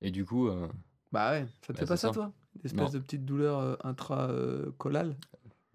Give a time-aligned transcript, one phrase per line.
[0.00, 0.68] Et du coup, euh,
[1.12, 2.12] Bah ouais, ça te Bah, fait pas ça, ça.
[2.12, 2.32] toi?
[2.62, 2.84] Des Non.
[2.84, 4.70] espèces de petites douleurs euh,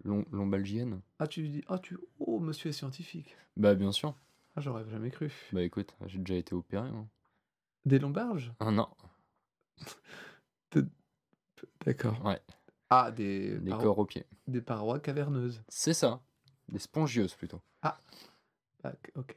[0.04, 3.36] lom- lombalgienne Ah, tu dis, ah, tu, oh, monsieur est scientifique.
[3.56, 4.14] Bah, bien sûr.
[4.56, 5.32] Ah, j'aurais jamais cru.
[5.52, 6.88] Bah, écoute, j'ai déjà été opéré.
[6.88, 7.08] hein.
[7.84, 8.52] Des lombarges?
[8.60, 8.88] Ah non,
[11.84, 12.24] D'accord.
[12.24, 12.40] ouais,
[12.90, 14.26] Ah, des, des corps aux pieds.
[14.46, 15.62] des parois caverneuses.
[15.68, 16.22] C'est ça.
[16.68, 17.60] Des spongieuses plutôt.
[17.82, 17.98] Ah,
[19.14, 19.36] ok.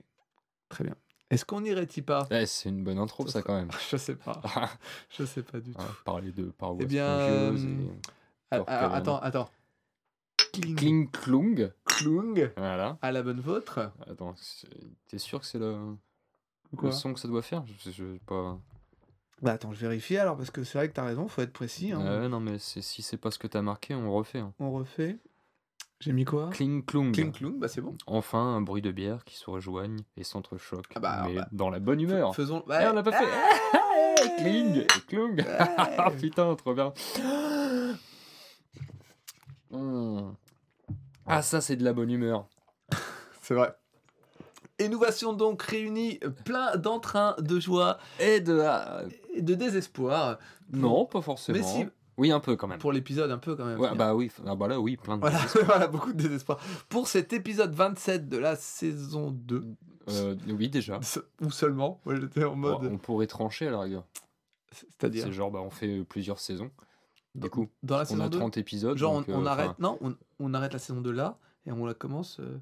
[0.69, 0.95] Très bien.
[1.29, 2.27] Est-ce qu'on n'irait-y pas?
[2.31, 3.69] Ouais, c'est une bonne intro, Ça quand même.
[3.91, 4.41] Je sais pas.
[5.17, 5.79] Je sais pas du tout.
[5.81, 7.87] Ouais, parler de parois Eh bien, euh, et
[8.51, 9.49] Ah, corps ah, attends, attends.
[10.53, 10.75] Kling.
[10.75, 11.71] Kling Klung.
[11.85, 12.51] Klung.
[12.55, 12.97] Voilà.
[13.01, 13.91] À la bonne vôtre.
[14.09, 14.35] Attends,
[15.07, 15.77] t'es sûr que c'est le...
[16.91, 17.63] Son que ça doit faire?
[17.65, 18.57] Je je sais pas.
[19.41, 21.91] Bah attends, je vérifie alors parce que c'est vrai que t'as raison, faut être précis.
[21.91, 22.27] hein.
[22.29, 24.39] Non, mais si c'est pas ce que t'as marqué, on refait.
[24.39, 24.53] hein.
[24.59, 25.17] On refait.
[25.99, 26.49] J'ai mis quoi?
[26.51, 27.11] Kling Klung.
[27.11, 27.95] Kling Klung, bah c'est bon.
[28.05, 30.91] Enfin, un bruit de bière qui se rejoignent et s'entrechoquent.
[30.95, 31.47] Ah bah, mais bah.
[31.51, 32.35] dans la bonne humeur.
[32.35, 32.63] Faisons.
[32.69, 33.25] Eh, on l'a pas fait.
[34.23, 35.43] Eh, Kling et Klung.
[35.59, 36.17] Ah, Ouais.
[36.17, 36.93] putain, trop bien.
[41.25, 42.47] Ah, ça, c'est de la bonne humeur.
[43.41, 43.73] C'est vrai.
[44.79, 48.59] Et nous voicions donc réunis plein d'entrain, de joie Et de.
[48.59, 49.01] ah,
[49.33, 50.37] et de désespoir.
[50.71, 51.57] Non, pas forcément.
[51.57, 51.87] Mais si,
[52.17, 52.79] Oui, un peu quand même.
[52.79, 53.79] pour l'épisode un peu quand même.
[53.79, 55.21] Ouais, bah oui, ah bah là, oui, plein de.
[55.21, 56.59] Voilà, voilà, beaucoup de désespoir.
[56.89, 59.63] Pour cet épisode 27 de la saison 2,
[60.09, 60.99] Euh, oui, déjà.
[61.41, 62.91] ou seulement, moi j'étais en Bon, mode.
[62.91, 64.03] on pourrait trancher à la rigueur.
[64.71, 66.71] C'est-à-dire C'est genre, bah, on fait euh, plusieurs saisons.
[67.35, 68.97] Du coup, dans la on saison a 2 30 épisodes.
[68.97, 69.77] Genre, donc, on, on euh, arrête.
[69.79, 72.39] Non, on, on arrête la saison 2 là et on la commence.
[72.39, 72.57] euh,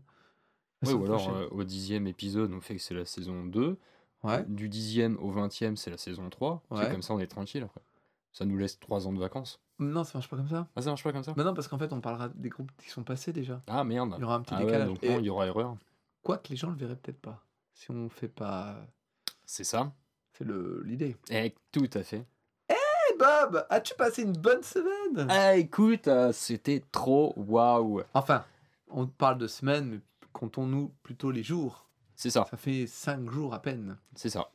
[0.82, 3.78] la Ouais, semaine ou alors au dixième épisode, on fait que c'est la saison 2.
[4.24, 4.44] Ouais.
[4.50, 6.62] Du dixième au vingtième, c'est la saison 3.
[6.72, 6.92] C'est Ouais.
[6.92, 7.82] comme ça, on est tranquille après.
[8.38, 9.62] Ça nous laisse 3 ans de vacances.
[9.80, 10.68] Non, ça marche pas comme ça.
[10.76, 12.72] Ah, ça marche pas comme ça Mais non, parce qu'en fait, on parlera des groupes
[12.78, 13.62] qui sont passés déjà.
[13.68, 14.16] Ah merde.
[14.18, 14.88] Il y aura un petit Ah ouais, décalage.
[14.90, 15.78] donc Et non, il y aura erreur.
[16.22, 17.42] quoi que les gens le verraient peut-être pas.
[17.74, 18.76] Si on fait pas.
[19.46, 19.94] C'est ça.
[20.34, 21.16] C'est le l'idée.
[21.30, 22.26] Eh, tout à fait.
[22.68, 25.28] Hey Bob, as-tu passé une bonne semaine?
[25.30, 28.02] Ah, écoute, euh, c'était trop waouh.
[28.14, 28.44] Enfin,
[28.90, 30.00] on parle de semaine, mais
[30.34, 31.88] comptons-nous plutôt les jours.
[32.18, 33.98] C'est ça, Ça fait 5 jours à peine.
[34.14, 34.50] c'est ça.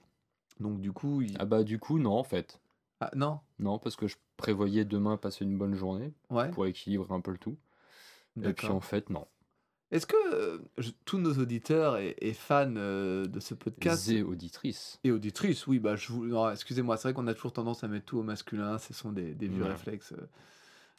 [0.58, 1.34] Donc du coup, il...
[1.38, 2.60] Ah bah du coup, non, en fait.
[3.00, 7.12] Ah, non Non, parce que je prévoyais demain passer une bonne journée Ouais, pour équilibrer
[7.14, 7.56] un peu le tout.
[8.42, 9.26] Et puis en fait, non.
[9.90, 14.22] Est-ce que euh, je- tous nos auditeurs et, et fans euh, de ce podcast Zé
[14.22, 15.00] auditrice.
[15.02, 16.32] et auditrices, oui, bah je vous...
[16.52, 19.34] excusez-moi, c'est vrai qu'on a toujours tendance à mettre tout au masculin, ce sont des,
[19.34, 19.70] des vieux Ouais.
[19.70, 20.12] réflexes.
[20.12, 20.28] euh.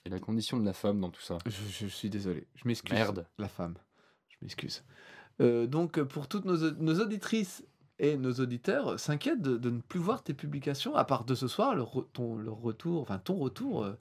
[0.04, 1.38] Et la condition de la femme dans tout ça.
[1.46, 2.92] Je, je suis désolé, je m'excuse.
[2.94, 3.26] Merde.
[3.38, 3.76] La femme,
[4.30, 4.84] je m'excuse.
[5.40, 7.64] Donc pour toutes nos, nos auditrices
[8.02, 11.48] et nos auditeurs s'inquiètent de, de ne plus voir tes publications, à part de ce
[11.48, 13.94] soir, le, re- ton, le retour, enfin ton retour, euh,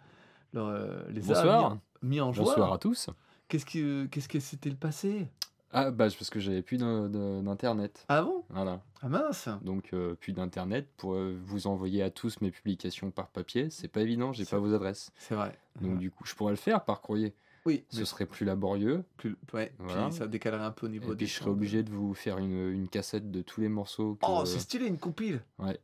[0.55, 1.79] leur, euh, les a Bonsoir.
[2.03, 2.47] mis, mis en joie.
[2.47, 3.11] Bonsoir à tous.
[3.49, 5.29] Qu'est-ce qui, euh, qu'est-ce qui s'était passé?
[5.73, 8.05] Ah bah parce que j'avais plus d'internet.
[8.09, 8.43] Ah bon?
[8.49, 8.81] Voilà.
[9.03, 13.29] Ah mince Donc euh, plus d'internet pour euh, vous envoyer à tous mes publications par
[13.29, 13.71] papier.
[13.71, 15.13] C'est pas évident, j'ai pas vos adresses.
[15.17, 15.57] C'est vrai.
[15.81, 17.35] Donc du coup, je pourrais le faire par courrier.
[17.67, 19.05] Oui, Ce serait plus laborieux.
[19.19, 20.09] plus, ouais, Voilà.
[20.09, 22.15] puis ça décalerait un peu au niveau Et des puis je serais obligé de vous
[22.15, 24.15] faire une, une cassette de tous les morceaux.
[24.15, 25.79] Que, Oh, c'est stylé, une compile Ouais.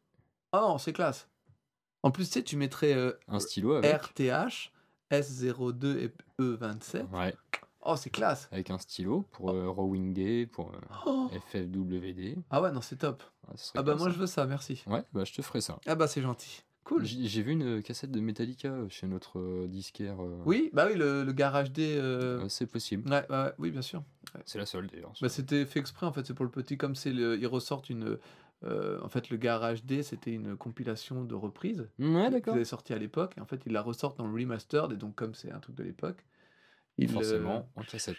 [0.53, 1.29] Oh non, c'est classe
[2.03, 3.93] En plus, tu sais, tu mettrais euh, un stylo avec.
[4.03, 4.73] RTH,
[5.11, 7.11] S02 et E27.
[7.11, 7.35] Ouais.
[7.89, 11.31] Oh, c'est classe Avec un stylo pour euh, Rowing Day, pour euh, Oh.
[11.51, 12.37] FFWD.
[12.51, 13.23] Ah ouais, non, c'est top.
[13.47, 14.83] Ah, Ah bah classe, moi, je veux ça, merci.
[14.89, 15.79] Ouais, bah je te ferai ça.
[15.87, 16.65] Ah bah c'est gentil.
[16.87, 17.05] Cool.
[17.05, 20.23] J'ai vu une cassette de Metallica euh, chez notre euh, disquaire.
[20.23, 21.97] euh, Oui, bah oui, le, le garage D.
[21.99, 23.11] euh, euh, c'est possible.
[23.11, 24.05] Ouais, ouais, ouais, oui, bien sûr.
[24.45, 25.13] C'est la seule d'ailleurs.
[25.21, 27.91] Bah, c'était fait exprès en fait, c'est pour le petit, comme c'est le, ils ressortent
[27.91, 28.19] une.
[28.63, 32.55] euh, en fait, le garage D, c'était une compilation de reprises ouais, qu'ils d'accord.
[32.55, 33.35] avaient sorti à l'époque.
[33.37, 35.75] Et en fait, ils la ressortent dans le remastered, et donc comme c'est un truc
[35.75, 36.25] de l'époque,
[36.99, 38.17] ils, euh, Forcément, en cassette.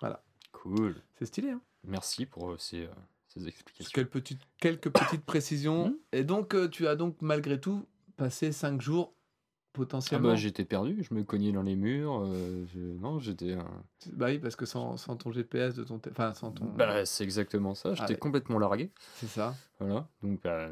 [0.00, 0.22] Voilà.
[0.52, 0.96] Cool.
[1.18, 1.50] c'est stylé.
[1.52, 2.90] Hein Merci pour euh, ces, euh,
[3.36, 3.90] ces explications.
[3.94, 5.88] quelques petites, quelques petites précisions.
[5.88, 5.96] Mhm.
[6.12, 7.86] Et donc, euh, tu as donc malgré tout
[8.16, 10.28] passé 5 jours Ah potentiellement.
[10.30, 12.22] bah j'étais perdu, je me cognais dans les murs.
[12.24, 13.52] euh, je- Non, j'étais.
[13.52, 16.64] un- Bah oui, parce que sans, sans ton GPS de ton, té- enfin sans ton,
[16.64, 17.92] Bah c'est exactement ça.
[17.94, 18.18] J'étais Ouais.
[18.18, 18.90] complètement largué.
[19.16, 19.54] c'est ça.
[19.78, 20.08] Voilà.
[20.22, 20.68] Donc bah,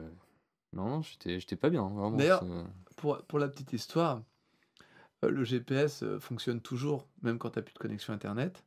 [0.73, 1.83] non, non, j'étais, j'étais pas bien.
[1.87, 2.17] Vraiment.
[2.17, 2.67] D'ailleurs- ça-
[2.97, 4.23] Pour, pour la petite histoire,
[5.25, 8.65] euh, le GPS euh, fonctionne toujours, même quand tu n'as plus de connexion Internet,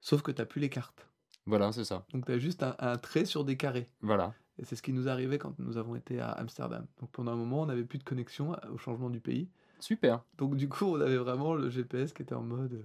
[0.00, 1.06] sauf que tu n'as plus les cartes.
[1.46, 2.04] Voilà, c'est ça.
[2.12, 3.88] Donc tu as juste un, un trait sur des carrés.
[4.00, 4.32] Voilà.
[4.58, 6.86] Et c'est ce qui nous arrivait quand nous avons été à Amsterdam.
[7.00, 9.48] Donc pendant un moment, on n'avait plus de connexion euh, au changement du pays.
[9.80, 10.22] Super.
[10.38, 12.72] Donc du coup, on avait vraiment le GPS qui était en mode...
[12.74, 12.82] euh,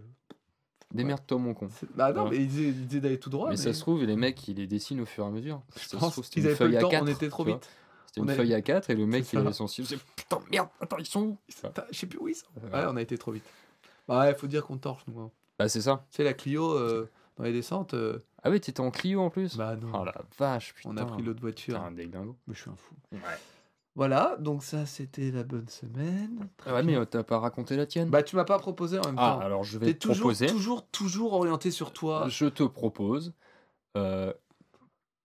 [0.93, 1.69] Démerde-toi, mon con.
[1.71, 2.31] c'est- Bah non, Ouais.
[2.31, 3.49] mais il disait, il disait d'aller tout droit.
[3.49, 5.61] mais, ça se trouve, les mecs, ils les dessinent au fur et à mesure.
[5.75, 7.69] je Ça pense qu'ils avaient pas le feuille temps, A4, on était trop vite.
[8.07, 9.83] C'était On une avait- feuille A4 et le mec, C'est il avait son c'est,
[10.15, 11.37] Putain, merde, attends, ils sont où?
[11.47, 12.47] Je sais plus où ils sont.
[12.63, 13.43] Euh, Ouais, on a été trop vite.
[14.07, 15.19] Bah ouais, faut dire qu'on torche, nous.
[15.21, 15.29] hein.
[15.59, 16.03] Bah, c'est ça.
[16.09, 17.07] Tu sais, la Clio, euh,
[17.39, 19.89] dans les descentes, euh, Ah oui, t'étais en Clio en plus bah non.
[19.93, 20.89] Oh la vache, putain.
[20.91, 21.75] on a pris l'autre voiture.
[21.75, 22.35] Putain, un déglingo.
[22.47, 22.93] Mais je suis un fou.
[23.13, 23.19] Ouais.
[23.95, 26.47] Voilà, donc ça c'était la bonne semaine.
[26.57, 26.95] Très Ah ouais, bien.
[26.97, 29.37] mais euh, t'as pas raconté la tienne Bah tu m'as pas proposé en même Ah,
[29.37, 29.39] temps.
[29.39, 30.47] alors je vais T'es te toujours, proposer.
[30.47, 32.27] toujours, toujours orienté sur toi.
[32.29, 33.33] Je te propose.
[33.97, 34.33] euh,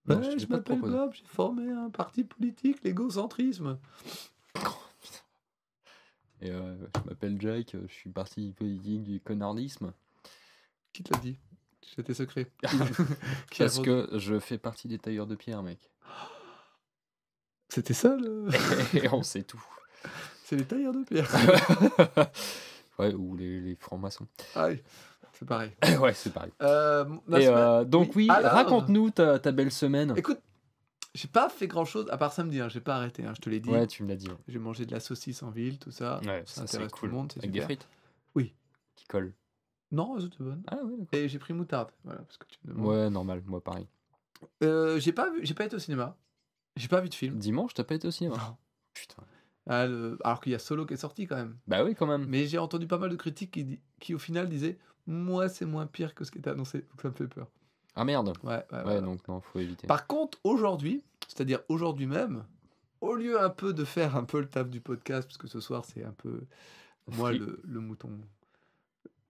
[0.07, 0.97] non, Ouais, je je t'ai pas m'appelle proposé.
[0.97, 3.77] Bob, j'ai formé un parti politique, l'égocentrisme.
[6.41, 9.93] Et euh, je m'appelle Jack, euh, je suis parti politique du connardisme.
[10.93, 11.37] Qui te l'a dit?
[11.95, 12.51] C'était secret.
[13.57, 15.91] Parce que je fais partie des tailleurs de pierre, mec.
[17.69, 18.47] C'était ça le.
[18.95, 19.63] Et on sait tout.
[20.43, 21.29] C'est les tailleurs de pierre.
[22.99, 24.27] ouais, ou les, les francs-maçons.
[24.55, 24.81] Ah oui,
[25.33, 25.71] c'est pareil.
[25.99, 26.51] ouais, c'est pareil.
[26.61, 27.05] Euh,
[27.37, 30.13] Et euh, donc, oui, Alors raconte-nous ta, ta belle semaine.
[30.15, 30.39] Écoute,
[31.15, 33.49] j'ai pas fait grand chose à part samedi, hein, j'ai pas arrêté, hein, je te
[33.49, 33.69] l'ai dit.
[33.69, 34.27] Ouais, tu me l'as dit.
[34.27, 34.35] ouais.
[34.47, 36.19] J'ai mangé de la saucisse en ville, tout ça.
[36.25, 37.09] Ouais, ça, ça c'est intéresse tout cool.
[37.09, 37.67] le monde, Avec des super.
[37.77, 37.87] frites?
[38.35, 38.53] Oui.
[38.95, 39.33] Qui collent.
[39.91, 40.63] Non, c'était bonne.
[40.67, 41.07] Ah ouais, d'accord.
[41.13, 42.87] Et j'ai pris moutarde, voilà, parce que tu me demandes.
[42.87, 43.87] Ouais, normal, moi pareil.
[44.63, 46.17] Euh, j'ai pas vu, j'ai pas été au cinéma.
[46.75, 47.37] J'ai pas vu de film.
[47.37, 48.57] Dimanche, t'as pas été au cinéma Non.
[48.93, 49.23] Putain.
[49.67, 51.57] Ah, le- Alors qu'il y a Solo qui est sorti quand même.
[51.67, 52.25] Bah oui, quand même.
[52.27, 54.77] Mais j'ai entendu pas mal de critiques qui, di- qui au final disaient
[55.07, 56.79] Moi, c'est moins pire que ce qui était annoncé.
[56.81, 57.47] Donc ça me fait peur.
[57.95, 58.33] Ah merde.
[58.43, 59.87] Ouais, ouais, Ouais, donc non, faut éviter.
[59.87, 62.43] Par contre, aujourd'hui, c'est-à-dire aujourd'hui même,
[63.01, 65.61] au lieu un peu de faire un peu le taf du podcast, parce que ce
[65.61, 66.41] soir c'est un peu
[67.07, 67.39] moi Free.
[67.39, 68.09] le, le mouton.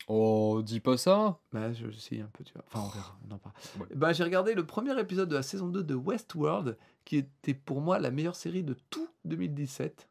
[0.07, 2.63] Oh, dis pas ça Bah, je j'essaye un peu, tu vois.
[2.67, 3.55] Enfin, on verra, on en parle.
[3.79, 3.87] Ouais.
[3.95, 7.81] Bah, j'ai regardé le premier épisode de la saison 2 de Westworld, qui était pour
[7.81, 10.07] moi la meilleure série de tout 2017.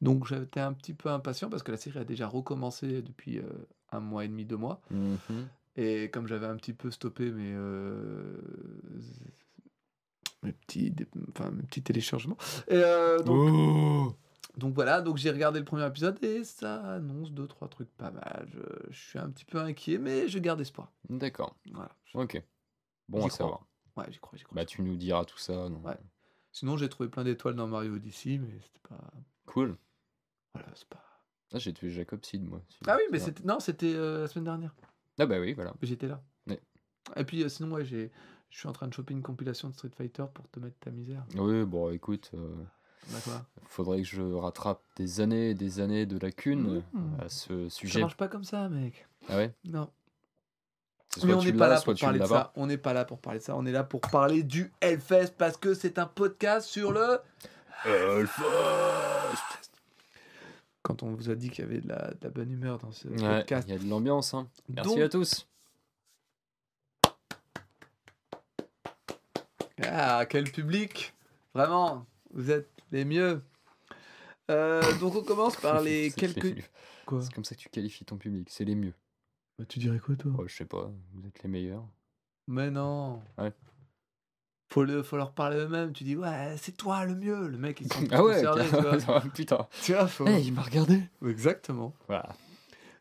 [0.00, 3.42] Donc j'étais un petit peu impatient parce que la série a déjà recommencé depuis euh,
[3.92, 4.80] un mois et demi, deux mois.
[4.90, 5.48] Mhm.
[5.76, 8.36] Et comme j'avais un petit peu stoppé mes, euh,
[10.42, 10.94] mes, petits,
[11.30, 12.38] enfin, mes petits téléchargements.
[12.68, 14.14] Et, euh, donc, Oh
[14.56, 18.10] donc voilà, donc j'ai regardé le premier épisode et ça annonce deux, trois trucs pas
[18.10, 18.48] mal.
[18.52, 18.60] Je,
[18.92, 20.90] je suis un petit peu inquiet, mais je garde espoir.
[21.08, 21.56] D'accord.
[21.72, 21.90] Voilà.
[22.14, 22.42] Ok.
[23.08, 23.66] Bon à savoir.
[23.96, 24.54] Ouais, j'y crois, j'y crois.
[24.54, 25.68] Bah, tu nous diras tout ça.
[25.68, 25.96] non Ouais.
[26.52, 29.00] Sinon, j'ai trouvé plein d'étoiles dans Mario Odyssey, mais c'était pas.
[29.46, 29.76] Cool.
[30.54, 31.02] Voilà, c'est pas.
[31.52, 32.60] Ah, j'ai tué Jacob Seed, moi.
[32.68, 32.78] aussi.
[32.86, 33.44] Ah oui, mais c'était.
[33.44, 34.74] Non, c'était euh, la semaine dernière.
[35.18, 35.74] Ah bah oui, voilà.
[35.82, 36.22] J'étais là.
[36.46, 36.60] Ouais.
[37.16, 38.10] Et puis, euh, sinon, ouais, j'ai.
[38.50, 40.90] Je suis en train de choper une compilation de Street Fighter pour te mettre ta
[40.90, 41.24] misère.
[41.36, 42.64] Oui, bon, écoute, euh,
[43.08, 47.20] Bah faudrait que je rattrape des années et des années de lacunes Mhm.
[47.20, 48.00] à ce Ça sujet.
[48.00, 49.06] marche pas comme ça, mec.
[49.28, 49.54] Ah ouais?
[49.64, 49.88] Non.
[51.24, 52.52] Mais on n'est pas là pour parler de ça.
[52.54, 53.56] On n'est pas là pour parler de ça.
[53.56, 57.18] On est là pour parler du Hellfest parce que c'est un podcast sur le.
[60.82, 62.92] Quand on vous a dit qu'il y avait de la, de la bonne humeur dans
[62.92, 63.66] ce Ouais, podcast.
[63.68, 64.34] il y a de l'ambiance.
[64.34, 64.48] Hein.
[64.68, 65.46] Merci Donc- à tous.
[69.82, 71.14] Ah, quel public
[71.54, 73.42] Vraiment, vous êtes les mieux.
[74.50, 76.64] Euh, donc on commence par les quelques...
[77.06, 78.94] Quoi C'est comme ça que tu qualifies ton public, c'est les mieux.
[79.58, 80.32] Bah, Tu dirais quoi toi?
[80.38, 81.84] Oh, je sais pas, vous êtes les meilleurs.
[82.48, 83.22] Mais non.
[83.38, 83.52] Ouais.
[84.72, 85.92] Faut, le, faut leur parler eux-mêmes.
[85.92, 87.48] Tu dis, ouais, c'est toi le mieux.
[87.48, 89.20] Le mec, il s'en Ah ouais, concerné, tu vois.
[89.34, 89.68] putain.
[89.82, 91.00] Tu vois, faut- Hey, il m'a regardé.
[91.26, 91.92] Exactement.
[92.06, 92.34] Voilà.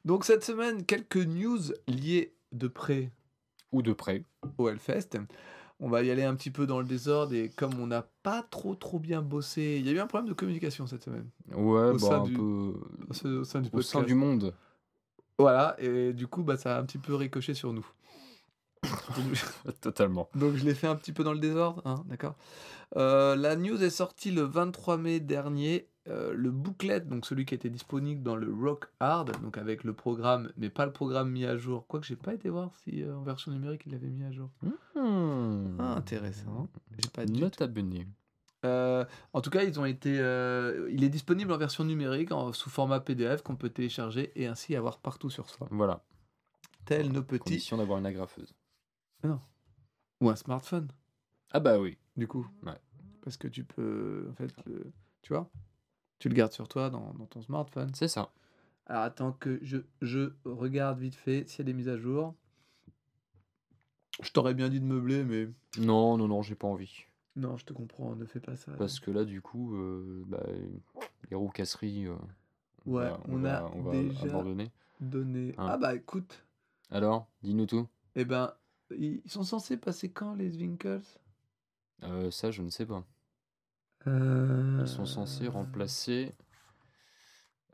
[0.05, 3.11] Donc cette semaine, quelques news liées de près
[3.71, 4.23] Ou de près.
[4.57, 5.09] au Hellfest.
[5.81, 8.43] On va y aller un petit peu dans le désordre et comme on n'a pas
[8.43, 11.89] trop trop bien bossé, il y a eu un problème de communication cette semaine Ouais,
[11.89, 12.73] Au bah, sein un du peu
[13.09, 14.53] au sein- du au sein du monde.
[15.37, 17.87] Voilà, et du coup, bah, ça a un petit peu ricoché sur nous.
[19.81, 20.29] Totalement.
[20.35, 22.35] donc, je l'ai fait un petit peu dans le désordre, hein, d'accord
[22.97, 25.87] Euh, La news est sortie le 23 mai dernier.
[26.07, 29.93] Euh, le booklet, donc celui qui était disponible dans le Rock Hard, donc avec le
[29.93, 31.85] programme, mais pas le programme mis à jour.
[31.87, 34.49] Quoique j'ai pas été voir si euh, en version numérique il l'avait mis à jour.
[34.95, 35.75] Hmm.
[35.79, 36.67] Ah, intéressant.
[36.97, 37.61] J'ai pas du Note.
[38.65, 40.19] Euh, en tout cas, ils ont été.
[40.19, 44.47] euh, il est disponible en version numérique, en- sous format PDF qu'on peut télécharger et
[44.47, 45.67] ainsi avoir partout sur soi.
[45.71, 46.03] Voilà.
[46.85, 48.55] Tels nos petits Condition d'avoir une agrafeuse.
[50.21, 50.87] ou un smartphone,
[51.51, 51.97] Ah bah oui.
[52.17, 52.47] du coup.
[52.65, 52.79] Ouais.
[53.21, 54.91] Parce que tu peux, en fait, le,
[55.21, 55.49] tu vois,
[56.19, 57.91] tu le gardes sur toi dans, dans ton smartphone.
[57.95, 58.31] C'est ça.
[58.85, 62.33] Alors attends que je, je regarde vite fait s'il y a des mises à jour.
[64.21, 65.47] Je t'aurais bien dit de meubler, mais
[65.77, 67.05] Non, non, non, j'ai pas envie.
[67.35, 68.73] non, je te comprends, ne fais pas ça.
[68.73, 70.43] Parce que là, du coup, euh, bah,
[71.29, 72.15] les roues casseries, euh,
[72.85, 74.71] on Ouais, va- on va- a on va déjà- abandonner.
[74.99, 75.53] Donner.
[75.57, 75.67] Hein.
[75.69, 76.43] Ah bah écoute,
[76.91, 77.87] Alors, dis-nous tout.
[78.15, 78.53] eh ben,
[78.91, 80.99] ils ils sont censés passer quand les Winkles?
[82.03, 83.05] Euh, ça, je ne sais pas.
[84.07, 86.33] Euh, Ils sont censés remplacer.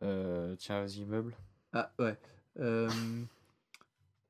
[0.04, 1.36] Euh, tiens, vas-y, meuble.
[1.74, 2.18] Ah ouais.
[2.60, 2.90] Euh,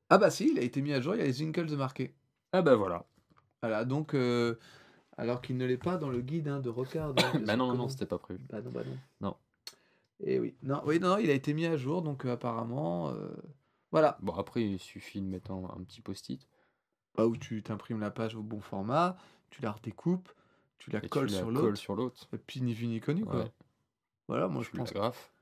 [0.08, 1.76] Ah bah si, il a été mis à jour, il y a les Winkles de
[1.76, 2.14] marqué.
[2.52, 3.04] Ah bah voilà.
[3.62, 4.14] Voilà, donc
[5.18, 7.14] alors qu'il ne l'est pas dans le guide hein, de Rocard.
[7.14, 8.40] bah non, non, non, c'était pas prévu.
[8.48, 8.98] Bah non, bah non.
[9.20, 9.36] Non.
[10.20, 13.10] Et oui, non, oui, non, non, il a été mis à jour, donc euh, apparemment,
[13.10, 13.28] euh,
[13.90, 14.16] voilà.
[14.22, 16.46] Bon, après, il suffit de mettre un, un petit post-it.
[17.16, 19.16] Bah, où tu t'imprimes la page au bon format,
[19.50, 20.30] tu la redécoupes,
[20.78, 22.28] tu la et colles tu la sur l'autre, sur l'autre.
[22.32, 23.40] et puis ni vu ni connu, quoi.
[23.44, 23.52] Ouais.
[24.28, 24.92] Voilà, moi je Tu pense.
[24.92, 25.32] l'agrafes.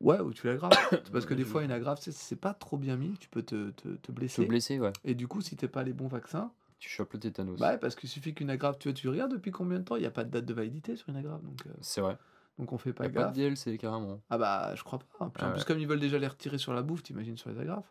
[0.00, 0.70] Ouais, ou tu l'agrafes.
[1.12, 3.42] Parce que des Je- fois, une agrafe, c'est- c'est pas trop bien mis, tu peux
[3.42, 4.44] te, te, te Te blesser.
[4.46, 4.92] blesser, ouais.
[5.04, 7.58] Et du coup, si t'es pas les bons vaccins, Tu chopes le tétanos.
[7.58, 10.00] bah ouais, parce qu'il suffit qu'une agrafe, tu, tu regardes depuis combien de temps Il
[10.00, 12.18] n'y a pas de date de validité sur une agrafe, donc, euh, C'est vrai.
[12.58, 13.30] donc on fait Y pas a pas gaffe.
[13.32, 14.20] de DLC carrément.
[14.28, 15.30] Ah bah, je crois pas.
[15.34, 15.64] Puis en plus, ouais.
[15.66, 17.90] comme ils veulent déjà les retirer sur la bouffe, t'imagines sur les agrafes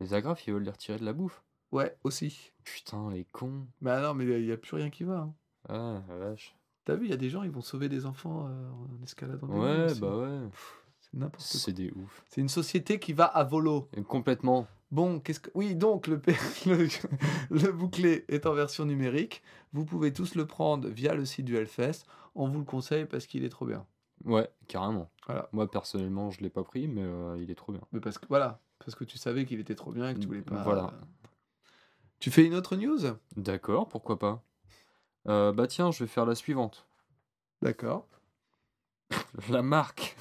[0.00, 1.42] Les agrafes, ils veulent les retirer de la bouffe.
[1.72, 2.52] Ouais, aussi.
[2.64, 3.66] Putain, les cons.
[3.82, 5.18] Bah non, mais il n'y a plus rien qui va.
[5.20, 5.34] hein.
[5.68, 6.54] Ah, la vache.
[6.84, 9.46] T'as vu, il y a des gens, ils vont sauver des enfants euh, en escaladant
[9.46, 10.48] des Ouais, bah ouais.
[11.00, 11.60] C'est n'importe quoi.
[11.60, 12.24] C'est des ouf.
[12.28, 13.88] C'est une société qui va à volo.
[13.96, 14.66] Et complètement.
[14.90, 15.50] Bon, qu'est-ce que.
[15.54, 16.34] Oui, donc, le, P-
[16.66, 16.88] le,
[17.50, 19.42] le bouclé est en version numérique.
[19.72, 22.04] Vous pouvez tous le prendre via le site du Hellfest.
[22.34, 23.86] On vous le conseille parce qu'il est trop bien.
[24.24, 25.10] Ouais, carrément.
[25.26, 25.48] Voilà.
[25.52, 27.82] Moi, personnellement, je l'ai pas pris, mais euh, il est trop bien.
[27.92, 30.26] Mais parce que, voilà, parce que tu savais qu'il était trop bien et que tu
[30.26, 30.62] voulais pas.
[30.62, 30.86] Voilà.
[30.86, 31.28] euh,
[32.18, 32.98] Tu fais une autre news?
[33.36, 34.42] D'accord, pourquoi pas.
[35.28, 36.86] Euh, bah tiens, je vais faire la suivante.
[37.60, 38.06] D'accord.
[39.48, 40.16] La marque.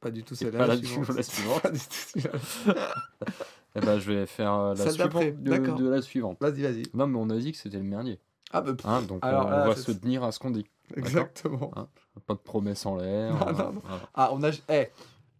[0.00, 0.58] Pas du tout celle-là.
[0.58, 1.08] pas la, suivante.
[1.08, 1.62] la suivante.
[1.62, 2.94] Pas du tout celle-là.
[3.74, 6.36] Eh ben, je vais faire euh, la Celle suivante de, de la suivante.
[6.40, 6.82] Vas-y, vas-y.
[6.92, 8.20] Non, mais on a dit que c'était le dernier.
[8.52, 10.66] Ah, bah, Hein, donc Alors on, là, on va se tenir à ce qu'on dit.
[10.94, 11.70] exactement.
[11.76, 11.88] Hein.
[12.26, 13.32] Pas de promesses en l'air.
[13.32, 13.82] Non, euh, non, non.
[13.82, 14.08] voilà.
[14.14, 14.50] Ah, on a.
[14.68, 14.88] Eh,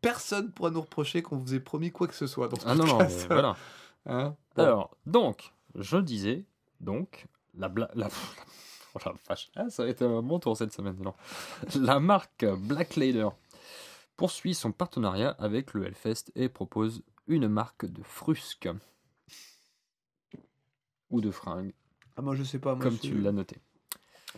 [0.01, 2.49] personne pourra nous reprocher qu'on vous ait promis quoi que ce soit.
[2.49, 3.57] Dans ce Ah non, non, mais voilà.
[4.07, 4.35] Hein?
[4.57, 4.63] Bon.
[4.63, 6.47] Alors, donc, je disais,
[6.81, 7.91] donc, la bla...
[7.95, 8.09] La...
[8.95, 9.51] Oh la vache.
[9.57, 11.15] Ah, ça va être euh, mon tour cette semaine, non.
[11.81, 13.29] La marque Black Lader
[14.17, 18.69] poursuit son partenariat avec le Hellfest et propose une marque de frusques.
[21.11, 21.73] Ou de fringues,
[22.17, 22.75] Ah, moi, je sais pas.
[22.75, 23.57] Moi, comme tu l'as noté.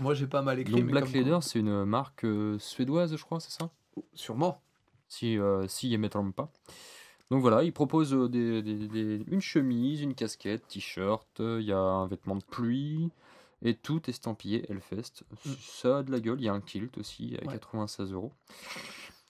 [0.01, 0.73] Moi, j'ai pas mal écrit.
[0.73, 3.71] Donc mais Black comme Lader, c'est une marque euh, suédoise, je crois, c'est ça?
[4.15, 4.61] Sûrement.
[5.07, 6.51] si, euh, si je ne me trompe pas.
[7.31, 11.67] Donc voilà, il propose euh, des, des- des- une chemise, une casquette, t-shirt, euh, il
[11.67, 13.11] y a un vêtement de pluie,
[13.65, 15.25] et tout estampillé Hellfest.
[15.47, 15.51] Mm.
[15.61, 17.55] Ça a de la gueule, il y a un kilt aussi à Ouais.
[17.55, 18.33] 96 euros.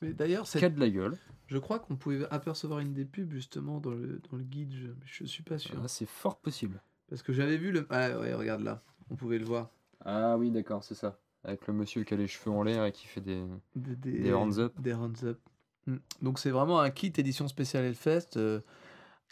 [0.02, 3.80] Mais d'ailleurs, c'est- de la gueule, je crois qu'on pouvait apercevoir une des pubs justement
[3.80, 4.72] dans le, dans le guide.
[4.74, 5.78] Je, je suis pas sûr.
[5.82, 6.82] Ah, c'est fort possible.
[7.08, 7.86] Parce que j'avais vu le.
[7.90, 8.82] Ah, ouais, regarde là.
[9.10, 9.70] On pouvait le voir.
[10.04, 11.18] Ah oui, d'accord, c'est ça.
[11.44, 13.44] Avec le monsieur qui a les cheveux en l'air et qui fait des...
[13.76, 14.72] Des, des, Des hands up.
[14.80, 15.38] Des hands up.
[15.86, 15.96] Mm.
[16.22, 18.60] Donc, c'est vraiment un kit édition spéciale Hellfest euh,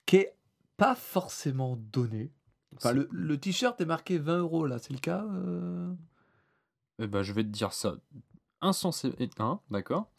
[0.05, 0.35] qui est
[0.77, 2.31] pas forcément donné.
[2.77, 5.93] Enfin, le, le t-shirt est marqué 20 euros là, c'est le cas euh?
[6.99, 7.95] Eh ben, je vais te dire ça.
[8.61, 9.13] Insensé.
[9.19, 10.11] et- Hein, d'accord.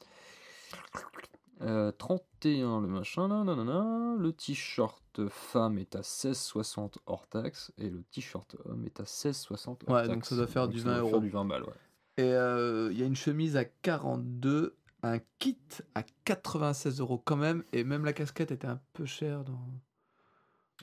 [1.62, 4.16] Euh, 31 le machin nanana.
[4.18, 9.84] Le t-shirt femme est à 16,60 hors taxe et le t-shirt homme est à 16,60
[9.88, 10.10] hors Ouais, taxe.
[10.14, 11.20] donc ça doit faire du ça 20 doit faire euros.
[11.22, 11.74] du 20 balles, ouais.
[12.18, 15.58] Et euh, il y a une chemise à 42, un kit
[15.96, 19.44] à 96 euros quand même, et même la casquette était un peu chère.
[19.44, 19.60] Dans...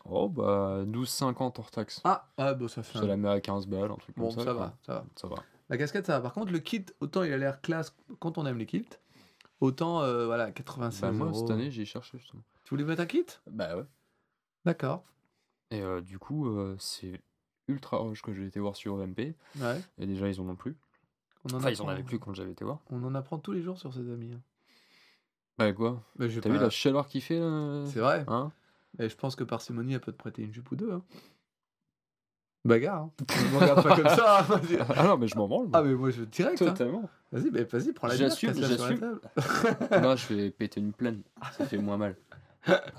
[0.05, 2.01] Oh bah 12,50 hors taxe.
[2.05, 3.09] Ah, ah bon, ça fait Ça un...
[3.09, 4.45] la met à 15 balles, un truc Bon, comme ça.
[4.45, 5.05] ça va, ça va.
[5.17, 5.37] Ça va.
[5.69, 6.21] La casquette, ça va.
[6.21, 8.89] Par contre, le kit, autant il a l'air classe quand on aime les kits,
[9.61, 11.39] autant, euh, voilà, 96 Bah, moi euros.
[11.39, 12.43] cette année j'ai cherché justement.
[12.65, 13.27] Tu voulais mettre un kit?
[13.47, 13.85] Bah ouais.
[14.65, 15.05] D'accord.
[15.71, 17.21] Et euh, du coup euh, c'est
[17.69, 19.19] ultra rush que j'ai été voir sur OMP.
[19.61, 19.81] Ouais.
[19.99, 20.77] Et déjà ils en ont plus.
[21.45, 22.81] On en, Enfin ils en avaient plus quand j'avais été voir.
[22.91, 24.33] on en apprend tous les jours sur ses amis.
[24.35, 24.41] hein.
[25.59, 26.03] Bah quoi?
[26.19, 27.85] Vais T'as pas- vu la chaleur qu'il fait là?
[27.87, 28.25] C'est vrai.
[28.29, 28.51] Hein?
[28.99, 30.93] Et je pense que parcimonie, elle peut te prêter une jupe ou deux.
[30.93, 31.03] hein.
[32.65, 33.05] Bagarre.
[33.05, 33.11] Hein.
[33.47, 34.41] Ne me regarde pas comme ça.
[34.41, 34.61] hein.
[34.97, 35.69] Ah non, mais je m'en branle.
[35.69, 35.79] moi.
[35.79, 36.61] ah, mais moi, je direct.
[36.61, 36.67] hein.
[36.67, 37.09] Totalement.
[37.33, 39.21] Vas-y, mais vas-y, prends la bière, J'assume, casse-la sur la j'assume.
[39.81, 40.03] table.
[40.03, 41.23] non, je vais péter une plaine.
[41.57, 42.17] Ça fait moins mal.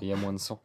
[0.00, 0.60] Il y a moins de sang.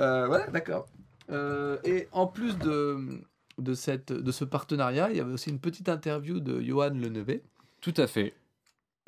[0.00, 0.86] Euh, voilà, d'accord.
[1.30, 3.20] Euh, et en plus de,
[3.58, 7.42] de, cette, de ce partenariat, il y avait aussi une petite interview de Johan Lenevé,
[7.82, 8.32] Tout à fait.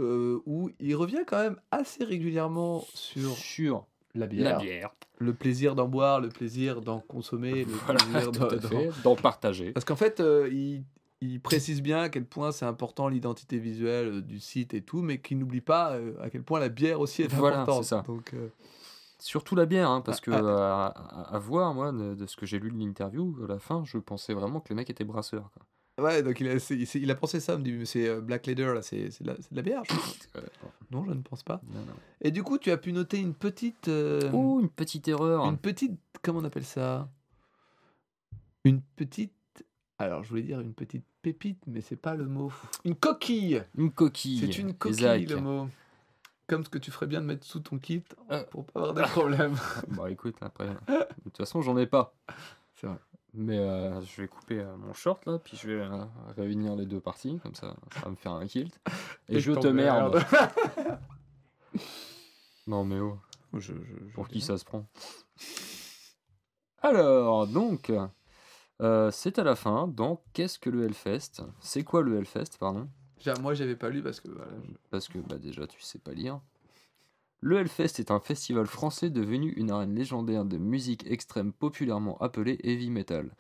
[0.00, 4.90] euh, où il revient quand même assez régulièrement sur Sur la la bière, bière.
[5.19, 8.33] le plaisir d'en boire, le plaisir d'en consommer, le Voilà, plaisir
[9.02, 9.73] d'en- partager.
[9.73, 10.85] Parce qu'en fait, euh, il,
[11.21, 15.00] il précise bien à quel point c'est important l'identité visuelle euh, du site et tout,
[15.02, 17.85] mais qu'il n'oublie pas euh, à quel point la bière aussi est Voilà, importante.
[17.85, 18.02] c'est ça.
[18.07, 18.49] Donc, euh,
[19.19, 22.35] Surtout la bière, hein, parce que Ah, à, à- à voir, moi, de, de ce
[22.37, 25.04] que j'ai lu de l'interview, à la fin, je pensais vraiment que les mecs étaient
[25.04, 25.49] brasseurs.
[25.54, 25.62] quoi.
[26.02, 28.09] Ouais, donc il a, c'est- c'est- il a pensé ça, il me dit, mais c'est
[28.09, 30.28] euh, Black Leader, là, c'est c'est de, la- c'est de la bière je pense.
[30.90, 31.61] Non, je ne pense pas.
[31.73, 31.94] non, non.
[32.21, 33.88] Et du coup, tu as pu noter une petite.
[33.88, 35.44] euh, Oh, une petite erreur.
[35.47, 35.99] une petite.
[36.23, 37.09] Comment on appelle ça?
[38.64, 39.32] Une petite.
[39.99, 42.52] Alors, je voulais dire une petite pépite, mais c'est pas le mot.
[42.85, 44.38] Une coquille Une coquille.
[44.40, 45.30] C'est une coquille, Isaac.
[45.30, 45.68] le mot.
[46.49, 48.42] Comme ce que tu ferais bien de mettre sous ton kit Euh.
[48.50, 49.54] pour pas avoir de problème.
[49.88, 52.14] Bah écoute, après, de toute façon, j'en ai pas.
[52.75, 52.99] C'est vrai.
[53.35, 56.05] Mais euh, je vais couper euh, mon short là, puis je vais euh,
[56.37, 58.79] réunir les deux parties, comme ça, ça va me faire un kilt.
[59.29, 60.19] Et, je te merde.
[62.67, 63.19] Non mais oh,
[63.55, 63.75] je, je-
[64.09, 64.87] je pour qui ça se prend?
[66.79, 67.91] Alors, donc,
[69.11, 69.89] c'est à la fin.
[69.89, 71.43] Dans Qu'est-ce que le Hellfest?
[71.61, 72.89] C'est quoi le Hellfest, pardon?
[73.17, 75.99] Déjà, Moi, j'avais pas lu parce que voilà, je- Parce que bah, déjà, tu sais
[75.99, 76.41] pas lire.
[77.44, 82.58] Le Hellfest est un festival français devenu une arène légendaire de musique extrême populairement appelée
[82.62, 83.34] heavy metal.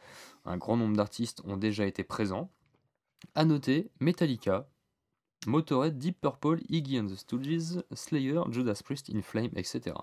[0.44, 2.50] Un grand nombre d'artistes ont déjà été présents.
[3.36, 4.68] À noter Metallica,
[5.46, 9.94] Motorhead, Deep Purple, Iggy and the Stooges, Slayer, Judas Priest, In Flame, etc.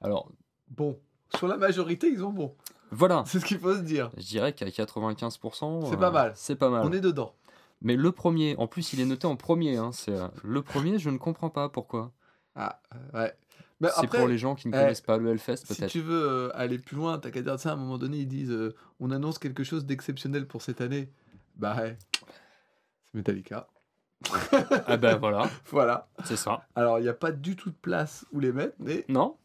[0.00, 0.28] Alors,
[0.68, 0.98] bon.
[1.36, 2.56] Sur la majorité, ils ont bon.
[2.90, 4.10] voilà, C'est ce qu'il faut se dire.
[4.16, 6.32] je dirais qu'à 95%, C'est pas mal.
[6.34, 6.84] C'est pas mal.
[6.84, 7.36] On est dedans.
[7.80, 9.76] Mais le premier, en plus, il est noté en premier.
[9.76, 12.12] hein, c'est, euh, le premier, je ne comprends pas pourquoi.
[12.54, 13.34] Ah, euh, ouais.
[13.80, 15.90] Mais C'est pour les gens qui ne eh, connaissent pas le Hellfest, si peut-être.
[15.90, 17.70] tu veux euh, aller plus loin, t'as qu'à dire ça.
[17.70, 21.10] À un moment donné, ils disent euh, on annonce quelque chose d'exceptionnel pour cette année.
[21.56, 21.98] Bah ouais.
[22.12, 23.66] C'est Metallica.
[24.86, 26.06] Ah ben voilà, Voilà.
[26.24, 26.64] c'est ça.
[26.76, 29.36] Alors, il n'y a pas du tout de place où les mettre, mais Non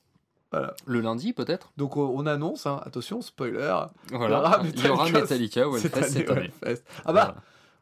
[0.51, 0.75] voilà.
[0.85, 1.73] Le lundi, peut-être?
[1.75, 3.83] Donc, on, on annonce, hein, attention, spoiler.
[4.11, 4.61] Voilà.
[4.63, 6.51] Il y aura Metallica au Hellfest cette année.
[6.63, 7.35] Ah bah, Voilà.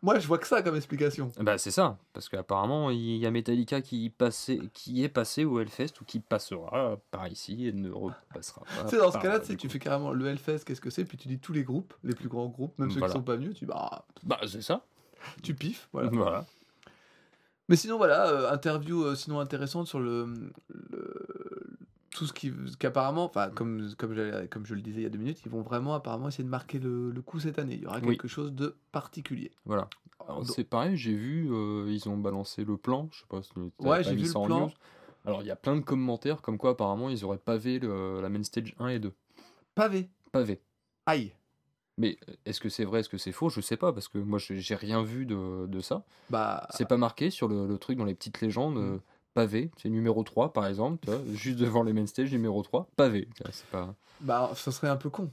[0.06, 1.32] Moi, je vois que ça comme explication.
[1.40, 5.60] Bah c'est ça, parce qu'apparemment il y a Metallica qui, passait, qui est passé au
[5.60, 8.84] Hellfest ou qui passera par ici et ne repassera pas.
[8.84, 11.18] Tu sais, dans ce cas-là, là, tu fais carrément le Hellfest, qu'est-ce que c'est, puis
[11.18, 13.56] tu dis tous les groupes, les plus grands groupes, même ceux qui sont pas venus,
[13.56, 14.86] tu, bah, Bah c'est ça.
[15.42, 15.90] tu piffes.
[15.92, 16.10] Voilà.
[16.14, 16.46] Voilà.
[17.68, 20.28] Mais sinon, voilà, euh, interview euh, sinon intéressante sur le,
[20.70, 21.75] le-
[22.16, 25.10] tout ce qui qu'apparemment, enfin comme comme je, comme je le disais il y a
[25.10, 27.76] deux minutes, ils vont vraiment apparemment essayer de marquer le, le coup cette année.
[27.76, 28.10] Il y aura Oui.
[28.18, 29.52] quelque chose de particulier.
[29.66, 29.90] Voilà.
[30.46, 34.04] C'est pareil, j'ai vu, euh, ils ont balancé le plan, je sais pas si Ouais,
[34.04, 34.68] j'ai vu le plan.
[34.68, 34.72] news.
[35.26, 38.30] Alors il y a plein de commentaires comme quoi apparemment ils auraient pavé le- la
[38.30, 39.14] main stage 1 et 2.
[39.76, 40.10] pavé.
[40.32, 40.62] Pavé.
[41.06, 41.34] Aïe.
[41.98, 43.50] Mais euh, est-ce que c'est vrai, est-ce que c'est faux?
[43.50, 46.04] Je sais pas, parce que moi j'ai j'ai rien vu de, de ça.
[46.30, 46.68] Bah.
[46.72, 48.76] C'est pas marqué sur le, le truc dans les petites légendes.
[48.78, 49.00] Mm.
[49.36, 52.88] Pavé, c'est numéro 3 par exemple, tu vois, juste devant les main stage, numéro 3,
[52.96, 53.28] pavé.
[53.52, 53.94] C'est pas...
[54.22, 55.30] Bah, ça serait un peu con.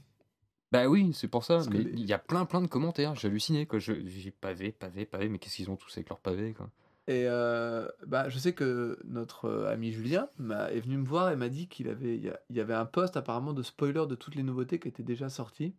[0.71, 3.27] Bah oui, c'est pour ça, Parce les- il y a plein plein de commentaires, j'ai
[3.27, 3.79] halluciné quoi.
[3.79, 6.69] Je- J'ai pavé, pavé, pavé, mais qu'est-ce qu'ils ont tous avec leur pavé quoi?
[7.07, 10.29] Et euh, bah, je sais que notre euh, ami Julien
[10.71, 13.53] est venu me voir et m'a dit qu'il avait, il y avait un post apparemment
[13.53, 15.75] de spoiler de toutes les nouveautés qui étaient déjà sorties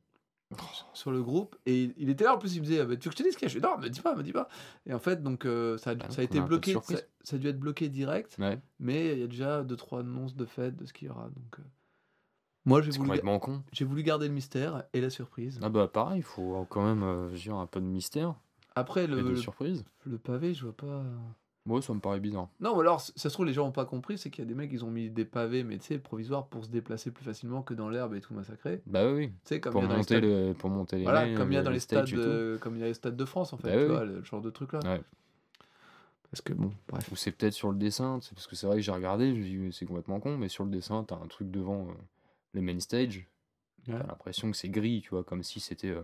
[0.93, 1.57] sur le groupe.
[1.67, 3.23] Et il, était là en plus, il me disait Ah, bah, Tu veux que je
[3.23, 3.55] te dise ce qu'il y a?
[3.55, 4.49] Je dis Non, me dis pas, me dis pas.
[4.87, 5.45] Et en fait, donc
[5.79, 6.77] ça, a, Bah non, ça a qu'on été a bloqué.
[7.23, 10.37] Ça, a dû être bloqué direct, Ouais, mais il y a déjà deux trois annonces
[10.37, 11.25] de fait de ce qu'il y aura.
[11.31, 11.63] Donc, euh,
[12.67, 13.63] moi, j'ai voulu, ga- complètement con.
[13.73, 15.59] j'ai voulu garder le mystère et la surprise.
[15.63, 18.35] Ah bah pareil, il faut quand même euh, dire, un peu de mystère
[18.75, 19.85] Après, et le, de le, surprise.
[20.05, 21.03] le pavé, je vois pas.
[21.66, 22.48] Moi ça me paraît bizarre.
[22.61, 24.55] Non, alors, ça se trouve, les gens n'ont pas compris, c'est qu'il y a des
[24.55, 27.62] mecs, ils ont mis des pavés, mais tu sais, provisoires pour se déplacer plus facilement
[27.62, 28.83] que dans l'herbe et tout massacré.
[28.87, 31.03] Bah oui, comme pour il y a dans les monter, stades, le, pour monter les
[31.05, 32.94] voilà, comme il y a le- dans les stades, euh, comme il y a les
[32.94, 34.81] stades de France, en fait, Bah tu oui, vois, le genre de truc là.
[34.81, 35.00] Ouais.
[36.31, 37.11] Parce que bon, bref.
[37.12, 39.42] Ou c'est peut-être sur le dessin, c'est parce que c'est vrai que j'ai regardé, j'ai
[39.57, 41.92] dit c'est complètement con, mais sur le dessin, t'as un truc devant euh,
[42.55, 43.27] les main stage,
[43.88, 43.94] Ouais.
[43.98, 45.88] t'as l'impression que c'est gris, tu vois, comme si c'était.
[45.90, 46.03] euh,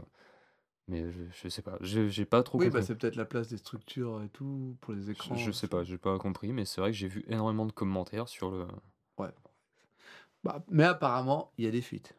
[0.89, 2.81] Mais je, je sais pas, j'ai pas trop Oui, compris.
[2.81, 5.37] bah c'est peut-être la place des structures et tout, pour les écrans.
[5.37, 7.73] je, je sais pas, j'ai pas compris, mais c'est vrai que j'ai vu énormément de
[7.73, 8.67] commentaires sur le.
[10.43, 12.17] Bah, mais apparemment, il y a des fuites.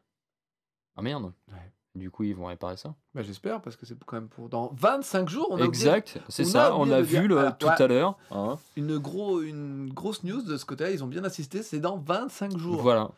[0.96, 1.72] Ah merde Ouais.
[1.96, 2.96] Du coup, ils vont réparer ça?
[3.14, 5.48] Bah, j'espère, parce que c'est quand même pour dans 25 jours.
[5.50, 7.82] On a Exact, c'est ça, on a vu le, voilà, tout ouais.
[7.82, 8.18] à l'heure.
[8.30, 8.58] hein?
[8.78, 12.58] une, gros, une grosse news de ce côté-là, ils ont bien insisté, c'est dans 25
[12.58, 12.82] jours.
[12.82, 13.12] Voilà,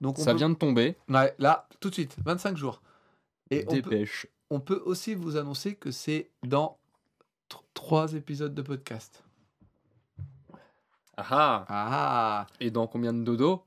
[0.00, 0.96] Donc on ça peut- vient de tomber.
[1.08, 2.82] Ouais, là, tout de suite, 25 jours.
[3.50, 4.26] Et on peut, Dépêche.
[4.50, 6.78] On peut aussi vous annoncer que c'est dans
[7.48, 9.22] tr- trois épisodes de podcast.
[11.16, 13.62] Ah ah Ah Et dans combien de dodo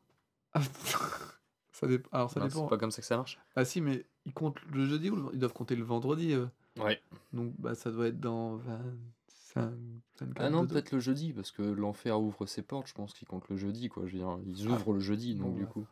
[1.71, 2.63] ça dép- Alors ça Non, dépend.
[2.63, 3.39] C'est pas comme ça que ça marche.
[3.55, 6.45] Ah si, mais ils comptent le jeudi ou le- ils doivent compter le vendredi euh.
[6.79, 7.01] Ouais.
[7.33, 9.71] Donc bah, ça doit être dans 25,
[10.19, 13.27] 24 Ah non, peut-être le jeudi, parce que l'enfer ouvre ses portes, je pense qu'ils
[13.27, 14.03] comptent le jeudi, quoi.
[14.07, 15.85] Je veux dire, ils ouvrent le jeudi, donc du coup.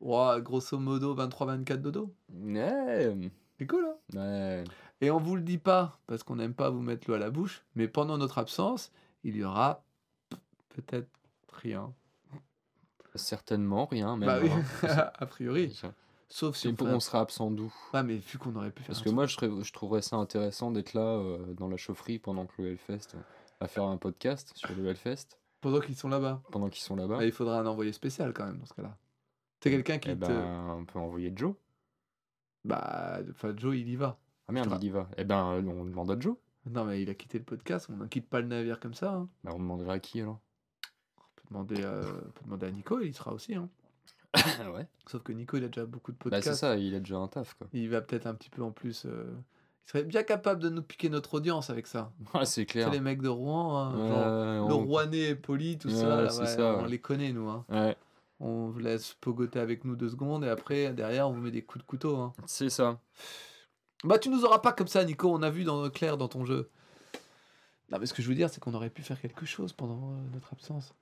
[0.00, 2.14] Ouais, grosso modo 23-24 dodo.
[2.34, 3.16] Ouais,
[3.58, 4.64] C'est cool, hein ouais.
[5.00, 7.30] Et on vous le dit pas, parce qu'on n'aime pas vous mettre l'eau à la
[7.30, 8.92] bouche, mais pendant notre absence,
[9.24, 9.82] il y aura
[10.70, 11.08] peut-être
[11.52, 11.92] rien.
[13.14, 14.26] Certainement rien, même.
[14.28, 14.50] bah oui,
[14.82, 15.10] hein.
[15.18, 15.78] a priori.
[16.28, 18.88] Sauf si on fait on sera absent d'où Ouais, mais vu qu'on aurait pu faire
[18.88, 21.76] Parce que truc- moi, je, serais- je trouverais ça intéressant d'être là, euh, dans la
[21.76, 23.18] chaufferie, pendant que le Hellfest, euh,
[23.60, 27.18] à faire un podcast sur le Hellfest, pendant qu'ils sont là-bas, pendant qu'ils sont là-bas.
[27.18, 28.96] bah, il faudra un envoyé spécial quand même dans ce cas-là.
[29.62, 30.26] C'est quelqu'un qui Eh te...
[30.26, 31.54] ben, on peut envoyer Joe.
[32.66, 34.18] Bah, enfin, Joe, il y va.
[34.48, 35.08] Ah merde, il y va.
[35.16, 36.36] Eh ben, euh, on demande à Joe.
[36.70, 39.12] Non, mais il a quitté le podcast, on ne quitte pas le navire comme ça.
[39.12, 39.28] hein.
[39.44, 40.40] Bah, on demanderait à qui alors?
[41.18, 43.54] On, peut demander, euh, on peut demander à Nico, il y sera aussi.
[43.54, 43.68] Hein.
[44.74, 44.86] Ouais?
[45.06, 46.48] Sauf que Nico, il a déjà beaucoup de Bah, podcasts.
[46.48, 47.68] c'est ça, il a déjà un taf, quoi.
[47.72, 49.04] il va peut-être un petit peu en plus...
[49.06, 49.32] euh,
[49.86, 52.12] Il serait bien capable de nous piquer notre audience avec ça.
[52.34, 52.90] Ouais, c'est C'est clair.
[52.90, 56.46] les mecs de Rouen, hein, genre, le Rouennais poli, tout Ouais, ça, là, c'est ouais,
[56.48, 57.48] ça, on les connaît nous.
[57.48, 57.64] Hein.
[57.70, 57.96] Ouais,
[58.38, 61.62] On vous laisse pogoter avec nous deux secondes et après, derrière, on vous met des
[61.64, 62.16] coups de couteau.
[62.16, 62.34] Hein.
[62.46, 63.00] c'est ça.
[64.04, 65.32] Bah, tu nous auras pas comme ça, Nico.
[65.32, 66.70] On a vu dans clair dans ton jeu.
[67.90, 70.12] Non, mais ce que je veux dire, c'est qu'on aurait pu faire quelque chose pendant
[70.12, 70.92] euh, notre absence.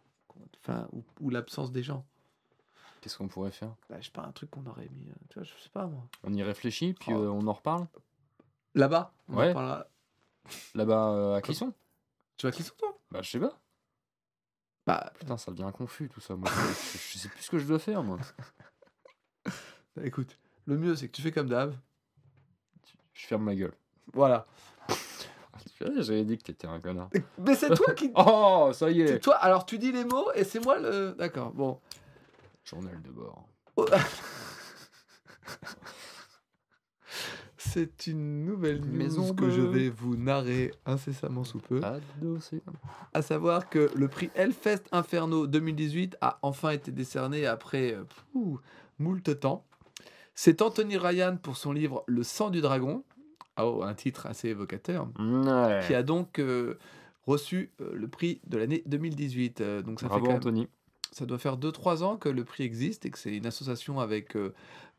[0.63, 2.05] Enfin, ou, ou l'absence des gens.
[3.01, 3.75] Qu'est-ce qu'on pourrait faire?
[3.91, 5.09] Bah, je sais pas, un truc qu'on aurait mis.
[5.11, 6.03] euh, Tu vois, je sais pas moi.
[6.23, 7.19] On y réfléchit, puis Oh.
[7.23, 7.87] euh, on en reparle?
[8.75, 9.13] Là-bas?
[9.29, 9.53] On en Ouais.
[9.53, 9.87] parlera.
[10.75, 11.73] Là-bas à Clisson?
[12.37, 12.97] Tu vas qui sont toi?
[13.11, 13.59] Bah, je sais pas.
[14.87, 16.37] Bah, Putain, ça devient confus tout ça.
[16.37, 18.19] Moi, je, je sais plus ce que je dois faire, moi.
[19.45, 19.53] bah,
[20.05, 21.75] écoute, le mieux, c'est que tu fais comme d'hab.
[23.13, 23.75] Je ferme ma gueule.
[24.13, 24.47] Voilà.
[25.81, 27.11] J'avais dit que t'étais un connard.
[27.39, 28.11] Mais c'est toi qui.
[28.17, 31.15] Oh, ça y c'est est toi, alors tu dis les mots et c'est moi le.
[31.19, 31.81] D'accord, bon.
[32.65, 33.47] Journal de bord.
[33.77, 33.85] Oh.
[37.75, 41.81] C'est une nouvelle Maison que je vais vous narrer incessamment sous peu.
[41.83, 42.63] Adossé.
[43.13, 48.61] À savoir que le prix Hellfest Inferno 2018 a enfin été décerné après euh, pouh,
[49.01, 49.65] moult temps.
[50.37, 53.03] C'est Anthony Ryan pour son livre Le sang du dragon.
[53.61, 55.09] Oh, un titre assez évocateur.
[55.19, 55.81] Ouais.
[55.85, 56.79] Qui a donc euh,
[57.27, 59.61] reçu euh, le prix de l'année 2018.
[59.61, 60.69] Euh, donc ça, fait Bravo même- Anthony.
[61.15, 64.37] Ça doit faire 2-3 ans que le prix existe et que c'est une association avec
[64.37, 64.53] euh,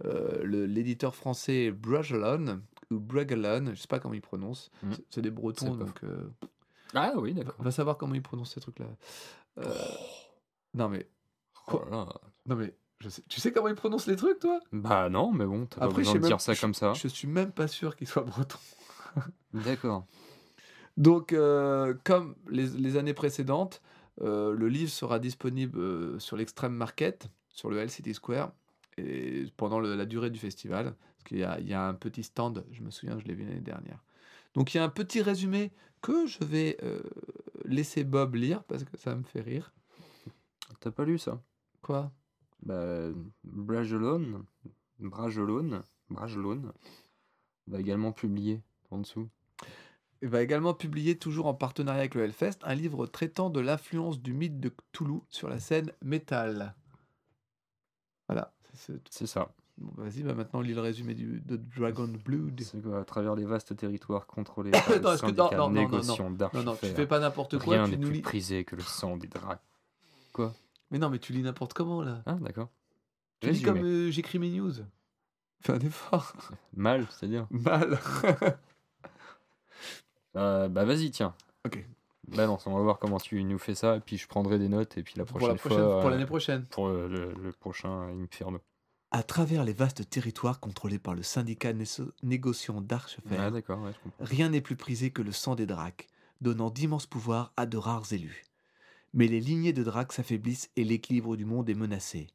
[0.05, 4.71] euh, l'éditeur français Bragelonne ou Bragelonne, je sais pas comment ils prononcent.
[4.83, 4.93] Mhm.
[5.09, 6.29] C'est- des Bretons, donc euh,
[6.93, 7.55] Ah oui, d'accord.
[7.59, 8.85] va savoir comment ils prononcent ces trucs-là.
[9.59, 9.73] Euh,
[10.73, 11.07] Non mais,
[11.71, 12.13] Oh là là.
[12.45, 14.59] non mais, je sais- tu sais comment ils prononcent les trucs, toi?
[14.71, 16.93] Bah non, mais bon, t'as pas besoin de même- dire ça comme ça.
[16.93, 18.59] Je suis même pas sûr qu'ils soient bretons.
[19.53, 20.05] D'accord.
[20.97, 21.35] Donc,
[22.03, 23.81] comme les, les années précédentes,
[24.21, 28.53] le livre sera disponible euh, sur l'Extreme Market, sur le LCT Square,
[28.97, 30.95] et pendant le- la durée du festival.
[30.95, 33.33] Parce qu'il y a, il y a un petit stand, je me souviens, je l'ai
[33.33, 34.03] vu l'année dernière.
[34.53, 37.01] Donc, il y a un petit résumé que je vais euh,
[37.65, 39.73] laisser Bob lire, parce que ça me fait rire.
[40.79, 41.41] T'as pas lu ça?
[41.81, 42.11] Quoi?
[42.63, 43.09] Bah,
[43.43, 44.43] Bragelonne,
[44.99, 46.71] Bragelonne, Bragelonne
[47.67, 49.27] va également publier en dessous.
[50.25, 54.19] Il va également publier, toujours en partenariat avec le Hellfest, un livre traitant de l'influence
[54.19, 56.73] du mythe de Cthulhu sur la scène métal.
[58.27, 58.51] Voilà.
[58.73, 59.53] c'est- ça.
[59.77, 62.59] Bon, Vas-y, bah maintenant lis le résumé du, de Dragon Blood.
[62.61, 65.57] C'est quoi, à travers les vastes territoires contrôlés par Non, le est-ce que- non, syndicat
[65.57, 68.21] non, non, non, Non, non, tu fais pas n'importe quoi, Rien n'est plus lis.
[68.21, 69.61] prisé que le sang des dracs.
[70.89, 72.23] Mais non, mais tu lis n'importe comment là.
[72.25, 72.69] Ah, d'accord.
[73.41, 74.73] Tu lis comme euh, j'écris mes news.
[75.61, 76.33] Fais un effort.
[76.73, 77.99] Mal, c'est-à-dire Mal.
[80.35, 81.33] Euh, Bah vas-y, tiens.
[81.65, 81.85] Ok.
[82.27, 84.97] Balance, on va voir comment tu nous fais ça, et puis je prendrai des notes,
[84.97, 85.99] et puis la pour prochaine, la prochaine, fois...
[85.99, 86.65] pour euh, l'année prochaine.
[86.65, 88.59] pour euh, le, le prochain Inferno.
[89.11, 91.71] À travers les vastes territoires contrôlés par le syndicat
[92.23, 94.25] négociant d'Archefer, Ah d'accord, ouais, je comprends.
[94.25, 96.07] rien n'est plus prisé que le sang des dracs,
[96.41, 98.43] donnant d'immenses pouvoirs à de rares élus.
[99.13, 102.27] Mais les lignées de dracs s'affaiblissent et l'équilibre du monde est menacé.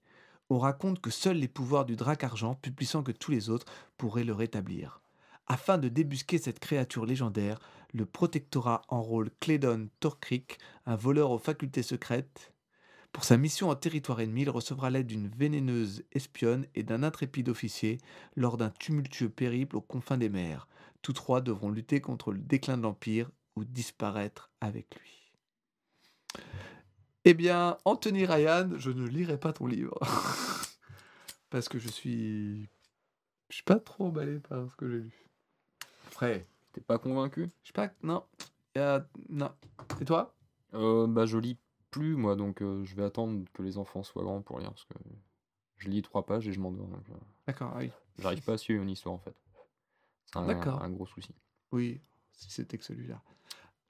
[0.49, 3.67] On raconte que seuls les pouvoirs du drac argent, plus puissants que tous les autres,
[3.99, 5.00] pourraient le rétablir.
[5.53, 7.59] Afin de débusquer cette créature légendaire,
[7.93, 12.53] le protectorat enrôle Clédon Torcrick, un voleur aux facultés secrètes.
[13.11, 17.49] Pour sa mission en territoire ennemi, il recevra l'aide d'une vénéneuse espionne et d'un intrépide
[17.49, 17.99] officier
[18.37, 20.69] lors d'un tumultueux périple aux confins des mers.
[21.03, 25.33] Tous trois devront lutter contre le déclin de l'Empire ou disparaître avec lui.
[27.25, 29.99] Eh bien, Anthony Ryan, je ne lirai pas ton livre.
[31.51, 32.69] Parce que je suis.
[33.49, 35.30] Je suis pas trop emballé par ce que j'ai lu.
[36.21, 37.51] T'es pas convaincu?
[37.63, 37.89] Je sais pas.
[38.03, 38.23] Non.
[39.29, 39.51] Non.
[40.01, 40.35] Et toi?
[40.75, 41.57] Euh, Bah je lis
[41.91, 44.85] plus moi, donc euh, je vais attendre que les enfants soient grands pour lire, parce
[44.85, 44.95] que
[45.79, 46.87] je lis trois pages et je m'endors.
[46.87, 47.15] donc, euh,
[47.47, 47.91] D'accord, ah oui.
[48.19, 49.35] J'arrive pas à suivre une histoire en fait.
[50.27, 50.81] C'est un, D'accord.
[50.83, 51.35] un gros souci.
[51.73, 52.01] Oui,
[52.33, 53.21] si c'était que celui-là.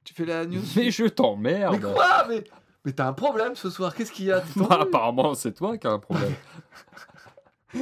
[0.05, 0.62] Tu fais la news?
[0.77, 2.27] Mais je t'emmerde Mais quoi?
[2.29, 2.45] Mais,
[2.87, 4.43] mais t'as un problème ce soir, qu'est-ce qu'il y a?
[4.57, 6.33] Bah, Apparemment c'est toi qui as un problème.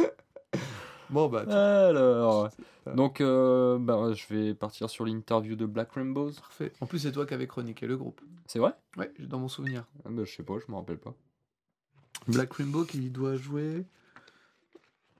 [1.11, 2.51] Bon, bah, tiens, Alors.
[2.95, 6.33] Donc euh, bah, je vais partir sur l'interview de Black Rainbows.
[6.33, 6.73] parfait.
[6.81, 8.21] En plus, c'est toi qui avais chroniqué le groupe.
[8.47, 8.73] C'est vrai?
[8.97, 9.85] Ouais, dans mon souvenir.
[10.05, 11.15] ah, bah, Je sais pas, je me rappelle pas.
[12.27, 13.85] Black Rainbow qui doit jouer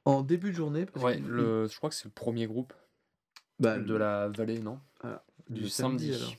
[0.05, 0.87] en début de journée.
[0.87, 2.73] Parce Ouais, le, je crois que c'est le premier groupe
[3.61, 4.81] bah, de la vallée, non?
[5.49, 6.23] Du Du samedi, samedi.
[6.23, 6.35] alors.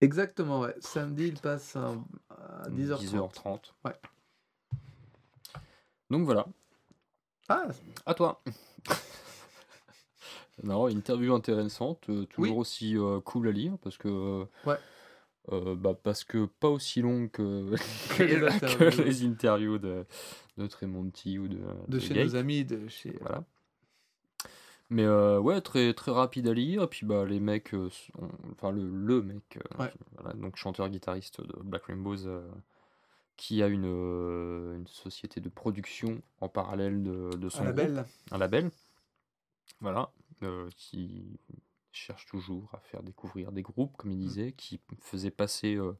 [0.00, 0.74] Exactement, ouais.
[0.80, 1.92] Samedi, il passe à,
[2.30, 3.04] à 10h30.
[3.04, 3.60] 10h30.
[3.84, 3.94] Ouais.
[6.10, 6.46] Donc voilà,
[7.48, 7.66] Ah,
[8.06, 8.40] à toi.
[10.62, 12.60] non, interview intéressante, euh, toujours Oui.
[12.60, 14.76] aussi euh, cool à lire parce que Ouais.
[15.52, 17.74] euh, bah, parce que pas aussi long que,
[18.18, 19.04] Que les que interviews.
[19.04, 20.04] les interviews de,
[20.56, 22.26] de Tremonti ou de, de de chez Gate.
[22.28, 23.16] nos amis, de chez.
[23.20, 23.44] Voilà.
[24.90, 26.82] Mais euh, ouais, très, très rapide à lire.
[26.82, 29.92] Et puis bah, les mecs, sont- enfin le, le mec, Ouais.
[30.16, 32.40] voilà, donc chanteur-guitariste de Black Rainbows, euh,
[33.36, 38.04] qui a une, une société de production en parallèle de, de son Un label.
[38.32, 38.70] un label.
[39.80, 40.10] Voilà.
[40.42, 41.38] Euh, qui
[41.92, 44.20] cherche toujours à faire découvrir des groupes, comme il Mmh.
[44.20, 45.92] disait, qui faisait passer euh,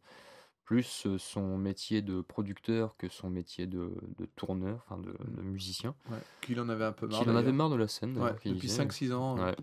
[0.65, 5.37] plus euh, son métier de producteur que son métier de, de tourneur, enfin de, Mmh.
[5.37, 5.95] de musicien.
[6.11, 6.19] Ouais.
[6.43, 7.21] Qu'il en avait un peu marre.
[7.21, 8.85] Qu'il en avait marre de la scène, Ouais, depuis disait.
[8.85, 9.39] 5-6 ans.
[9.39, 9.57] Ouais.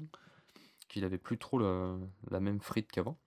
[0.89, 1.97] Qu'il avait plus trop la,
[2.31, 3.17] la même frite qu'avant.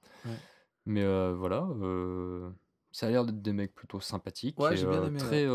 [0.86, 2.50] Mais euh, voilà, euh,
[2.92, 5.46] ça a l'air d'être des mecs plutôt sympathiques Ouais, et j'ai bien aimé, très,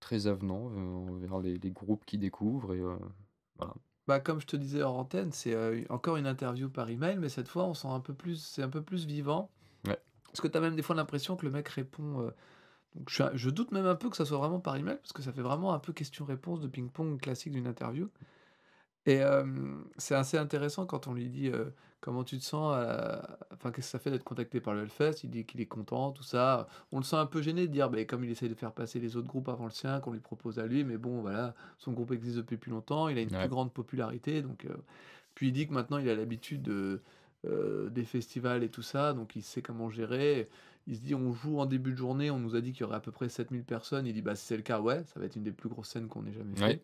[0.00, 2.74] très avenants envers les, les groupes qu'ils découvrent.
[2.74, 2.82] Et
[3.56, 3.74] voilà.
[4.06, 7.30] Bah, comme je te disais hors antenne, c'est euh, encore une interview par email, mais
[7.30, 9.50] cette fois, on sent un peu plus, c'est un peu plus vivant.
[9.86, 9.98] Ouais.
[10.26, 12.20] Parce que tu as même des fois l'impression que le mec répond.
[12.20, 12.30] euh,
[12.94, 15.22] donc je, je doute même un peu que ça soit vraiment par email, parce que
[15.22, 18.08] ça fait vraiment un peu question-réponse de ping-pong classique d'une interview.
[19.06, 19.44] Et euh,
[19.98, 21.66] c'est assez intéressant quand on lui dit euh,
[22.00, 23.20] comment tu te sens, euh,
[23.52, 26.10] enfin qu'est-ce que ça fait d'être contacté par le Hellfest, il dit qu'il est content,
[26.12, 26.66] tout ça.
[26.90, 29.00] On le sent un peu gêné de dire, bah, comme il essaie de faire passer
[29.00, 31.92] les autres groupes avant le sien, qu'on lui propose à lui, mais bon voilà, son
[31.92, 33.40] groupe existe depuis plus longtemps, il a une Ouais.
[33.40, 34.66] plus grande popularité, donc
[35.34, 37.00] puis il dit que maintenant il a l'habitude de,
[37.90, 40.48] des festivals et tout ça, donc il sait comment gérer.
[40.86, 42.84] Il se dit, on joue en début de journée, on nous a dit qu'il y
[42.84, 44.06] aurait à peu près 7000 personnes.
[44.06, 45.88] Il dit, bah si c'est le cas, ouais, ça va être une des plus grosses
[45.88, 46.62] scènes qu'on ait jamais fait.
[46.64, 46.80] Ouais.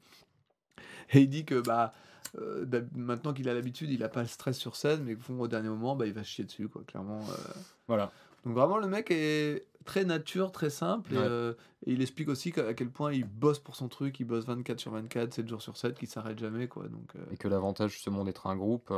[1.13, 1.93] Et il dit que bah
[2.39, 5.49] euh, maintenant qu'il a l'habitude, il a pas le stress sur scène, mais bon, au
[5.49, 7.21] dernier moment, bah il va chier dessus, quoi, clairement.
[7.31, 7.53] euh.
[7.89, 8.13] Voilà.
[8.45, 11.53] Donc vraiment, le mec est très nature, très simple, et, euh,
[11.87, 14.79] et il explique aussi à quel point il bosse pour son truc, il bosse 24
[14.81, 16.89] sur 24, 7 jours sur 7, qu'il s'arrête jamais, quoi.
[16.89, 18.93] Donc Et que l'avantage justement d'être un groupe,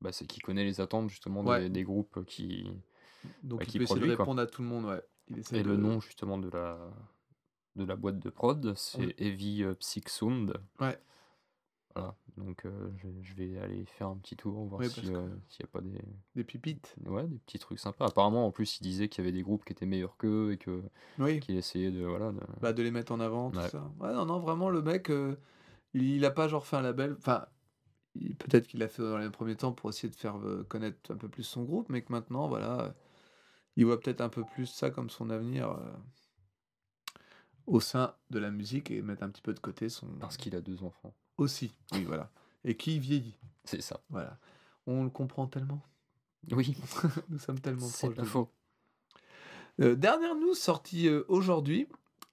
[0.00, 1.62] bah, c'est qu'il connaît les attentes justement Ouais.
[1.64, 2.70] des, des groupes qui.
[3.42, 4.24] donc bah, il qui peut essayer de quoi.
[4.24, 5.02] répondre à tout le monde, ouais.
[5.28, 6.78] Il Et de- le nom justement de la,
[7.74, 9.14] de la boîte de prod, c'est Ouais.
[9.18, 10.54] Heavy Psych Sound.
[10.80, 10.98] Ouais.
[11.96, 12.14] Voilà.
[12.36, 15.64] Donc euh, je, je vais aller faire un petit tour, voir que- euh, s'il n'y
[15.64, 15.98] a pas des,
[16.34, 16.94] des pipites.
[17.06, 18.06] ouais, des petits trucs sympas.
[18.06, 20.58] Apparemment, en plus, il disait qu'il y avait des groupes qui étaient meilleurs qu'eux et
[20.58, 20.82] que
[21.18, 21.40] Oui.
[21.40, 22.04] qu'il essayait de.
[22.04, 23.68] Voilà, de- Bah, de les mettre en avant, tout Ouais.
[23.68, 23.90] ça.
[23.98, 25.36] Ouais, non, non, vraiment, le mec, euh,
[25.94, 27.14] il, il a pas genre fait un label.
[27.18, 27.46] Enfin,
[28.38, 31.28] peut-être qu'il l'a fait dans les premiers temps pour essayer de faire connaître un peu
[31.28, 32.94] plus son groupe, mais que maintenant, voilà,
[33.76, 35.78] il voit peut-être un peu plus ça comme son avenir
[37.66, 40.06] au sein de la musique et mettre un petit peu de côté son.
[40.20, 41.14] Parce qu'il a deux enfants.
[41.38, 42.30] Aussi, oui, voilà.
[42.64, 44.00] Et qui vieillit, C'est ça.
[44.10, 44.38] voilà.
[44.86, 45.80] On le comprend tellement.
[46.52, 46.76] Oui,
[47.28, 48.18] Nous sommes tellement c'est proches.
[48.22, 48.26] lui.
[48.26, 48.48] faux.
[49.80, 51.86] Euh, dernière news sortie euh, aujourd'hui,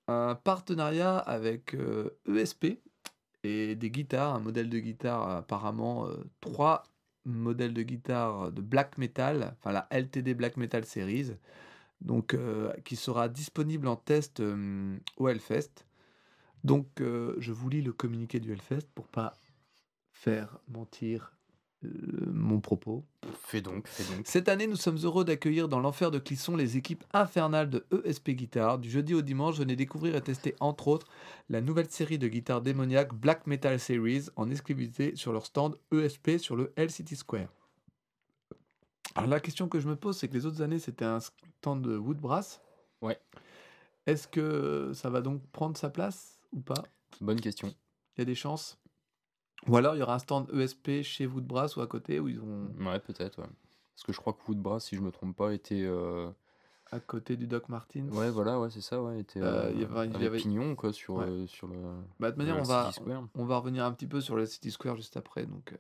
[0.07, 2.79] un partenariat avec euh, ESP
[3.43, 6.83] et des guitares, un modèle de guitare apparemment euh, trois
[7.25, 11.31] modèles de guitare de black metal, enfin la LTD Black Metal Series,
[12.01, 12.35] donc
[12.83, 14.41] qui sera disponible en test
[15.17, 15.85] au Hellfest.
[16.63, 19.37] Donc euh, je vous lis le communiqué du Hellfest pour pas
[20.11, 21.33] faire mentir
[21.83, 21.89] euh,
[22.31, 23.03] mon propos.
[23.43, 24.25] Fais donc, fais donc.
[24.25, 28.31] Cette année, nous sommes heureux d'accueillir dans l'enfer de Clisson les équipes infernales de ESP
[28.31, 28.79] Guitare.
[28.79, 31.07] Du jeudi au dimanche, venez découvrir et tester entre autres
[31.49, 36.37] la nouvelle série de guitares démoniaques Black Metal Series en exclusivité sur leur stand ESP
[36.37, 37.49] sur le LCT Square.
[39.15, 41.81] Alors la question que je me pose, c'est que les autres années, c'était un stand
[41.81, 42.61] de Woodbrass.
[43.01, 43.19] Ouais.
[44.05, 46.32] Est-ce que ça va donc prendre sa place?
[46.53, 46.83] Ou pas
[47.21, 47.73] Bonne question.
[48.15, 48.77] Il y a des chances
[49.67, 52.39] Ou alors il y aura un stand ESP chez Woodbrass ou à côté où ils
[52.39, 53.49] ont Ouais, peut-être, ouais.
[53.95, 55.83] Parce que je crois que Woodbrass, si je me trompe pas, était.
[55.83, 56.29] euh,
[56.91, 58.07] à côté du Doc Martins.
[58.09, 59.19] Ouais, voilà, ouais, c'est ça, ouais.
[59.21, 61.25] Était, Euh, euh, il y avait- il y avec avait- Pignon, quoi, sur, Ouais.
[61.27, 61.75] euh, sur le.
[62.19, 63.27] Bah, de manière, on va, Square.
[63.35, 65.45] on va revenir un petit peu sur le City Square juste après.
[65.45, 65.77] Donc, euh.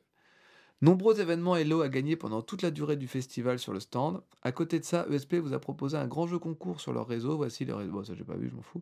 [0.83, 4.21] Nombreux événements lots à gagner pendant toute la durée du festival sur le stand.
[4.41, 7.37] À côté de ça, ESP vous a proposé un grand jeu concours sur leur réseau.
[7.37, 7.93] Voici le réseau.
[7.93, 8.81] Bon, ça, j'ai pas vu, je m'en fous.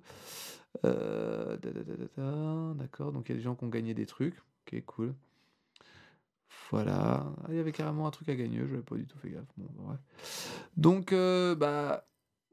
[0.83, 2.73] Euh, da, da, da, da, da.
[2.73, 4.35] D'accord, donc il y a des gens qui ont gagné des trucs.
[4.65, 5.13] Ok, cool.
[6.71, 7.23] Voilà.
[7.43, 9.29] Ah, Il y avait carrément un truc à gagner, je n'avais pas du tout fait
[9.29, 9.45] gaffe.
[9.57, 9.99] Bon, bah.
[10.77, 12.07] Donc, euh, bah,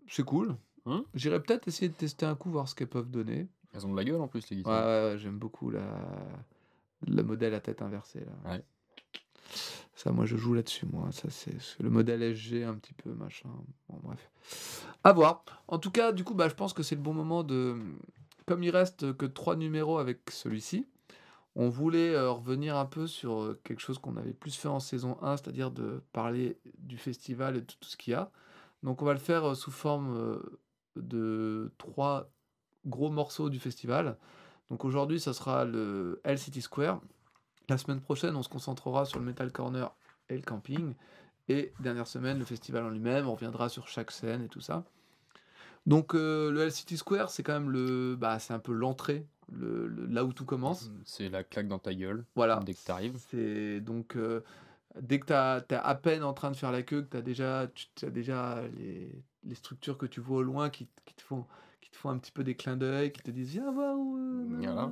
[0.08, 0.56] c'est cool.
[0.84, 3.48] Hum J'irai peut-être essayer de tester un coup, voir ce qu'elles peuvent donner.
[3.72, 4.74] Elles ont de la gueule en plus, les guitares.
[4.74, 5.87] ouais, ouais, j'aime beaucoup la...
[7.06, 8.20] le modèle à tête inversée.
[8.20, 8.52] Là.
[8.52, 8.62] Ouais.
[9.94, 11.08] Ça, moi, je joue là-dessus, moi.
[11.11, 13.48] Ça, c'est le modèle SG, un petit peu, machin.
[13.88, 14.30] Bon, bref.
[15.04, 15.44] À voir.
[15.66, 17.76] En tout cas, du coup, bah, je pense que c'est le bon moment de...
[18.46, 20.87] Comme il reste que trois numéros avec celui-ci,
[21.61, 24.78] on voulait euh, revenir un peu sur euh, quelque chose qu'on avait plus fait en
[24.78, 28.30] saison 1, c'est-à-dire de parler du festival et de tout ce qu'il y a.
[28.84, 30.40] Donc on va le faire euh, sous forme
[30.94, 32.30] de trois
[32.87, 34.16] gros morceaux du festival.
[34.70, 37.00] Donc aujourd'hui, ça sera le LCT Square.
[37.68, 39.90] La semaine prochaine, on se concentrera sur le Metal Corner
[40.28, 40.94] et le camping.
[41.48, 43.26] Et dernière semaine, le festival en lui-même.
[43.28, 44.85] On reviendra sur chaque scène et tout ça.
[45.87, 49.87] Donc euh, le LCT Square, c'est quand même le, bah, c'est un peu l'entrée, le,
[49.87, 50.90] le- là où tout commence.
[51.04, 52.61] C'est la claque dans ta gueule Voilà.
[52.64, 53.18] dès que t'arrives.
[53.31, 54.42] C'est donc euh,
[55.00, 55.33] dès que tu
[55.74, 58.11] es à peine en train de faire la queue, que tu as déjà, tu as
[58.11, 59.11] déjà les,
[59.44, 61.46] les structures que tu vois au loin qui, qui te font,
[61.81, 64.18] qui te font un petit peu des clins d'œil, qui te disent viens voir où.
[64.18, 64.90] euh, Voilà.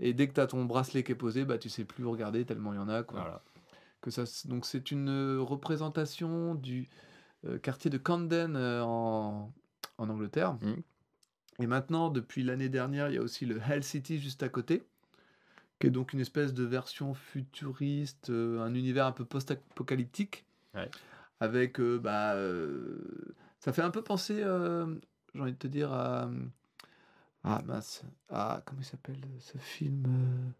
[0.00, 2.10] Et dès que tu as ton bracelet qui est posé, bah, tu sais plus où
[2.10, 3.02] regarder tellement il y en a.
[3.02, 3.20] Quoi.
[3.20, 3.42] Voilà.
[4.00, 6.88] Que ça, donc c'est une euh, représentation du
[7.46, 9.52] euh, quartier de Camden euh, en,
[9.98, 10.54] en Angleterre.
[10.54, 10.82] Mhm.
[11.60, 14.82] Et maintenant, depuis l'année dernière, il y a aussi le Hell City juste à côté,
[15.78, 20.90] qui est donc une espèce de version futuriste, euh, un univers un peu post-apocalyptique, Ouais.
[21.38, 22.34] avec, bah,
[23.60, 26.30] ça fait un peu penser, j'ai envie de te dire, à,
[27.44, 30.50] ah mince, à, comment il s'appelle ce film euh,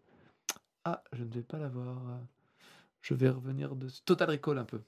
[0.85, 1.97] Ah, je ne vais pas l'avoir.
[3.01, 4.81] Je vais revenir de Total Recall un peu,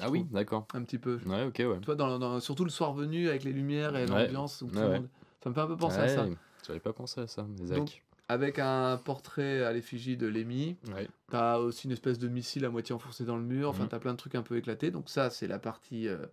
[0.00, 0.66] Ah oui, d'accord.
[0.74, 1.18] un petit peu.
[1.26, 1.78] Ouais, ok, ouais.
[1.80, 4.26] Tu vois, dans, dans- surtout le soir venu avec les lumières et Ouais.
[4.26, 4.94] l'ambiance, Ouais, le ouais.
[5.00, 5.08] monde-
[5.42, 6.24] ça me fait un peu penser à ça.
[6.24, 7.78] Ouais, J'avais pas pensé à ça, Zach.
[7.78, 11.08] Donc- Avec un portrait à l'effigie de Ouais.
[11.28, 13.88] t'as aussi une espèce de missile à moitié enfoncé dans le mur, enfin Mhm.
[13.88, 14.90] t'as plein de trucs un peu éclatés.
[14.90, 16.26] Donc ça, c'est la partie euh,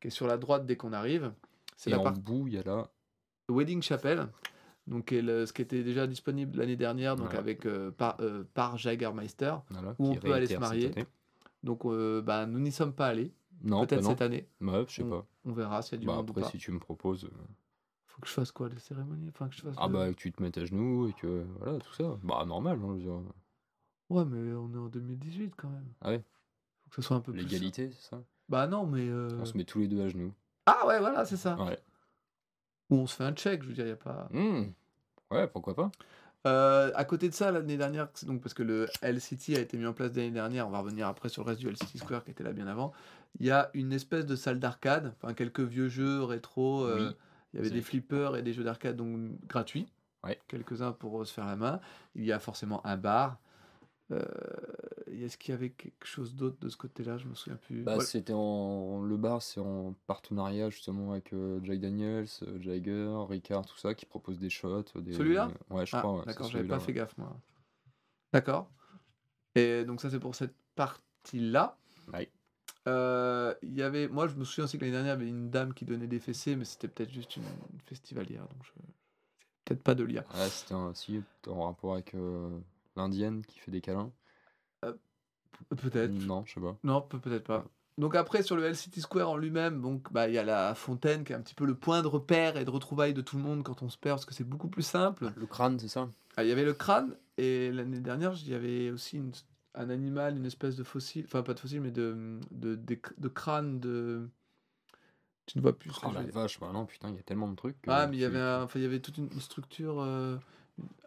[0.00, 1.32] qui est sur la droite dès qu'on arrive.
[1.76, 2.88] C'est la partie bout, il y a là.
[3.48, 4.26] Wedding Chapel,
[4.86, 9.54] donc ce qui était déjà disponible l'année dernière, donc avec euh, par, euh, par Jagermeister.
[9.70, 10.92] Voilà, Où on peut aller se marier.
[11.62, 13.32] Donc euh, bah, nous n'y sommes pas allés.
[13.62, 14.48] Non, Peut-être bah cette année.
[14.60, 15.26] Ouais, je sais on, pas.
[15.46, 16.48] on verra s'il y a du Bah monde ou après, pas.
[16.50, 17.24] si tu me proposes.
[17.24, 17.30] euh,
[18.06, 19.30] Faut que je fasse quoi, les cérémonies?
[19.30, 21.44] Enfin, que je fasse Ah le- bah, que tu te mettes à genoux et que.
[21.58, 22.18] Voilà, tout ça.
[22.22, 23.08] Bah, normal, hein, je.
[24.14, 25.88] Ouais, mais on est en 2018 quand même.
[26.02, 26.22] Ah ouais,
[26.84, 27.40] Faut que ce soit un peu plus.
[27.42, 28.22] l'égalité, c'est ça?
[28.48, 29.08] Bah non, mais.
[29.08, 30.32] euh, On se met tous les deux à genoux.
[30.66, 31.56] Ah ouais, voilà, c'est ça.
[31.64, 31.78] Ouais.
[32.90, 34.28] Ou on se fait un check, je veux dire, y a pas.
[34.32, 34.64] Hmm.
[35.30, 35.90] Ouais, pourquoi pas
[36.46, 39.86] Euh, à côté de ça, l'année dernière, donc parce que le LCT a été mis
[39.86, 42.30] en place l'année dernière, on va revenir après sur le reste du LCT Square qui
[42.30, 42.92] était là bien avant.
[43.40, 46.84] Il y a une espèce de salle d'arcade, enfin quelques vieux jeux rétro.
[46.84, 47.16] euh, Oui,
[47.52, 49.86] il y avait des flippers et des jeux d'arcade donc gratuits.
[50.24, 50.38] Ouais.
[50.46, 51.80] Quelques-uns pour se faire la main.
[52.14, 53.38] Il y a forcément un bar.
[54.12, 54.22] Euh,
[55.22, 57.18] Est-ce qu'il y avait quelque chose d'autre de ce côté-là?
[57.18, 57.82] Je me souviens plus.
[57.82, 58.06] Bah, Voilà.
[58.08, 59.02] c'était en.
[59.02, 63.94] Le bar, c'est en partenariat justement avec euh, Jack Daniels, euh, Jagger, Ricard, tout ça,
[63.94, 64.84] qui propose des shots.
[64.96, 65.12] Des...
[65.12, 65.50] Celui-là?
[65.70, 66.18] Ouais, je Ah, crois.
[66.18, 67.36] ouais, d'accord, j'avais pas fait gaffe moi.
[68.32, 68.70] D'accord.
[69.54, 71.78] Et donc ça c'est pour cette partie-là.
[72.12, 72.30] Ouais.
[72.88, 75.50] Euh, y avait, moi je me souviens aussi que l'année dernière il y avait une
[75.50, 78.70] dame qui donnait des fessées, mais c'était peut-être juste une, une festivalière, donc je...
[79.64, 80.22] peut-être pas de lien.
[80.34, 80.94] Ah, c'était un...
[80.94, 82.48] si, en rapport avec euh,
[82.94, 84.12] l'indienne qui fait des câlins.
[85.76, 86.12] Peut-être.
[86.12, 86.76] Non, je sais pas.
[86.84, 87.64] Non, peut- peut-être pas.
[87.98, 91.24] Donc après sur le LCT Square en lui-même, donc bah il y a la fontaine
[91.24, 93.42] qui est un petit peu le point de repère et de retrouvailles de tout le
[93.42, 95.32] monde quand on se perd parce que c'est beaucoup plus simple.
[95.34, 96.10] Le crâne, c'est ça?
[96.36, 99.32] Ah, il y avait le crâne, et l'année dernière, il y avait aussi une-
[99.74, 103.28] un animal, une espèce de fossile, enfin pas de fossile, mais de, de, de, de
[103.28, 104.28] crâne de.
[105.46, 107.22] Tu ne vois plus ce que Oh la vache, bah non, putain, il y a
[107.22, 107.80] tellement de trucs.
[107.80, 110.36] que Ah, mais il y avait, un- enfin, il y avait toute une, structure, euh,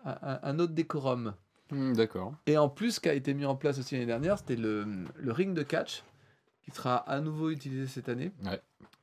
[0.05, 1.35] un autre décorum.
[1.71, 2.33] Hmm, D'accord.
[2.47, 4.85] Et en plus, ce qui a été mis en place aussi l'année dernière, c'était le,
[5.17, 6.03] le ring de catch,
[6.63, 8.31] qui sera à nouveau utilisé cette année.
[8.43, 8.61] Ouais.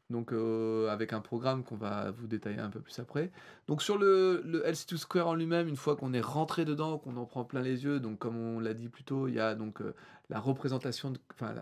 [0.08, 3.32] Donc, euh, avec un programme qu'on va vous détailler un peu plus après.
[3.66, 7.16] Donc, sur le, le LC2 Square en lui-même, une fois qu'on est rentré dedans, qu'on
[7.16, 9.54] en prend plein les yeux, donc comme on l'a dit plus tôt, il y a
[9.56, 9.94] donc euh,
[10.28, 11.54] la représentation, enfin,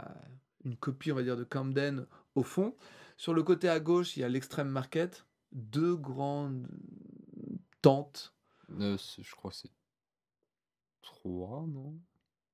[0.64, 2.74] une copie, on va dire, de Camden au fond.
[3.16, 6.66] Sur le côté à gauche, il y a l'extrême market, deux grandes
[7.80, 8.34] tentes.
[8.80, 9.70] Euh, je crois que c'est
[11.04, 11.94] trois, non?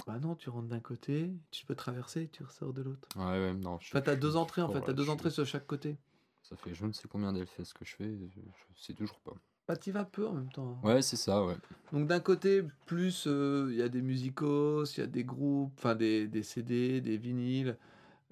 [0.07, 3.09] Bah non, tu rentres d'un côté, tu peux traverser, tu ressors de l'autre.
[3.17, 3.79] Ouais, ouais, non.
[3.81, 5.97] je Enfin, t'as deux entrées en fait, t'as deux je- entrées sur chaque côté.
[6.43, 8.41] Ça fait je ne sais combien d'Elfes que je fais, je,
[8.75, 9.33] je sais toujours pas.
[9.69, 10.79] Bah, t'y vas peu en même temps.
[10.83, 10.87] hein.
[10.89, 11.55] Ouais, c'est ça, ouais.
[11.93, 15.73] Donc, d'un côté, plus euh, il y a des musicos, il y a des groupes,
[15.79, 17.77] enfin des, des CD, des vinyles,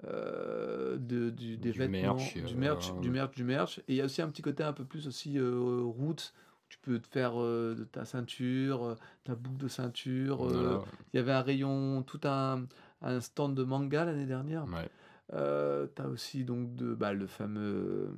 [0.05, 3.79] euh, de, du, des Du vêtements, merch, du euh, merch, du merch, du merch.
[3.79, 6.33] Et il y a aussi un petit côté un peu plus aussi euh, route.
[6.69, 10.45] Tu peux te faire euh, de ta ceinture, euh, ta boucle de ceinture.
[10.47, 10.79] euh,
[11.13, 12.65] Il y avait un rayon, tout un,
[13.01, 14.65] un stand de manga l'année dernière.
[14.65, 14.89] ouais.
[15.31, 18.15] T'as aussi donc de, bah, le fameux.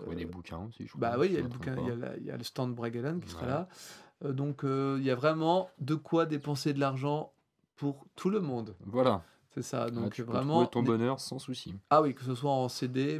[0.00, 1.00] Trouver des bouquins aussi, je crois.
[1.10, 3.28] bah oui, il y a le bouquin, il y, a y le stand Bragellan qui
[3.30, 3.48] sera Ouais.
[3.50, 3.68] là.
[4.32, 7.32] Donc il y a vraiment de quoi dépenser de l'argent
[7.76, 8.74] pour tout le monde.
[8.86, 9.22] Voilà.
[9.50, 9.86] C'est ça.
[9.86, 10.66] Ouais, Donc tu peux vraiment.
[10.66, 11.74] trouver ton bonheur sans souci.
[11.90, 13.18] Ah oui, que ce soit en CD,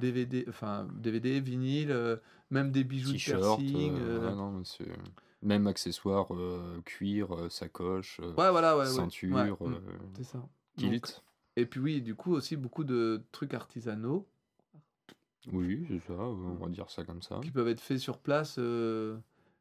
[0.00, 2.16] DVD, enfin DVD, vinyle, euh,
[2.50, 3.92] même des bijoux de T-shirt, piercing.
[3.98, 4.62] euh, euh, ouais, non,
[5.42, 9.80] même accessoires, euh, cuir, euh, sacoche, euh, Ouais, voilà, ouais, ceinture, euh, mm,
[10.16, 10.38] c'est ça.
[10.78, 11.22] Donc, kilt.
[11.56, 14.26] et puis oui, du coup aussi beaucoup de trucs artisanaux
[15.52, 17.40] Oui, c'est ça, on va dire ça comme ça.
[17.42, 19.18] qui peuvent être faits sur place euh,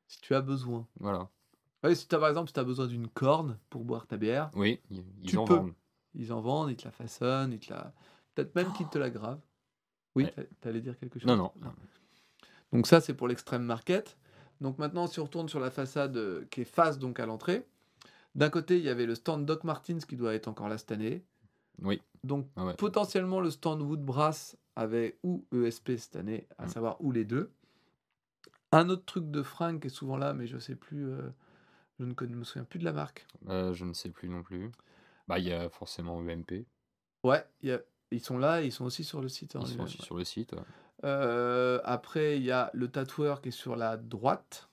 [0.07, 0.87] si tu as besoin.
[0.99, 1.29] Voilà.
[1.83, 4.51] Ouais, si tu as par exemple si as besoin d'une corne pour boire ta bière,
[4.55, 5.55] Oui, ils Tu en peux.
[5.55, 5.73] vendent.
[6.15, 7.93] Ils en vendent, ils te la façonnent, ils te la
[8.35, 9.41] peut-être même qu'ils te la gravent.
[10.15, 10.31] Oui, Ouais.
[10.31, 11.51] t'a- t'allais dire quelque chose Non, non.
[11.61, 11.73] non.
[12.73, 14.17] Donc ça, c'est pour l'extrême market.
[14.61, 17.65] Donc maintenant, si on retourne sur la façade euh, qui est face donc à l'entrée,
[18.35, 20.91] d'un côté, il y avait le stand Doc Martens qui doit être encore là cette
[20.91, 21.23] année.
[21.81, 22.01] Oui.
[22.23, 22.75] Donc Ah ouais.
[22.75, 26.69] potentiellement le stand Woodbrass avait ou ESP cette année, à Mm.
[26.69, 27.51] savoir ou les deux.
[28.71, 31.09] Un autre truc de fringue qui est souvent là, mais je sais plus.
[31.09, 31.29] euh,
[31.99, 33.27] Je ne connais- me souviens plus de la marque.
[33.49, 34.71] Euh, je ne sais plus non plus.
[35.27, 36.65] Bah, il y a forcément UMP.
[37.23, 37.79] Ouais, il y a-
[38.11, 39.55] ils sont là, et ils sont aussi sur le site.
[39.55, 40.05] en Ils sont aussi ouais.
[40.05, 40.53] sur le site.
[40.53, 40.59] ouais.
[41.03, 44.69] Euh, après, il y a le tatoueur qui est sur la droite,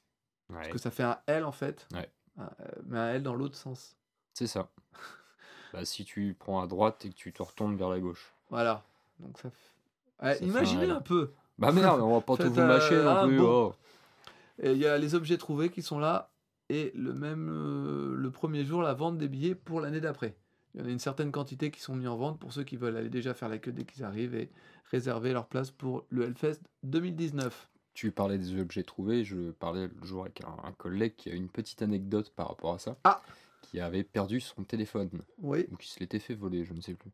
[0.48, 1.86] parce Ouais, que ça fait un L en fait.
[1.92, 2.10] Ouais.
[2.38, 3.96] Un- euh, mais un L dans l'autre sens.
[4.34, 4.68] c'est ça.
[5.74, 8.32] Bah, si tu prends à droite et que tu te retournes vers la gauche.
[8.48, 8.82] Voilà.
[9.20, 9.50] Donc ça.
[10.22, 11.32] Ouais, imaginez un peu.
[11.58, 13.36] Bah merde, on va pas tout vous mâcher non plus.
[13.38, 13.44] bon.
[13.68, 13.74] oh.
[14.62, 16.30] Et il y a les objets trouvés qui sont là
[16.68, 20.36] et le même euh, le premier jour la vente des billets pour l'année d'après.
[20.74, 22.76] Il y en a une certaine quantité qui sont mis en vente pour ceux qui
[22.76, 24.50] veulent aller déjà faire la queue dès qu'ils arrivent et
[24.90, 27.68] réserver leur place pour le Hellfest 2019.
[27.94, 31.34] Tu parlais des objets trouvés, je parlais le jour avec un, un collègue qui a
[31.34, 32.96] une petite anecdote par rapport à ça.
[33.04, 33.22] Ah.
[33.62, 35.10] Qui avait perdu son téléphone,
[35.42, 35.66] Oui.
[35.72, 37.10] ou qui se l'était fait voler, je ne sais plus.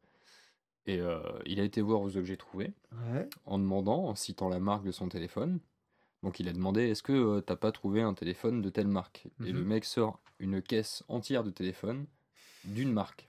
[0.86, 2.74] Et euh, il a été voir aux objets trouvés
[3.12, 3.28] Ouais.
[3.46, 5.58] en demandant, en citant la marque de son téléphone.
[6.24, 9.26] Donc il a demandé est-ce que euh, t'as pas trouvé un téléphone de telle marque?
[9.44, 9.66] Et le Mhm.
[9.66, 12.06] mec sort une caisse entière de téléphones
[12.64, 13.28] d'une marque.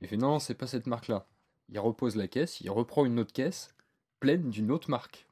[0.00, 1.26] Il fait non, c'est pas cette marque-là.
[1.68, 3.74] Il repose la caisse, il reprend une autre caisse
[4.18, 5.26] pleine d'une autre marque.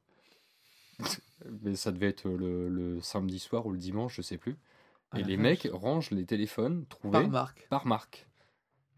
[1.62, 4.56] Mais ça devait être le, le samedi soir ou le dimanche, je sais plus.
[5.10, 7.66] Ah Et les mecs rangent les téléphones trouvés Par marque.
[7.70, 8.26] par marque.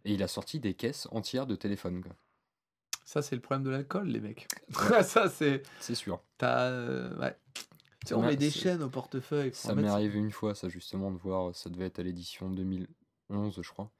[0.04, 2.02] Et il a sorti des caisses entières de téléphones.
[2.02, 2.16] quoi.
[3.06, 4.48] Ça, c'est le problème de l'alcool, les mecs.
[5.04, 5.62] ça, c'est.
[5.80, 6.20] C'est sûr.
[6.38, 6.64] T'as.
[6.66, 7.34] euh, ouais.
[8.04, 9.54] Tu Ça on met des chaînes au portefeuille.
[9.54, 13.60] Ça m'est arrivé une fois, ça justement, de voir, ça devait être à l'édition 2011,
[13.62, 13.90] je crois.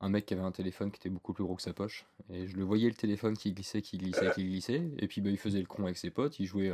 [0.00, 2.06] Un mec qui avait un téléphone qui était beaucoup plus gros que sa poche.
[2.30, 4.90] Et je le voyais le téléphone qui glissait, qui glissait, qui glissait.
[4.98, 6.72] Et puis bah, il faisait le con avec ses potes, il jouait.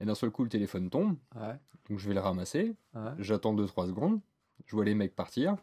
[0.00, 1.16] Et d'un seul coup, le téléphone tombe.
[1.34, 1.56] Ouais.
[1.88, 2.74] Donc je vais le ramasser.
[2.94, 3.10] ouais.
[3.18, 4.20] J'attends 2-3 secondes.
[4.66, 5.56] Je vois les mecs partir.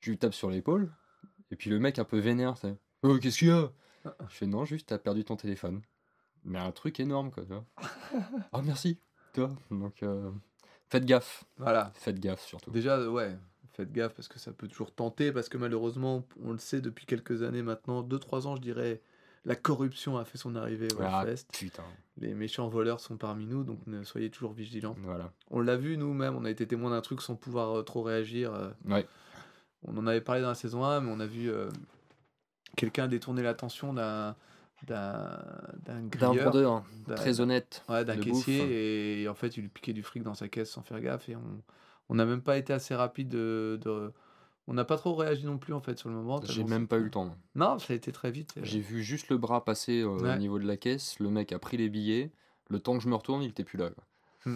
[0.00, 0.92] Je lui tape sur l'épaule.
[1.50, 3.70] Et puis le mec un peu vénère, c'est Oh, qu'est-ce qu'il y a?
[4.28, 5.80] Je fais non, juste t'as perdu ton téléphone.
[6.44, 7.44] Mais un truc énorme, quoi.
[7.44, 7.64] Tu vois.
[8.52, 8.98] oh, merci.
[9.32, 10.30] Tu vois Donc euh,
[10.88, 11.44] faites gaffe.
[11.58, 11.92] Voilà.
[11.94, 12.70] Faites gaffe surtout.
[12.70, 13.36] Déjà, ouais,
[13.72, 17.04] faites gaffe parce que ça peut toujours tenter, parce que malheureusement, on le sait depuis
[17.06, 19.00] quelques années maintenant, 2-3 ans, je dirais,
[19.44, 21.46] la corruption a fait son arrivée au Ah, Hellfest.
[21.52, 21.84] putain.
[22.18, 24.96] Les méchants voleurs sont parmi nous, donc ne soyez toujours vigilants.
[25.00, 25.32] Voilà.
[25.50, 28.54] On l'a vu nous-mêmes, on a été témoin d'un truc sans pouvoir euh, trop réagir.
[28.54, 29.06] euh, Ouais.
[29.86, 31.68] On en avait parlé dans la saison 1, mais on a vu euh,
[32.76, 34.36] quelqu'un détourner l'attention d'un
[34.86, 35.42] d'un
[35.84, 36.84] d'un vendeur
[37.16, 37.82] très honnête.
[37.88, 38.70] ouais, d'un caissier, bouffe.
[38.70, 41.36] et, en fait, il lui piquait du fric dans sa caisse sans faire gaffe, et
[41.36, 41.62] on
[42.08, 43.80] on n'a même pas été assez rapide de...
[43.82, 44.12] de-
[44.68, 46.40] on n'a pas trop réagi non plus, en fait, sur le moment.
[46.44, 47.36] J'ai même pas eu le temps.
[47.56, 48.54] Non, ça a été très vite.
[48.62, 50.34] J'ai vu juste le bras passer euh, Ouais.
[50.34, 51.18] au niveau de la caisse.
[51.20, 52.30] Le mec a pris les billets.
[52.68, 53.90] Le temps que je me retourne, il était plus là.
[53.90, 54.52] quoi.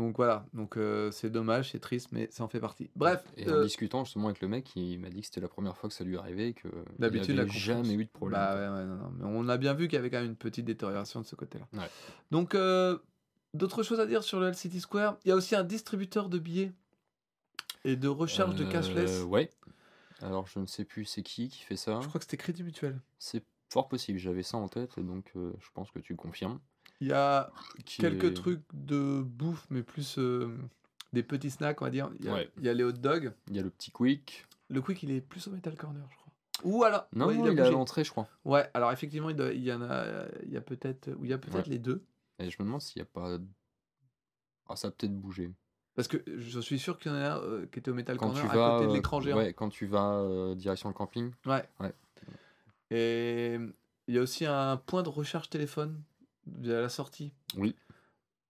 [0.00, 2.88] Donc voilà, donc euh, c'est dommage, c'est triste, mais ça en fait partie.
[2.96, 5.48] Bref, Et euh, en discutant justement avec le mec, il m'a dit que c'était la
[5.48, 7.86] première fois que ça lui arrivait et que il D'habitude, la avait confiance.
[7.86, 8.40] jamais eu de problème.
[8.40, 10.30] Bah ouais, ouais, non, non, mais on a bien vu qu'il y avait quand même
[10.30, 11.66] une petite détérioration de ce côté-là.
[11.74, 11.88] Ouais.
[12.30, 12.98] Donc, euh,
[13.52, 15.18] d'autres choses à dire sur le LCT Square?
[15.26, 16.72] Il y a aussi un distributeur de billets
[17.84, 19.20] et de recharge de cashless.
[19.20, 19.50] Euh, Ouais.
[20.22, 22.00] Alors je ne sais plus c'est qui qui fait ça.
[22.02, 22.98] Je crois que c'était Crédit Mutuel.
[23.18, 24.18] C'est fort possible.
[24.18, 26.58] J'avais ça en tête et donc euh, je pense que tu confirmes.
[27.00, 27.50] Il y a
[27.86, 30.54] Qui quelques est- trucs de bouffe, mais plus euh,
[31.12, 32.10] des petits snacks, on va dire.
[32.20, 32.50] Il y a, Ouais.
[32.58, 33.32] il y a les hot dogs.
[33.48, 34.46] Il y a le petit quick.
[34.68, 36.32] Le quick, il est plus au Metal Corner, je crois.
[36.64, 37.06] Ou alors.
[37.14, 38.28] Non, ouais, il, il a est à l'entrée, je crois.
[38.44, 41.30] Ouais, alors effectivement, il, doit- il y en a, il y a peut-être, ou il
[41.30, 41.72] y a peut-être Ouais.
[41.72, 42.04] les deux.
[42.38, 43.38] Et je me demande s'il n'y a pas.
[44.68, 45.50] Ah, ça a peut-être bougé.
[45.94, 48.16] Parce que je suis sûr qu'il y en a un euh, qui était au Metal
[48.16, 49.36] Quand Corner tu à vas, côté de euh, l'écran géant.
[49.38, 51.32] ouais, quand tu vas euh, direction le camping.
[51.46, 51.64] Ouais.
[51.80, 51.92] Ouais.
[52.90, 53.58] Et
[54.06, 56.00] il y a aussi un point de recharge téléphone
[56.64, 57.32] à la sortie.
[57.56, 57.74] Oui.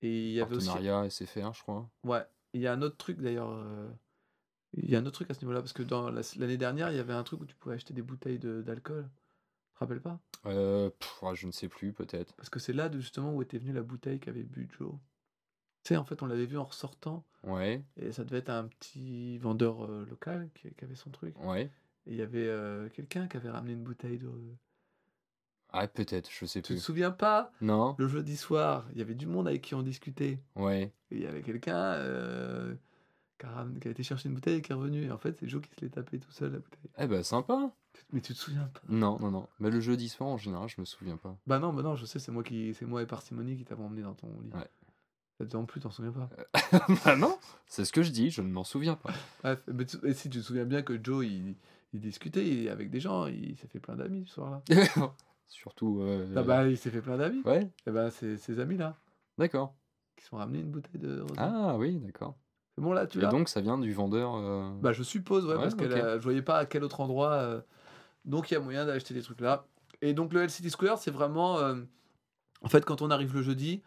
[0.02, 0.66] Et il y avait aussi.
[0.68, 1.90] Partenariat SFR, je crois.
[2.04, 2.24] Ouais.
[2.54, 3.50] Il y a un autre truc d'ailleurs.
[3.50, 3.88] euh,
[4.74, 6.92] Il y a un autre truc à ce niveau-là parce que dans la- l'année dernière,
[6.92, 9.10] il y avait un truc où tu pouvais acheter des bouteilles de- d'alcool.
[9.66, 10.20] Tu te rappelles pas?
[10.46, 12.32] Euh, pff, je ne sais plus, peut-être.
[12.34, 14.92] Parce que c'est là de- justement où était venue la bouteille qu'avait bu Joe.
[15.82, 18.68] Tu sais, en fait, on l'avait vu en ressortant Ouais, et ça devait être un
[18.68, 21.36] petit vendeur euh, local qui, qui avait son truc.
[21.40, 21.64] ouais.
[22.06, 24.30] Et il y avait euh, quelqu'un qui avait ramené une bouteille de.
[25.72, 26.78] Ah, peut-être, je sais Tu te plus.
[26.80, 30.38] souviens pas Non Le jeudi soir, il y avait du monde avec qui on discutait.
[30.56, 30.92] Ouais.
[31.10, 32.74] Et il y avait quelqu'un euh,
[33.38, 35.04] qui, a ram- qui a été chercher une bouteille et qui est revenu.
[35.04, 36.90] Et en fait, c'est Joe qui se l'est tapé tout seul, la bouteille.
[36.98, 37.70] Eh ben, sympa.
[38.12, 38.80] Mais tu te souviens pas?
[38.88, 39.48] Non, non, non.
[39.58, 41.36] Mais le jeudi soir, en général, je me souviens pas.
[41.46, 43.86] Bah non, bah non, je sais, c'est moi qui, c'est moi et parcimonie qui t'avons
[43.86, 44.50] emmené dans ton lit.
[44.54, 44.68] Ouais.
[45.54, 46.28] En plus, t'en souviens pas.
[47.04, 49.10] bah non C'est ce que je dis, je ne m'en souviens pas.
[49.42, 51.54] Bref, mais tu- et si tu te souviens bien que Joe, il,
[51.94, 54.62] il discutait avec des gens, il s'est fait plein d'amis ce soir-là.
[55.50, 56.00] Surtout.
[56.02, 57.42] euh, Ah bah, il s'est fait plein d'amis.
[57.44, 58.96] Ouais, Et bah, c'est ses amis-là
[59.36, 59.74] d'accord.
[60.16, 61.34] qui sont ramenés une bouteille de rosé.
[61.36, 62.36] Ah oui, d'accord.
[62.74, 64.34] C'est bon, là, tu Et donc, ça vient du vendeur.
[64.36, 67.32] euh, Bah, je suppose, ouais, Ouais, parce que je voyais pas à quel autre endroit.
[67.32, 67.60] euh,
[68.24, 69.66] Donc, il y a moyen d'acheter des trucs là.
[70.02, 71.58] Et donc, le LCD Square, c'est vraiment.
[72.62, 73.82] En fait, quand on arrive le jeudi,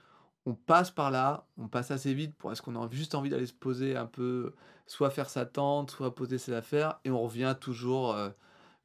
[0.46, 3.46] on passe par là, on passe assez vite pour est-ce qu'on a juste envie d'aller
[3.46, 4.54] se poser un peu,
[4.88, 8.14] soit faire sa tente, soit poser ses affaires, et on revient toujours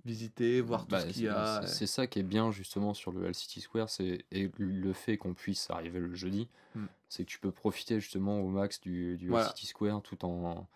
[0.05, 1.63] visiter, voir tout Bah, ce qu'il y a.
[1.67, 5.17] c'est- ça qui est bien justement sur le Hull City Square, c'est et le fait
[5.19, 6.85] qu'on puisse arriver le jeudi, Mm.
[7.09, 9.31] c'est que tu peux profiter justement au max du, du.
[9.49, 10.67] City Square tout en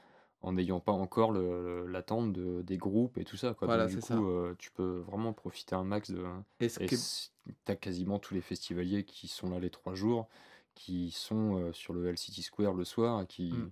[0.45, 3.67] en n'ayant pas encore l'attente de, des groupes et tout ça quoi.
[3.69, 4.17] Voilà, Donc du ça.
[4.17, 6.25] coup, euh, tu peux vraiment profiter un max de
[6.59, 7.31] Et est-
[7.65, 10.29] t'as quasiment tous les festivaliers qui sont là les trois jours,
[10.75, 13.71] qui sont euh, sur le Hull City Square le soir, et qui Mm.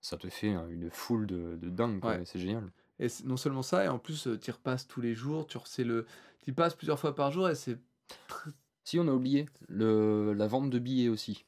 [0.00, 2.04] ça te fait hein, une foule de, de dingue.
[2.04, 2.22] Ouais.
[2.24, 2.70] C'est génial.
[2.98, 6.06] Et non seulement ça, et en plus, tu y repasses tous les jours, tu le,
[6.46, 7.78] y passes plusieurs fois par jour, et c'est
[8.84, 11.44] Si on a oublié le, la vente de billets aussi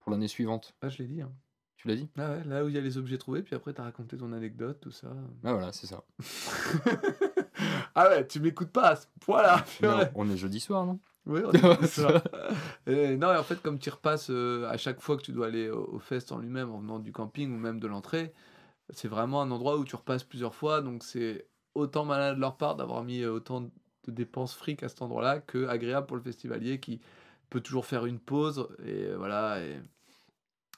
[0.00, 0.74] pour l'année suivante.
[0.82, 1.22] Ah, je l'ai dit.
[1.22, 1.32] Hein.
[1.76, 2.08] Tu l'as dit?
[2.16, 4.16] Ah ouais, là où il y a les objets trouvés, puis après, tu as raconté
[4.16, 5.08] ton anecdote, tout ça.
[5.42, 6.04] Ah voilà, c'est ça.
[7.94, 9.64] ah ouais, tu m'écoutes pas à ce point-là.
[9.82, 11.00] Non, on est jeudi soir, non?
[11.26, 12.22] Oui, on est ça.
[12.86, 15.46] Et non, et en fait, comme tu repasses euh, à chaque fois que tu dois
[15.46, 18.32] aller au, au fest en lui-même, en venant du camping ou même de l'entrée,
[18.92, 20.80] c'est vraiment un endroit où tu repasses plusieurs fois.
[20.80, 23.70] Donc, c'est autant malin de leur part d'avoir mis euh, autant de
[24.08, 27.00] dépenses fric à cet endroit-là que agréable pour le festivalier qui
[27.50, 29.80] peut toujours faire une pause et euh, voilà et,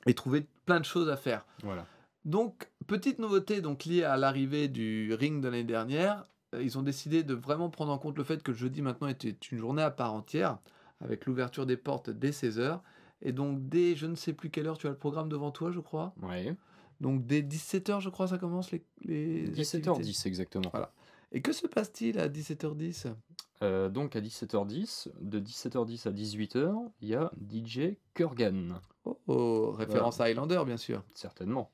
[0.06, 1.44] et trouver plein de choses à faire.
[1.62, 1.86] Voilà.
[2.24, 6.82] Donc, petite nouveauté donc liée à l'arrivée du ring de l'année dernière, euh, ils ont
[6.82, 9.82] décidé de vraiment prendre en compte le fait que le jeudi maintenant était une journée
[9.82, 10.58] à part entière,
[11.00, 12.80] avec l'ouverture des portes dès 16h.
[13.22, 15.70] Et donc, dès je ne sais plus quelle heure, tu as le programme devant toi,
[15.70, 16.14] je crois?
[16.22, 16.56] Ouais.
[17.04, 19.90] Donc, dès 17h, je crois, ça commence les, les activités.
[19.90, 20.70] 17h10 exactement.
[20.70, 20.90] Voilà.
[21.32, 23.14] Et que se passe-t-il à 17h10
[23.62, 29.72] Euh, donc à 17h10, de 17h10 à 18h, il y a DJ Kurgan, oh, oh,
[29.72, 31.04] référence à Highlander, bien sûr.
[31.14, 31.70] certainement,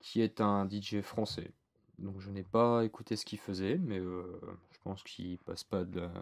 [0.00, 1.50] qui est un DJ français.
[1.98, 4.38] Donc je n'ai pas écouté ce qu'il faisait, mais euh,
[4.70, 6.14] je pense qu'il passe pas de la, de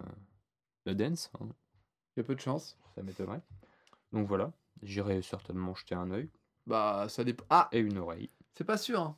[0.86, 1.48] la dance, hein,
[2.16, 2.78] Il y a peu de chance.
[2.94, 3.42] ça m'étonnerait.
[4.12, 4.52] Donc voilà,
[4.82, 6.30] j'irai certainement jeter un œil
[6.66, 7.44] Bah, ça dépend.
[7.50, 8.30] Ah, et une oreille.
[8.54, 9.00] c'est pas sûr.
[9.00, 9.16] hein.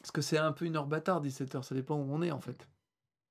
[0.00, 1.62] Parce que c'est un peu une heure bâtard, 17h.
[1.62, 2.68] Ça dépend où on est, en fait.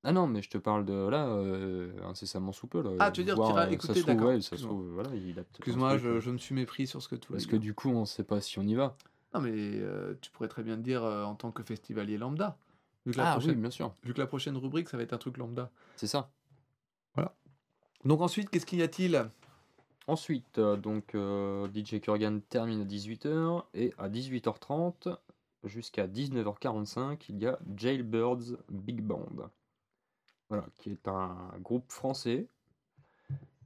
[0.04, 2.82] Ah non, mais je te parle de là, euh, incessamment sous peu.
[2.82, 4.56] Là, Ah, tu veux dire, voir, t'iras euh, écouter, ça trouve, d'accord, ouais, ça se
[4.56, 4.74] excuse-moi.
[4.76, 7.46] trouve, voilà, il a Excuse-moi, je, je me suis mépris sur ce que tu Parce
[7.46, 8.98] que du coup, on sait pas si on y va.
[9.34, 12.58] Non, mais euh, tu pourrais très bien te dire euh, en tant que festivalier lambda.
[13.06, 15.04] Vu que, la Ah oui, prochaine, bien sûr, vu que la prochaine rubrique, ça va
[15.04, 15.72] être un truc lambda.
[15.96, 16.30] c'est ça.
[18.04, 19.30] Donc ensuite, qu'est-ce qu'il y a-t-il?
[20.08, 25.18] Ensuite, euh, donc euh, DJ Kurgan termine à 18h et à 18h30
[25.64, 29.50] jusqu'à 19h45, il y a Jailbirds Big Band.
[30.50, 32.48] Voilà, qui est un groupe français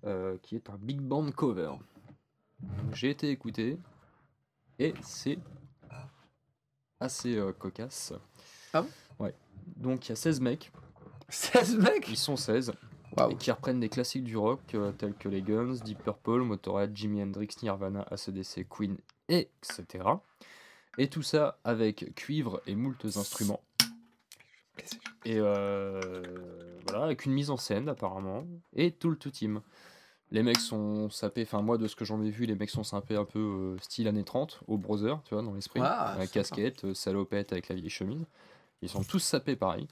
[0.05, 1.71] euh, qui est un big band cover.
[2.93, 3.77] J'ai été écouté
[4.79, 5.39] et c'est
[6.99, 8.13] assez euh, cocasse.
[8.73, 8.89] Ah bon?
[9.19, 9.33] Ouais.
[9.75, 10.71] Donc il y a 16 mecs,
[11.29, 12.07] 16 mecs?
[12.09, 12.73] Ils sont 16
[13.29, 16.95] Et qui reprennent des classiques du rock euh, tels que les Guns, Deep Purple, Motorhead,
[16.95, 18.97] Jimi Hendrix, Nirvana, ACDC, Queen,
[19.29, 19.83] etc.
[20.97, 23.61] Et tout ça avec cuivre et moultes instruments.
[25.25, 26.21] Et euh,
[26.87, 28.45] voilà, avec une mise en scène apparemment,
[28.75, 29.61] et tout le tout team.
[30.31, 32.83] Les mecs sont sapés, enfin moi de ce que j'en ai vu, les mecs sont
[32.83, 35.79] sapés un peu euh, style années 30, au brother, tu vois, dans l'esprit.
[35.81, 36.39] Ah, avec sympa.
[36.39, 38.25] casquette, salopette avec la vieille chemise.
[38.81, 39.87] Ils sont tous sapés pareil.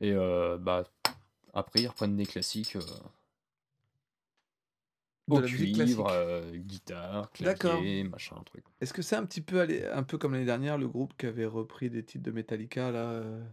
[0.00, 0.84] Et euh, bah
[1.58, 2.80] après ils reprennent des classiques euh,
[5.28, 8.64] De au la musique cuivre, euh, guitare, clavier, machin, truc.
[8.80, 9.60] Est-ce que c'est un petit peu
[9.92, 13.00] un peu comme l'année dernière, le groupe qui avait repris des titres de Metallica là
[13.10, 13.44] euh,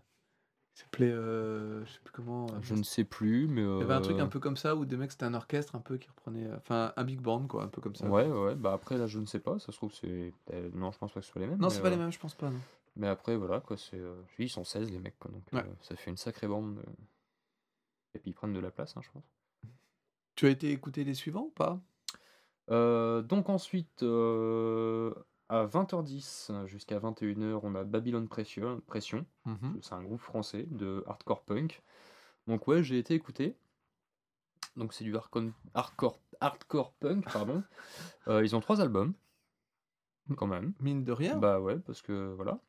[0.78, 2.46] Il s'appelait, euh, je sais plus comment.
[2.48, 4.56] euh, Je ne sais plus, mais Il y avait un truc euh, un peu comme
[4.56, 7.46] ça où des mecs c'était un orchestre un peu qui reprenait, enfin un big band
[7.48, 8.08] quoi, un peu comme ça.
[8.08, 10.32] Ouais, ouais, bah après là je ne sais pas, ça se trouve c'est.
[10.74, 11.60] non, je pense pas que ce soit les mêmes.
[11.60, 12.50] Non, c'est pas les mêmes, je pense pas.
[12.50, 12.60] Non.
[12.96, 14.00] Mais après voilà quoi, c'est.
[14.40, 15.70] ils sont 16 les mecs quoi, donc Ouais.
[15.82, 16.82] ça fait une sacrée bande.
[18.16, 19.24] Et puis ils prennent de la place, hein, je pense.
[20.36, 21.80] Tu as été écouter les suivants ou pas?
[22.72, 25.14] Euh, donc ensuite, euh,
[25.50, 28.82] à 20h10 jusqu'à 21h, on a Babylon Pression.
[28.88, 29.26] Pression.
[29.82, 31.84] C'est un groupe français de hardcore punk.
[32.48, 33.56] Donc ouais, j'ai été écouté.
[34.76, 37.64] Donc c'est du hardcore, hardcore, hardcore punk, pardon.
[38.28, 39.14] Euh, ils ont trois albums,
[40.36, 40.74] quand même.
[40.80, 41.38] Mine de rien.
[41.38, 42.60] Bah ouais, parce que voilà.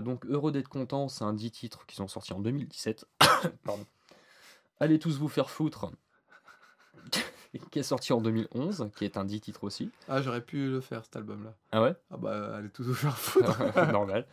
[0.00, 3.06] Donc Heureux d'être content, c'est un 10 titres qui sont sortis en 2017.
[3.62, 3.84] Pardon.
[4.80, 5.90] Allez tous vous faire foutre,
[7.70, 9.90] qui est sorti en 2011, qui est un 10 titres aussi.
[10.08, 11.54] Ah, j'aurais pu le faire cet album là.
[11.72, 11.94] Ah ouais?
[12.10, 13.62] Ah bah, allez tous vous faire foutre.
[13.92, 14.26] Normal.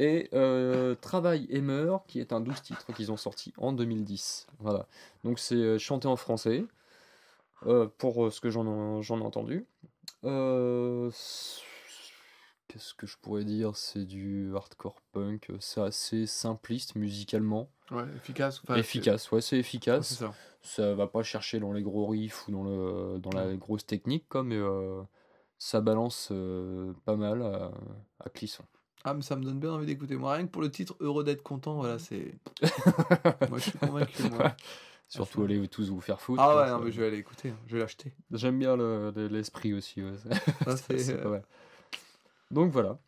[0.00, 4.48] Et euh, Travail et Meurs, qui est un 12 titres qu'ils ont sorti en 2010.
[4.58, 4.86] Voilà.
[5.24, 6.64] Donc c'est euh, chanté en français,
[7.66, 9.66] euh, pour ce que j'en ai, entendu.
[10.24, 11.10] Euh,
[12.68, 13.76] Qu'est-ce que je pourrais dire?
[13.76, 17.70] C'est du hardcore punk, c'est assez simpliste musicalement.
[17.90, 18.60] Ouais, efficace.
[18.64, 20.14] enfin, efficace, ouais, c'est efficace.
[20.14, 20.34] Ça.
[20.62, 24.26] ça va pas chercher dans les gros riffs ou dans, le, dans la grosse technique,
[24.28, 25.02] quoi, mais euh,
[25.58, 27.70] ça balance euh, pas mal à,
[28.24, 28.64] à Clisson.
[29.04, 30.16] Ah, mais ça me donne bien envie d'écouter.
[30.16, 32.34] Moi, rien que pour le titre Heureux d'être content, voilà, c'est.
[33.48, 34.22] moi, je suis convaincu.
[34.30, 34.54] Moi.
[35.06, 36.42] Surtout, allez tous vous faire foutre.
[36.42, 37.54] Ah ouais, non, mais je vais aller écouter.
[37.68, 38.12] Je vais l'acheter.
[38.32, 40.02] J'aime bien le- le- l'esprit aussi.
[40.02, 40.12] ouais,
[40.64, 41.42] Ça, c'est- c'est, c'est euh, pas mal.
[42.50, 42.98] Donc voilà,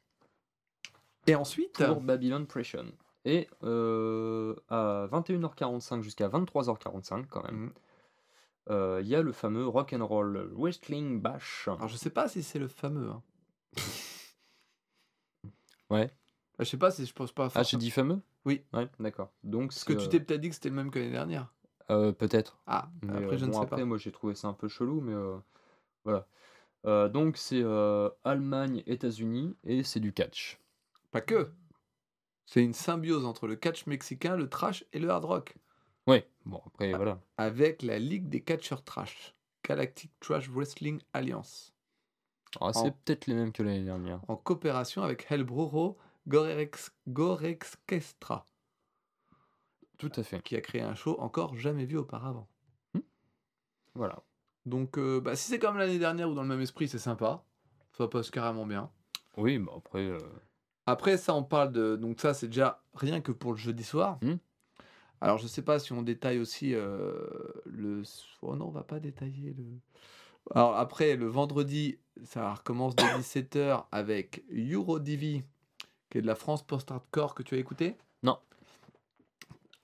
[1.27, 1.85] Et ensuite.
[1.85, 2.87] pour Babylon Pression.
[3.25, 7.73] Et euh, à 21h45 jusqu'à 23h45 quand même, Mhm.
[8.71, 11.69] euh, il y a le fameux Rock and Roll Wrestling Bash.
[11.69, 13.11] Alors, je sais pas si c'est le fameux.
[13.11, 13.23] hein.
[15.91, 16.11] Ouais.
[16.59, 17.49] Ah, Je sais pas si je pense pas.
[17.55, 18.21] Ah, j'ai dit fameux?
[18.45, 18.63] Oui.
[18.73, 19.33] Ouais, d'accord.
[19.43, 21.53] Donc Parce que tu euh, t'es peut-être dit que c'était le même que l'année dernière.
[21.91, 22.59] euh, peut-être.
[22.67, 23.85] Ah, Mais, après, je ne sais après, pas.
[23.85, 25.15] moi j'ai trouvé ça un peu chelou, mais
[26.05, 26.29] voilà.
[27.09, 27.63] Donc c'est
[28.25, 30.59] Allemagne, États-Unis et c'est du catch.
[31.11, 31.51] Pas que.
[32.53, 35.55] C'est une symbiose entre le catch mexicain, le trash et le hard rock.
[36.09, 36.67] Ouais, bon Ah.
[36.67, 37.21] après voilà.
[37.37, 39.37] Avec la Ligue des catcheurs trash.
[39.63, 41.73] Galactic Trash Wrestling Alliance.
[42.61, 44.21] Alors, c'est En- peut-être les mêmes que l'année dernière.
[44.27, 45.97] En coopération avec Hellbroro
[46.27, 48.45] Gorex, Gorexkestra.
[49.99, 50.43] Tout à fait.
[50.43, 52.49] Qui a créé un show encore jamais vu auparavant.
[53.95, 54.25] Voilà.
[54.67, 57.45] Donc, euh, bah, si c'est comme l'année dernière ou dans le même esprit, c'est sympa.
[57.93, 58.91] Ça passe carrément bien.
[59.37, 60.01] Oui, bah après.
[60.01, 60.19] euh,
[60.87, 61.97] Après, ça, on parle de.
[61.97, 64.19] Donc, ça, c'est déjà rien que pour le jeudi soir.
[64.23, 64.37] Hmm.
[65.21, 67.27] Alors, je sais pas si on détaille aussi euh,
[67.67, 68.03] le.
[68.43, 69.65] Oh non, on va pas détailler le.
[70.55, 75.43] Alors, après, le vendredi, ça recommence dès 17h avec Eurodivi,
[76.09, 77.97] qui est de la France post-hardcore que tu as écouté.
[78.23, 78.39] Non.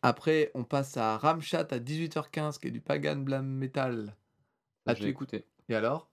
[0.03, 4.15] Après, on passe à Ramchat à 18h15, qui est du Pagan Blam Metal.
[4.87, 5.45] As-tu j'ai écouté.
[5.69, 6.09] Et alors?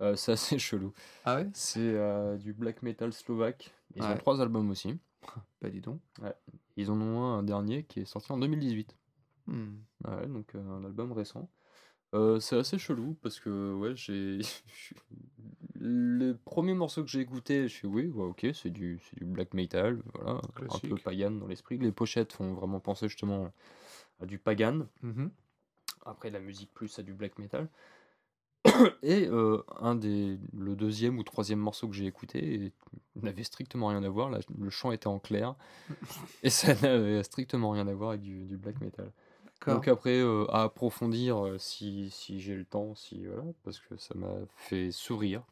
[0.00, 0.92] Euh, c'est assez chelou.
[1.24, 1.50] Ah ouais?
[1.54, 3.72] C'est euh, du black metal slovaque.
[3.94, 4.18] Ils ont Ouais.
[4.18, 4.98] trois albums aussi.
[5.62, 6.00] Bah, dis donc.
[6.76, 8.94] Ils en ont un, un dernier qui est sorti en 2018.
[9.46, 9.76] Hmm.
[10.06, 11.48] Ouais, donc euh, un album récent.
[12.38, 14.38] C'est assez chelou parce que ouais, j'ai
[15.74, 19.24] le premier morceau que j'ai écouté, je suis oui, ouais, ok, c'est du c'est du
[19.24, 20.40] black metal, voilà,
[20.70, 21.76] un peu pagan dans l'esprit.
[21.78, 23.52] Les pochettes font vraiment penser justement
[24.20, 24.86] à du pagan.
[25.02, 25.30] Mhm.
[26.06, 27.68] Après la musique plus à du black metal.
[29.02, 32.72] Et euh, un des le deuxième ou troisième morceau que j'ai écouté
[33.16, 34.30] n'avait strictement rien à voir.
[34.30, 35.54] Là, le chant était en clair
[36.42, 39.12] et ça n'avait strictement rien à voir avec du, du black metal.
[39.66, 43.96] Donc après, euh, à approfondir euh, si, si j'ai le temps, si voilà, parce que
[43.96, 45.42] ça m'a fait sourire.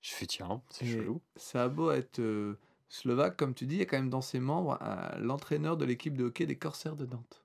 [0.00, 1.20] Je fais tiens, c'est chelou.
[1.36, 4.20] Ça a beau être euh, slovaque, comme tu dis, il y a quand même dans
[4.20, 4.78] ses membres
[5.18, 7.42] l'entraîneur de l'équipe de hockey des Corsaires de Nantes.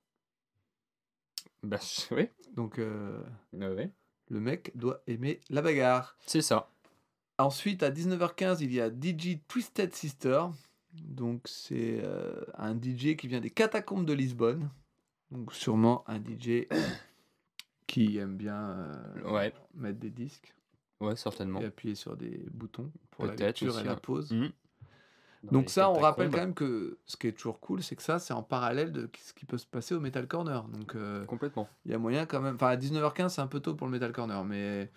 [1.63, 1.79] Bah
[2.11, 2.79] oui, Donc
[3.53, 3.91] ouais.
[4.29, 6.15] Le mec doit aimer la bagarre.
[6.25, 6.69] c'est ça.
[7.37, 10.43] Ensuite, à 19h15, il y a DJ Twisted Sister.
[10.93, 14.69] Donc c'est euh, un DJ qui vient des catacombes de Lisbonne.
[15.31, 16.65] Donc sûrement un DJ
[17.87, 19.53] qui aime bien euh, Ouais.
[19.75, 20.53] mettre des disques
[20.99, 21.61] Ouais, certainement.
[21.61, 24.31] et appuyer sur des boutons pour la lecture aussi, et la pause.
[24.31, 24.51] Mhm.
[25.43, 28.19] Donc ça, on rappelle quand même que ce qui est toujours cool, c'est que ça,
[28.19, 30.63] c'est en parallèle de ce qui peut se passer au Metal Corner.
[30.65, 31.67] Donc euh, Complètement.
[31.85, 32.55] il y a moyen quand même...
[32.55, 34.91] Enfin, à 19h15, c'est un peu tôt pour le Metal Corner, mais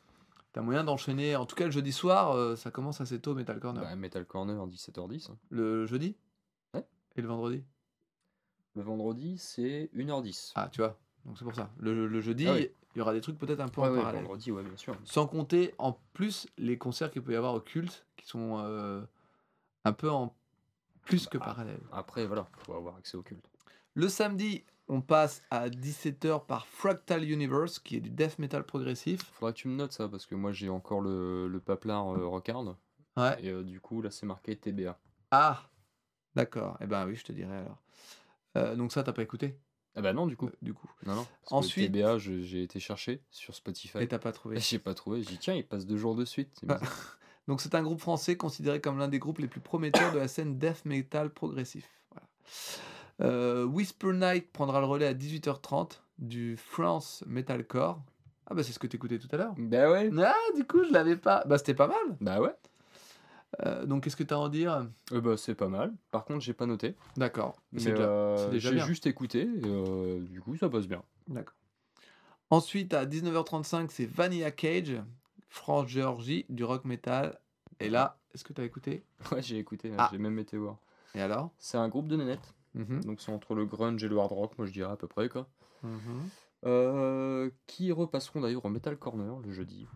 [0.52, 1.36] t'as moyen d'enchaîner...
[1.36, 3.82] En tout cas, le jeudi soir, euh, ça commence assez tôt au Metal Corner.
[3.84, 5.30] Bah, Metal Corner 17h10.
[5.30, 5.36] hein.
[5.50, 6.16] Le jeudi?
[6.74, 6.84] Ouais.
[7.16, 7.62] Et le vendredi?
[8.74, 10.52] Le vendredi, c'est 1h10.
[10.56, 10.98] Ah, tu vois.
[11.24, 11.70] Donc c'est pour ça.
[11.78, 12.70] Le, le jeudi, il Ah oui.
[12.96, 14.22] y aura des trucs peut-être un peu ouais, en ouais, parallèle.
[14.22, 14.96] vendredi, ouais, bien sûr.
[15.04, 19.02] Sans compter, en plus, les concerts qu'il peut y avoir au culte, qui sont euh,
[19.84, 20.34] un peu en
[21.04, 21.46] plus que Bah.
[21.46, 21.80] parallèle.
[21.92, 23.44] Après, voilà, faut avoir accès au culte.
[23.94, 29.22] Le samedi, on passe à 17h par Fractal Universe, qui est du death metal progressif.
[29.34, 32.26] Faudra que tu me notes ça, parce que moi j'ai encore le, le paplard euh,
[32.26, 32.76] Rockard.
[33.16, 33.36] Ouais.
[33.44, 34.98] Et euh, du coup, là c'est marqué TBA.
[35.30, 35.62] Ah
[36.34, 36.78] D'accord.
[36.80, 37.82] Eh ben oui, je te dirai alors.
[38.56, 39.58] Euh, donc ça, t'as pas écouté?
[39.94, 40.48] Ah bah non, du coup.
[40.62, 40.90] Du coup.
[41.04, 41.26] Non, non.
[41.42, 43.98] Parce Ensuite- que TBA, j'ai été chercher sur Spotify.
[43.98, 44.56] Et t'as pas trouvé.
[44.60, 45.22] J'ai pas trouvé.
[45.22, 46.62] J'ai dit, tiens, il passe deux jours de suite.
[47.48, 50.28] Donc c'est un groupe français considéré comme l'un des groupes les plus prometteurs de la
[50.28, 51.88] scène death metal progressif.
[52.10, 52.28] Voilà.
[53.32, 58.00] Euh, Whisper Night prendra le relais à 18h30 du France Metalcore.
[58.46, 59.54] Ah bah c'est ce que t'écoutais tout à l'heure.
[59.58, 60.10] bah ouais.
[60.18, 61.42] Ah du coup je l'avais pas.
[61.46, 62.16] Bah c'était pas mal.
[62.20, 62.54] Bah ouais.
[63.66, 64.86] Euh, donc qu'est-ce que t'as à en dire?
[65.12, 65.92] Euh, bah c'est pas mal.
[66.10, 66.94] Par contre, j'ai pas noté.
[67.16, 67.56] D'accord.
[67.72, 67.90] Mais C'est
[68.50, 69.42] déjà- j'ai juste écouté.
[69.42, 71.02] Et, du coup, ça passe bien.
[71.28, 71.54] D'accord.
[72.50, 75.00] Ensuite, à 19h35, c'est Vanilla Cage,
[75.52, 77.38] France Géorgie, du rock metal.
[77.78, 79.04] Et là, est-ce que tu as écouté?
[79.32, 79.92] Ouais, j'ai écouté.
[79.98, 80.08] Ah.
[80.10, 80.78] J'ai même été voir.
[81.14, 81.50] Et alors?
[81.58, 82.54] C'est un groupe de nénettes.
[82.74, 85.06] Mhm, Donc c'est entre le grunge et le hard rock, moi je dirais à peu
[85.06, 85.46] près quoi.
[85.82, 85.98] mhm.
[86.64, 89.86] Euh, qui repasseront d'ailleurs au Metal Corner le jeudi,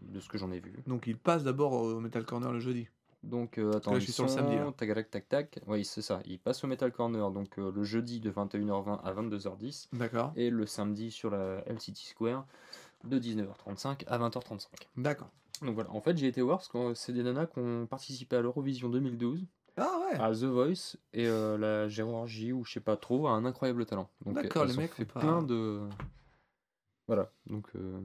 [0.00, 0.72] de ce que j'en ai vu.
[0.86, 2.88] Donc, il passe d'abord au Metal Corner le jeudi.
[3.22, 4.64] Donc, euh, attends, là, je ils suis sur le samedi, là.
[4.64, 5.58] sont- Tac, tac, tac, tac.
[5.66, 6.20] Oui, c'est ça.
[6.24, 10.32] Ils passent au Metal Corner donc euh, le jeudi de 21h20 à 22h10 D'accord.
[10.34, 12.46] et le samedi sur la LCT Square
[13.04, 14.66] de 19h35 à 20h35.
[14.96, 15.28] D'accord.
[15.62, 18.36] Donc voilà, en fait, j'ai été voir parce que c'est des nanas qui ont participé
[18.36, 19.46] à l'Eurovision 2012,
[19.76, 20.18] Ah ouais.
[20.18, 23.86] à The Voice et euh, la Géorgie ou je sais pas trop, a un incroyable
[23.86, 24.10] talent.
[24.24, 25.80] Donc D'accord, les mecs fait pas- plein de.
[27.06, 28.00] Voilà, donc euh,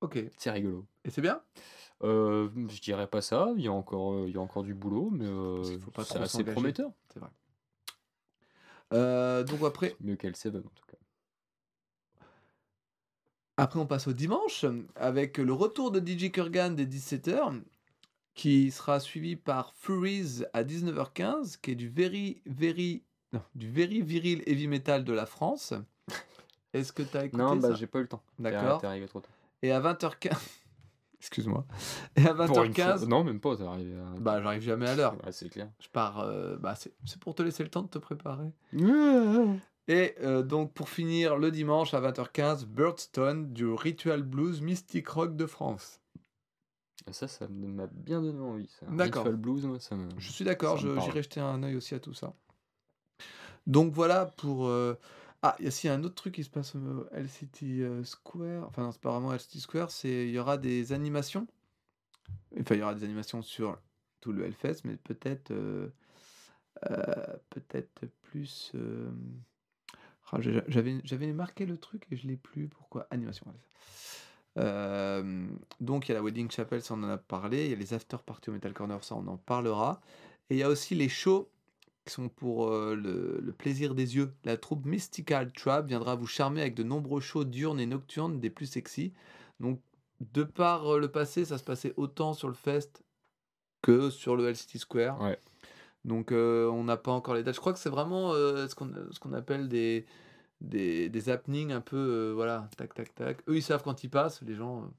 [0.00, 0.18] Ok.
[0.36, 0.86] c'est rigolo.
[1.04, 1.40] Et c'est bien?
[2.04, 4.74] Euh, je dirais pas ça, il y a encore, euh, il y a encore du
[4.74, 5.62] boulot, mais euh,
[6.04, 6.92] c'est assez prometteur.
[7.12, 7.30] C'est vrai.
[8.92, 10.96] Euh, donc après, Mieux qu'elle Seven en tout cas.
[13.58, 14.64] Après, on passe au dimanche
[14.96, 17.60] avec le retour de DJ Kurgan dès 17h
[18.34, 23.02] qui sera suivi par Furies à 19h15 qui est du very, very,
[23.32, 25.74] non, du very viril heavy metal de la France.
[26.72, 28.22] Est-ce que tu as écouté Non, bah j'ai pas eu le temps.
[28.38, 28.80] D'accord.
[28.80, 29.28] T'es arrivé trop tôt.
[29.62, 30.30] Et à 20h15.
[31.20, 31.64] Excuse-moi.
[32.14, 33.08] Et à Pour une fois- 20h15.
[33.08, 34.20] Non, même pas, t'es arrivé à.
[34.20, 35.14] Bah, j'arrive jamais à l'heure.
[35.24, 35.68] Ouais, c'est clair.
[35.80, 36.20] Je pars.
[36.20, 38.52] euh, bah, c'est pour te laisser le temps de te préparer.
[39.88, 45.34] Et euh, donc, pour finir, le dimanche à 20h15, Birdstone du Ritual Blues Mystic Rock
[45.34, 46.00] de France.
[47.10, 48.68] Ça, ça m'a bien donné envie.
[48.68, 48.86] Ça.
[48.90, 49.22] D'accord.
[49.24, 50.08] Ritual Blues, moi, ça me.
[50.18, 52.34] Je suis d'accord, je- j'irai jeter un œil aussi à tout ça.
[53.66, 54.66] Donc voilà pour.
[54.66, 54.94] euh,
[55.42, 58.66] Ah, il y a aussi un autre truc qui se passe au LCT euh, Square.
[58.66, 61.46] Enfin, non, c'est pas vraiment LCT Square, c'est il y aura des animations.
[62.60, 63.80] Enfin, il y aura des animations sur
[64.20, 65.52] tout le Hellfest, mais peut-être.
[65.52, 65.88] euh,
[67.50, 68.72] peut-être plus.
[70.40, 72.68] J'ai- J'avais marqué le truc et je l'ai plus.
[72.68, 73.06] Pourquoi?
[73.10, 73.46] Animation.
[74.58, 75.46] Euh,
[75.80, 77.66] donc il y a la Wedding Chapel, ça on en a parlé.
[77.66, 80.00] Il y a les after parties au Metal Corner, ça on en parlera.
[80.50, 81.48] Et il y a aussi les shows
[82.04, 84.32] qui sont pour euh, le, le plaisir des yeux.
[84.44, 88.50] La troupe Mystical Trap viendra vous charmer avec de nombreux shows diurnes et nocturnes des
[88.50, 89.12] plus sexy.
[89.60, 89.80] Donc
[90.20, 93.04] de par euh, le passé, ça se passait autant sur le fest
[93.82, 95.20] que sur le LCT Square.
[95.20, 95.38] Ouais.
[96.04, 97.54] Donc euh, on n'a pas encore les dates.
[97.54, 100.06] Je crois que c'est vraiment euh, ce qu'on appelle des,
[100.60, 103.38] des, des happenings un peu, euh, voilà, tac, tac, tac.
[103.48, 104.90] Eux, ils savent quand ils passent, les gens.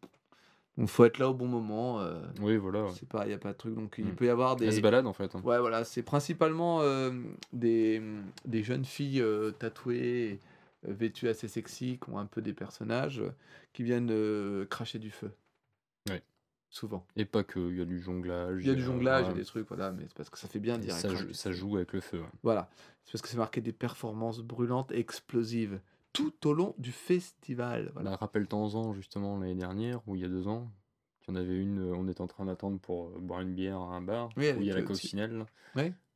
[0.78, 2.00] donc faut être là au bon moment.
[2.02, 2.84] euh, Oui, voilà.
[2.84, 2.92] ouais.
[2.94, 3.76] c'est pas, il y a pas de truc.
[3.76, 4.16] Donc il Mm.
[4.16, 4.82] peut y avoir Elle se des.
[4.82, 5.34] balade en fait.
[5.36, 5.42] hein.
[5.44, 7.12] Ouais, voilà, c'est principalement euh,
[7.54, 8.02] des,
[8.46, 10.40] des jeunes filles euh, tatouées,
[10.84, 13.22] vêtues assez sexy, qui ont un peu des personnages,
[13.74, 15.32] qui viennent cracher du feu.
[16.10, 16.22] Ouais.
[16.72, 17.04] Souvent.
[17.16, 18.62] Et pas que, il y a du jonglage.
[18.62, 20.38] Il y a du jonglage, il y a des trucs, voilà, mais c'est parce que
[20.38, 20.94] ça fait bien dire.
[20.94, 22.20] ça, joue- ça joue avec le feu.
[22.20, 22.28] ouais.
[22.44, 22.70] Voilà,
[23.06, 25.80] c'est parce que c'est marqué des performances brûlantes et explosives
[26.14, 27.90] tout au long du festival.
[27.94, 28.12] Voilà.
[28.12, 30.70] Bah, Rappelle-toi-en justement l'année dernière, ou il y a deux ans,
[31.22, 33.54] qu'il y en avait une, euh, on était en train d'attendre pour euh, boire une
[33.54, 35.46] bière à un bar, Oui, où il y a la coccinelle,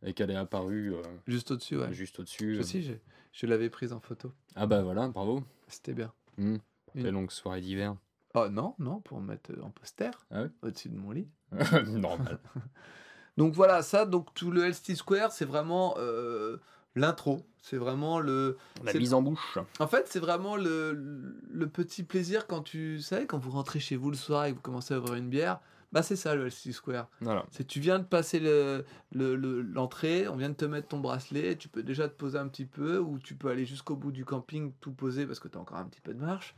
[0.05, 1.91] et qu'elle est apparue euh, Juste au-dessus, ouais.
[1.93, 2.53] juste au-dessus.
[2.53, 2.61] Je euh.
[2.61, 2.93] aussi, je,
[3.31, 4.31] je l'avais prise en photo.
[4.55, 5.41] Ah bah voilà, bravo.
[5.67, 6.11] C'était bien.
[6.37, 6.57] Mmh.
[6.95, 7.95] Une- tes longues soirées d'hiver.
[8.35, 11.27] Oh non, non, pour mettre en poster Ah au-dessus de mon lit.
[11.87, 12.39] Normal.
[13.37, 16.57] Donc voilà, ça, donc tout le LST Square, c'est vraiment euh,
[16.95, 17.43] l'intro.
[17.63, 18.57] C'est vraiment le.
[18.83, 19.57] La mise en bouche.
[19.79, 23.95] En fait, c'est vraiment le, le petit plaisir quand tu sais, quand vous rentrez chez
[23.95, 25.59] vous le soir et que vous commencez à ouvrir une bière.
[25.91, 27.07] Bah, c'est ça le LST Square.
[27.21, 27.45] Voilà.
[27.51, 30.99] C'est tu viens de passer le- le- le- l'entrée, on vient de te mettre ton
[30.99, 34.11] bracelet, tu peux déjà te poser un petit peu, ou tu peux aller jusqu'au bout
[34.11, 36.55] du camping, tout poser parce que tu as encore un petit peu de marche.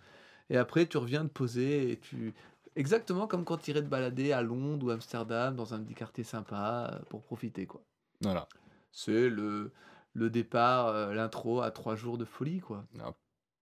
[0.50, 2.34] Et après, tu reviens de poser et tu.
[2.76, 6.24] Exactement comme quand tu irais te balader à Londres ou Amsterdam dans un petit quartier
[6.26, 7.82] sympa euh, pour profiter, quoi.
[8.22, 8.48] Voilà.
[8.91, 9.72] C'est le,
[10.14, 12.86] le départ, euh, l'intro à trois jours de folie, quoi.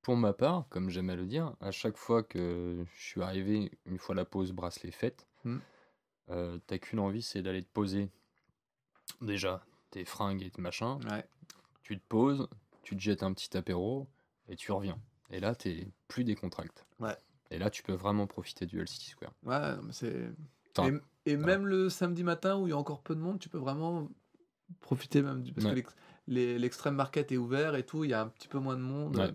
[0.02, 3.72] Pour ma part, comme j'aime à le dire, à chaque fois que je suis arrivé,
[3.86, 5.60] une fois la pause bracelet faite, Hmm.
[6.30, 8.10] euh, t'as qu'une envie, c'est d'aller te poser.
[9.22, 11.00] Déjà, tes fringues et tes machins.
[11.10, 11.26] Ouais.
[11.84, 12.48] Tu te poses,
[12.82, 14.08] tu te jettes un petit apéro
[14.50, 14.98] et tu reviens.
[15.34, 16.84] Et là, t'es plus décontracté.
[17.00, 17.18] Ouais.
[17.50, 19.34] Et là, tu peux vraiment profiter du LCT Square.
[19.44, 20.30] Ouais, mais c'est.
[20.84, 20.92] Et
[21.26, 23.58] et même le samedi matin où il y a encore peu de monde, tu peux
[23.58, 24.10] vraiment
[24.82, 25.54] profiter même du.
[25.54, 25.82] Parce Ouais.
[25.82, 25.90] que
[26.28, 29.18] l'extrême market est ouvert et tout, il y a un petit peu moins de monde.
[29.18, 29.34] Ouais.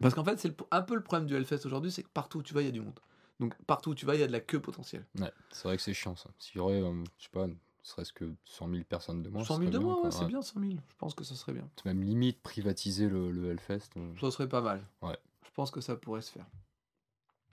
[0.00, 2.42] Parce qu'en fait, c'est un peu le problème du Hellfest aujourd'hui, c'est que partout où
[2.42, 2.98] tu vas, il y a du monde.
[3.38, 5.06] Donc partout où tu vas, il y a de la queue potentielle.
[5.20, 6.30] ouais, c'est vrai que c'est chiant ça.
[6.38, 7.46] S'il y aurait, euh, je sais pas,
[7.84, 9.42] serait-ce que 100 000 personnes de moins.
[9.42, 10.72] ce 100 000 serait de moins, ouais, c'est bien 100 000.
[10.88, 11.68] Je pense que ça serait bien.
[11.76, 13.90] C'est même limite privatiser le, le Hellfest.
[13.96, 14.12] euh.
[14.20, 14.84] Ça serait pas mal.
[15.02, 15.16] Ouais.
[15.44, 16.46] Je pense que ça pourrait se faire.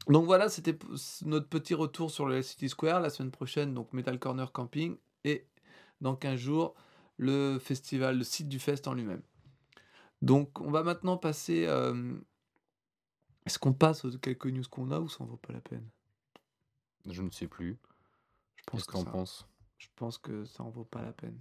[0.07, 0.77] Donc voilà, c'était
[1.25, 3.01] notre petit retour sur le City Square.
[3.01, 4.97] La semaine prochaine, donc Metal Corner Camping.
[5.25, 5.45] Et
[5.99, 6.73] dans 15 jours,
[7.17, 9.21] le festival, le site du fest en lui-même.
[10.23, 11.65] Donc on va maintenant passer.
[11.67, 12.15] euh,
[13.45, 15.87] Est-ce qu'on passe aux quelques news qu'on a ou ça en vaut pas la peine?
[17.07, 17.77] Je ne sais plus.
[18.55, 19.47] Je pense Qu'est-ce ça, penses?
[19.81, 21.39] Je pense que ça en vaut pas la peine.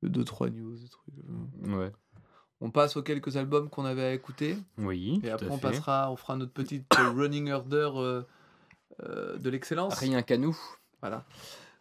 [0.00, 1.14] Le 2-3 news, des trucs.
[1.68, 1.76] euh.
[1.78, 1.92] Ouais.
[2.62, 4.56] On passe aux quelques albums qu'on avait à écouter.
[4.78, 5.20] Oui.
[5.22, 8.22] Et après, on passera, on fera notre petite euh, running order euh,
[9.02, 9.94] euh, de l'excellence.
[9.98, 10.58] Rien qu'à nous.
[11.02, 11.26] Voilà.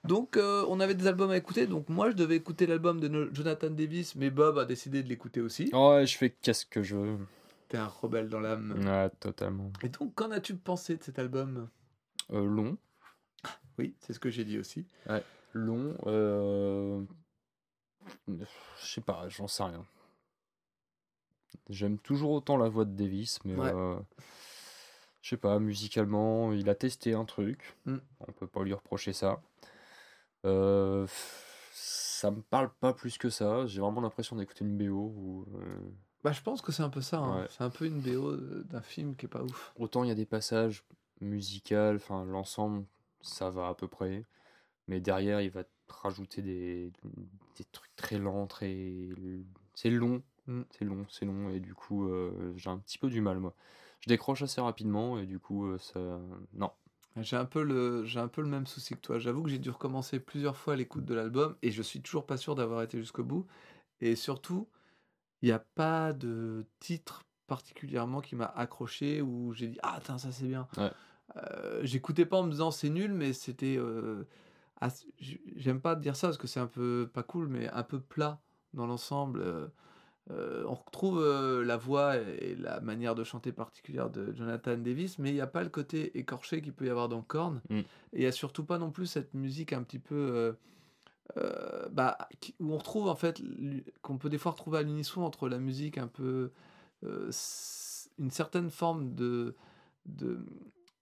[0.03, 1.65] Donc, euh, on avait des albums à écouter.
[1.65, 5.39] Donc, moi, je devais écouter l'album de Jonathan Davis, mais Bob a décidé de l'écouter
[5.39, 5.69] aussi.
[5.73, 7.17] Ouais, je fais qu'est-ce que je veux.
[7.69, 8.75] T'es un rebelle dans l'âme.
[8.85, 9.71] Ouais, totalement.
[9.81, 11.69] Et donc, qu'en as-tu pensé de cet album?
[12.29, 12.77] Long.
[13.77, 14.85] Oui, c'est ce que j'ai dit aussi.
[15.53, 15.95] Long.
[16.05, 17.01] Euh...
[18.27, 18.45] Je
[18.85, 19.85] sais pas, j'en sais rien.
[21.69, 23.71] J'aime toujours autant la voix de Davis, mais Ouais.
[23.73, 23.97] euh,
[25.21, 27.75] je sais pas, musicalement, il a testé un truc.
[27.85, 27.97] Mm.
[28.27, 29.41] On peut pas lui reprocher ça.
[30.45, 31.07] Euh,
[31.71, 33.65] ça me parle pas plus que ça.
[33.65, 34.93] J'ai vraiment l'impression d'écouter une BO.
[35.15, 35.79] Où, euh,
[36.23, 37.17] Bah, je pense que c'est un peu ça.
[37.19, 37.41] hein.
[37.41, 37.47] Ouais.
[37.49, 39.73] C'est un peu une BO d'un film qui est pas ouf.
[39.77, 40.83] Autant il y a des passages
[41.21, 42.85] musicaux, enfin l'ensemble,
[43.25, 44.23] ça va à peu près.
[44.87, 46.91] Mais derrière, il va te rajouter des,
[47.57, 49.09] des trucs très lents, très.
[49.73, 50.21] C'est long.
[50.47, 50.61] Mm.
[50.69, 51.49] C'est long, c'est long.
[51.49, 53.53] Et du coup, euh, j'ai un petit peu du mal, moi.
[54.01, 56.19] Je décroche assez rapidement et du coup, euh, ça.
[56.53, 56.71] Non.
[57.17, 59.19] J'ai un peu le, j'ai un peu le même souci que toi.
[59.19, 62.37] J'avoue que j'ai dû recommencer plusieurs fois l'écoute de l'album et je suis toujours pas
[62.37, 63.47] sûr d'avoir été jusqu'au bout.
[64.01, 64.67] Et surtout,
[65.41, 70.17] il n'y a pas de titre particulièrement qui m'a accroché où j'ai dit ah tiens
[70.17, 70.67] ça c'est bien.
[70.77, 70.91] Ouais.
[71.37, 74.23] Euh, J'écoutais pas en me disant c'est nul, mais c'était, euh,
[75.55, 78.39] j'aime pas dire ça parce que c'est un peu pas cool, mais un peu plat
[78.73, 79.41] dans l'ensemble.
[80.31, 81.23] euh, on retrouve
[81.63, 85.47] la voix et la manière de chanter particulière de Jonathan Davis, mais il n'y a
[85.47, 87.61] pas le côté écorché qu'il peut y avoir dans Korn.
[87.69, 87.77] Mm.
[87.79, 90.55] Et il n'y a surtout pas non plus cette musique un petit peu.
[91.91, 92.17] bah,
[92.59, 93.41] où on retrouve en fait,
[94.01, 96.51] qu'on peut des fois retrouver à l'unisson entre la musique un peu.
[97.03, 99.55] une certaine forme de.
[100.05, 100.39] de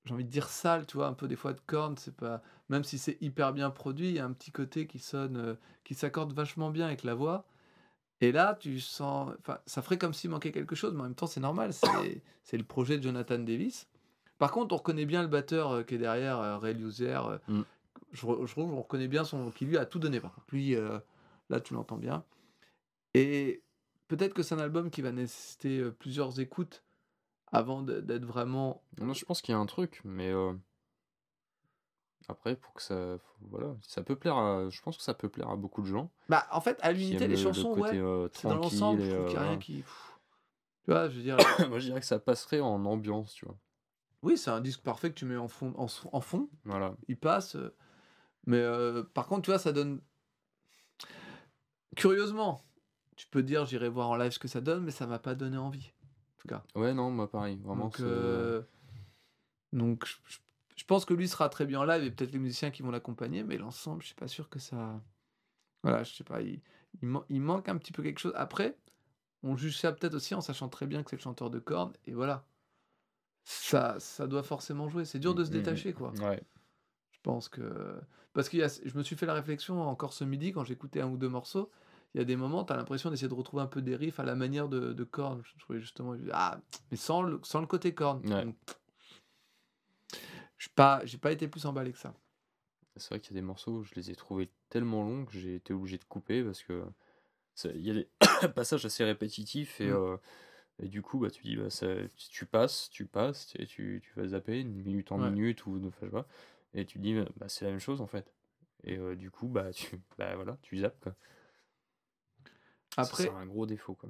[0.05, 2.41] j'ai envie de dire sale, tu vois, un peu des fois de Korn, c'est pas.
[2.69, 5.37] Même si c'est hyper bien produit, il y a un petit côté qui sonne.
[5.37, 7.45] euh, qui s'accorde vachement bien avec la voix.
[8.21, 9.31] Et là, tu sens.
[9.39, 11.73] Enfin, ça ferait comme s'il manquait quelque chose, mais en même temps, c'est normal.
[11.73, 13.87] C'est c'est le projet de Jonathan Davis.
[14.39, 17.39] Par contre, on reconnaît bien le batteur euh, qui est derrière, euh, Ray Luzer.
[17.47, 17.61] Mm.
[18.11, 19.51] je, je trouve qu'on reconnaît bien son.
[19.51, 20.47] qui lui a tout donné, par contre.
[20.51, 20.75] Lui,
[21.49, 22.23] là, tu l'entends bien.
[23.13, 23.61] Et
[24.07, 26.83] peut-être que c'est un album qui va nécessiter plusieurs écoutes
[27.53, 28.83] avant d'être vraiment.
[28.99, 30.29] Non, je pense qu'il y a un truc, mais.
[30.31, 30.53] euh,
[32.27, 33.17] Après, pour que ça.
[33.41, 34.69] Voilà, ça peut plaire à.
[34.69, 36.11] Je pense que ça peut plaire à beaucoup de gens.
[36.29, 37.97] Bah, en fait, à l'unité, les le- le chansons, côté, ouais.
[37.99, 39.61] euh, C'est dans l'ensemble, je trouve euh, qu'il n'y a rien voilà.
[39.61, 39.77] qui.
[39.77, 40.19] pff,
[40.85, 41.37] Tu vois, je veux dire.
[41.69, 43.57] Moi, je dirais que ça passerait en ambiance, tu vois.
[44.21, 45.73] oui, c'est un disque parfait que tu mets en fond.
[45.77, 46.95] En, en fond Voilà.
[47.07, 47.55] il passe.
[47.57, 47.75] euh,
[48.45, 50.01] Mais euh, par contre, tu vois, ça donne.
[51.95, 52.63] Curieusement,
[53.15, 55.35] tu peux dire j'irai voir en live ce que ça donne, mais ça m'a pas
[55.35, 55.91] donné envie.
[56.43, 56.63] En tout cas.
[56.75, 57.57] Ouais, non, moi pareil.
[57.63, 58.61] Vraiment, Donc, euh,
[59.71, 60.05] donc
[60.75, 62.91] je, pense que lui sera très bien en live et peut-être les musiciens qui vont
[62.91, 65.01] l'accompagner, mais l'ensemble, je suis pas sûr que ça.
[65.83, 66.61] Voilà, je sais pas, il,
[67.01, 68.33] il, man- il manque un petit peu quelque chose.
[68.35, 68.77] Après,
[69.43, 71.93] on juge ça peut-être aussi en sachant très bien que c'est le chanteur de cornes,
[72.05, 72.45] et voilà.
[73.45, 75.05] Ça, ça doit forcément jouer.
[75.05, 76.11] C'est dur de se Mm, mm, détacher, quoi.
[76.21, 76.41] Ouais.
[77.11, 77.99] Je pense que.
[78.33, 81.17] Parce que je me suis fait la réflexion encore ce midi quand j'écoutais un ou
[81.17, 81.69] deux morceaux.
[82.13, 84.19] Il y a des moments, tu as l'impression d'essayer de retrouver un peu des riffs
[84.19, 85.41] à la manière de, de Korn.
[85.43, 86.15] Je trouvais justement.
[86.31, 86.59] Ah,
[86.91, 87.93] mais sans le, sans le côté.
[87.97, 88.45] Ouais.
[88.45, 88.55] Donc,
[90.57, 92.13] Je n'ai pas, j'ai pas été plus emballé que ça.
[92.95, 95.55] C'est vrai qu'il y a des morceaux, je les ai trouvés tellement longs que j'ai
[95.55, 96.83] été obligé de couper parce que
[97.65, 98.07] il y a des
[98.55, 99.93] passages assez répétitifs et, Mm.
[99.95, 100.17] euh,
[100.79, 101.87] et du coup, bah, tu dis, bah, ça,
[102.17, 105.29] tu passes, tu passes et tu, tu vas zapper une minute en Ouais.
[105.29, 106.27] minute ou enfin, je sais pas,
[106.73, 108.33] et tu dis, bah, c'est la même chose en fait.
[108.83, 111.15] Et euh, du coup, bah, tu, bah, voilà, tu zappes quoi.
[112.97, 114.09] Après, c'est un gros défaut quoi.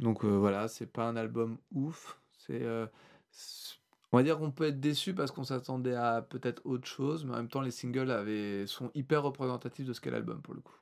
[0.00, 2.20] donc euh, voilà, c'est pas un album ouf.
[2.38, 2.86] C'est, euh,
[3.30, 3.74] c'est-
[4.12, 7.32] on va dire qu'on peut être déçu parce qu'on s'attendait à peut-être autre chose, mais
[7.32, 10.60] en même temps, les singles avaient, sont hyper représentatifs de ce qu'est l'album pour le
[10.60, 10.76] coup.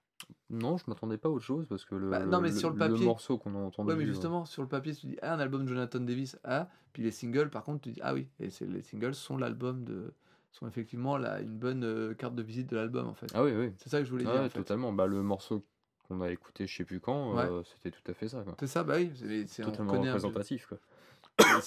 [0.50, 2.76] Non, je m'attendais pas à autre chose parce que le, Bah, non, mais sur le
[2.76, 3.90] papier- morceau qu'on a entendu.
[3.90, 6.38] Ouais, mais euh, justement, sur le papier, tu dis ah, un album de Jonathan Davis,
[6.44, 9.38] ah, puis les singles, par contre, tu dis ah oui, et c'est les singles sont
[9.38, 10.12] l'album de,
[10.52, 13.26] sont effectivement là une bonne euh, carte de visite de l'album en fait.
[13.34, 13.72] Ah oui, oui.
[13.78, 14.59] C'est ça que je voulais Ah dire ouais, en fait.
[14.59, 14.92] totalement.
[14.92, 15.66] Bah, le morceau
[16.07, 17.44] qu'on a écouté, je sais plus quand, Ouais.
[17.44, 18.44] euh, c'était tout à fait ça.
[18.61, 19.11] C'est ça, bah oui,
[19.46, 20.26] c'est, Totalement connaît un peu.
[20.26, 20.66] représentatif.
[20.66, 20.78] Quoi.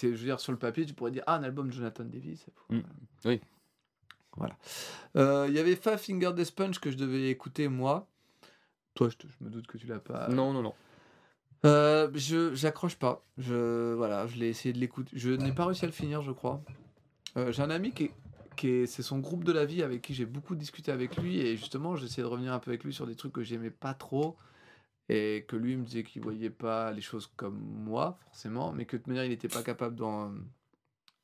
[0.02, 2.46] Je veux dire, sur le papier, tu pourrais dire ah, un album de Jonathan Davis.
[2.56, 2.82] pour- Mm.
[3.26, 3.42] Oui.
[4.38, 4.56] Voilà.
[5.16, 8.08] Euh, Il y avait Five Finger Death Punch que je devais écouter moi.
[8.96, 10.28] Toi, je, te- je me doute que tu l'as pas.
[10.30, 10.74] Non, non, non.
[11.66, 13.22] Euh, je j'accroche pas.
[13.38, 15.12] Je voilà, je l'ai essayé de l'écouter.
[15.14, 16.62] Je n'ai pas réussi à le finir, je crois.
[17.38, 18.12] Euh, j'ai un ami qui est,
[18.60, 21.56] qui c'est son groupe de la vie avec qui j'ai beaucoup discuté avec lui et
[21.58, 24.38] justement j'essayais de revenir un peu avec lui sur des trucs que j'aimais pas trop
[25.08, 28.96] et que lui me disait qu'il voyait pas les choses comme moi forcément, mais que
[28.98, 29.96] de toute manière il n'était pas capable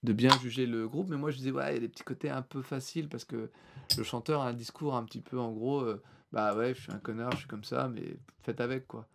[0.04, 1.10] de bien juger le groupe.
[1.10, 3.26] Mais moi je disais ouais il y a des petits côtés un peu faciles parce
[3.26, 3.50] que
[3.98, 6.92] le chanteur a un discours un petit peu en gros euh, bah ouais je suis
[6.92, 9.08] un connard, je suis comme ça, mais faites avec quoi.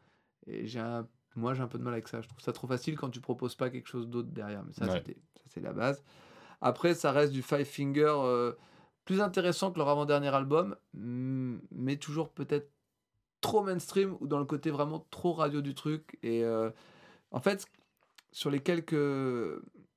[0.47, 1.07] Et j'ai un
[1.37, 2.21] moi, j'ai un peu de mal avec ça.
[2.21, 4.65] Je trouve ça trop facile quand tu proposes pas quelque chose d'autre derrière.
[4.65, 4.99] Mais ça, Ouais.
[4.99, 6.03] c'était- ça c'est la base.
[6.61, 8.53] Après, ça reste du Five Finger euh,
[9.05, 12.71] plus intéressant que leur avant-dernier album, mais toujours peut-être
[13.41, 16.19] trop mainstream ou dans le côté vraiment trop radio du truc.
[16.23, 16.71] Et euh,
[17.31, 17.67] en fait,
[18.33, 18.95] sur les quelques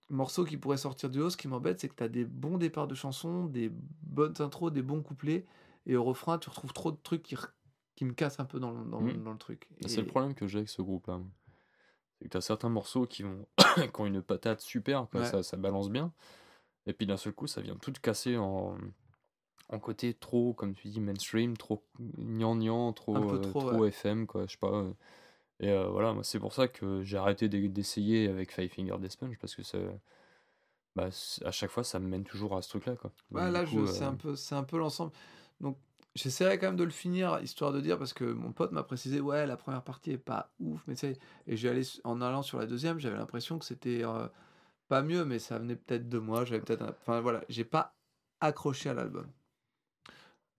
[0.10, 2.58] morceaux qui pourraient sortir du haut, ce qui m'embête, c'est que tu as des bons
[2.58, 3.70] départs de chansons, des
[4.02, 5.46] bonnes intros, des bons couplets,
[5.86, 7.36] et au refrain, tu retrouves trop de trucs qui,
[7.96, 9.24] qui me cassent un peu dans, le- dans, le- Mhm.
[9.24, 9.68] dans le truc.
[9.86, 11.20] C'est le Et- problème que j'ai avec ce groupe-là.
[12.20, 13.46] C'est que t'as certains morceaux qui, vont...
[13.76, 15.26] qui ont une patate super, quoi, Ouais.
[15.28, 16.14] ça, ça balance bien.
[16.88, 18.78] Et puis d'un seul coup, ça vient tout casser en,
[19.70, 23.90] en côté trop, comme tu dis, mainstream, trop gnangnan, trop, euh, trop, trop ouais.
[23.90, 24.72] FM, quoi, je sais pas.
[24.72, 24.94] euh.
[25.60, 29.18] Et euh, voilà, c'est pour ça que j'ai arrêté d'e- d'essayer avec Five Finger Death
[29.18, 29.80] Punch, parce que ça,
[30.96, 31.10] bah,
[31.46, 32.96] à chaque fois, ça me mène toujours à ce truc-là.
[32.96, 33.12] Quoi.
[33.32, 35.12] Donc, Ouais, là, je, c'est euh, un peu, c'est un peu l'ensemble.
[35.60, 35.78] Donc,
[36.16, 39.22] j'essaierai quand même de le finir, histoire de dire, parce que mon pote m'a précisé,
[39.22, 41.18] ouais, la première partie est pas ouf, mais tu sais,
[41.48, 44.28] et j'ai allé, en allant sur la deuxième, j'avais l'impression que c'était euh,
[44.88, 47.96] pas mieux, mais ça venait peut-être de moi, j'avais peut-être, un- enfin voilà, j'ai pas
[48.40, 49.28] accroché à l'album.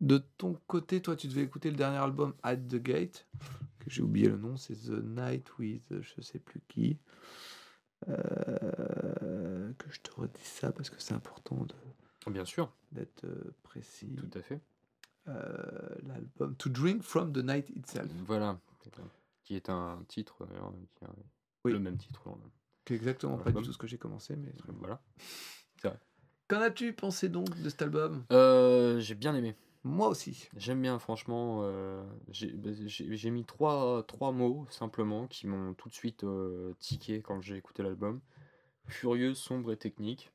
[0.00, 3.26] De ton côté, toi, tu devais écouter le dernier album, At the Gate,
[3.78, 6.98] que j'ai oublié le nom, c'est The Night with je sais plus qui.
[8.08, 13.54] Euh, que je te redis ça parce que c'est important de- Bien sûr, d'être euh,
[13.62, 14.14] précis.
[14.16, 14.60] tout à fait.
[15.28, 18.58] Euh, L'album To Drink from the Night Itself, Voilà,
[19.42, 21.08] qui est un titre, d'ailleurs, qui a
[21.64, 21.72] Oui.
[21.72, 22.22] le même titre.
[22.28, 22.50] le-
[22.84, 24.36] qui est exactement pas du tout ce que j'ai commencé.
[24.36, 24.52] Mais...
[24.68, 25.00] Voilà.
[26.48, 28.24] Qu'en as-tu pensé donc de cet album?
[28.30, 29.54] Euh, j'ai bien aimé.
[29.82, 30.48] Moi aussi.
[30.56, 31.60] J'aime bien, franchement.
[31.64, 36.24] euh, j'ai bah, j'ai- j'ai mis trois, trois mots simplement qui m'ont tout de suite
[36.24, 38.20] euh, tiqué quand j'ai écouté l'album.
[38.88, 40.30] Furieux, sombre et technique.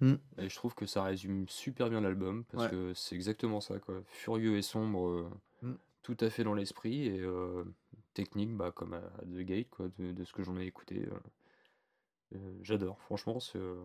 [0.00, 0.14] Mm.
[0.38, 2.70] Et je trouve que ça résume super bien l'album parce Ouais.
[2.70, 3.78] que c'est exactement ça.
[3.78, 4.02] Quoi.
[4.06, 5.30] Furieux et sombre, euh,
[5.62, 5.72] Mm.
[6.02, 7.06] tout à fait dans l'esprit.
[7.06, 7.64] Et euh,
[8.14, 11.06] technique, bah, comme à, à The Gate, quoi, de, de ce que j'en ai écouté.
[12.34, 13.76] Euh, J'adore, franchement, c'est euh,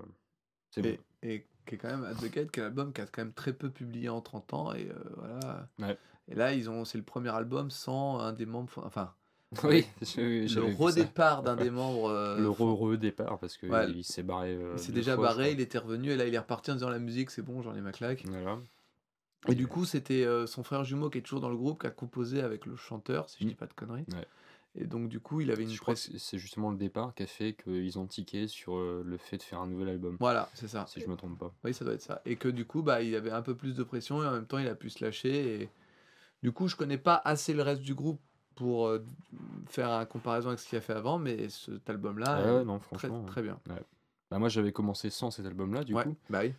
[0.78, 0.98] bon.
[1.24, 3.22] Et, qui est quand même At the Gate, qui est un album qui a quand
[3.22, 4.74] même très peu publié en 30 ans.
[4.74, 5.68] Et euh, voilà.
[5.80, 5.98] Ouais.
[6.30, 8.72] Et là, ils ont, c'est le premier album sans un des membres.
[8.86, 9.14] Enfin,
[9.64, 9.86] Oui,
[10.16, 12.10] le redépart d'un des membres.
[12.10, 13.90] euh, Le re-redépart parce qu'il Ouais.
[13.92, 14.54] il s'est barré.
[14.56, 16.76] euh, il s'est déjà fois, barré, il était revenu, et là, il est reparti en
[16.76, 18.24] disant la musique, c'est bon, j'en ai ma claque.
[18.28, 18.58] Voilà.
[19.50, 21.88] Et du coup, c'était euh, son frère jumeau qui est toujours dans le groupe, qui
[21.88, 23.48] a composé avec le chanteur, si je Mm.
[23.50, 24.06] dis pas de conneries.
[24.14, 24.28] Ouais.
[24.80, 27.24] Et donc, du coup, il avait une Je crois que c'est- justement le départ qui
[27.24, 30.18] a fait qu'ils ont tiqué sur euh, le fait de faire un nouvel album.
[30.20, 30.86] Voilà, c'est ça.
[30.88, 31.54] Si je me trompe pas.
[31.64, 32.22] Oui, ça doit être ça.
[32.26, 34.46] Et que du coup, bah, il avait un peu plus de pression et en même
[34.46, 35.62] temps, il a pu se lâcher.
[35.64, 35.70] Et
[36.44, 38.22] du coup, je connais pas assez le reste du groupe
[38.56, 39.04] pour euh,
[39.68, 42.80] faire une comparaison avec ce qu'il a fait avant, mais cet album-là, Ah ouais, non,
[42.80, 43.24] très, franchement.
[43.26, 43.60] très bien.
[44.30, 46.16] Bah, moi, j'avais commencé sans cet album-là, du ouais, coup.
[46.30, 46.54] bah oui.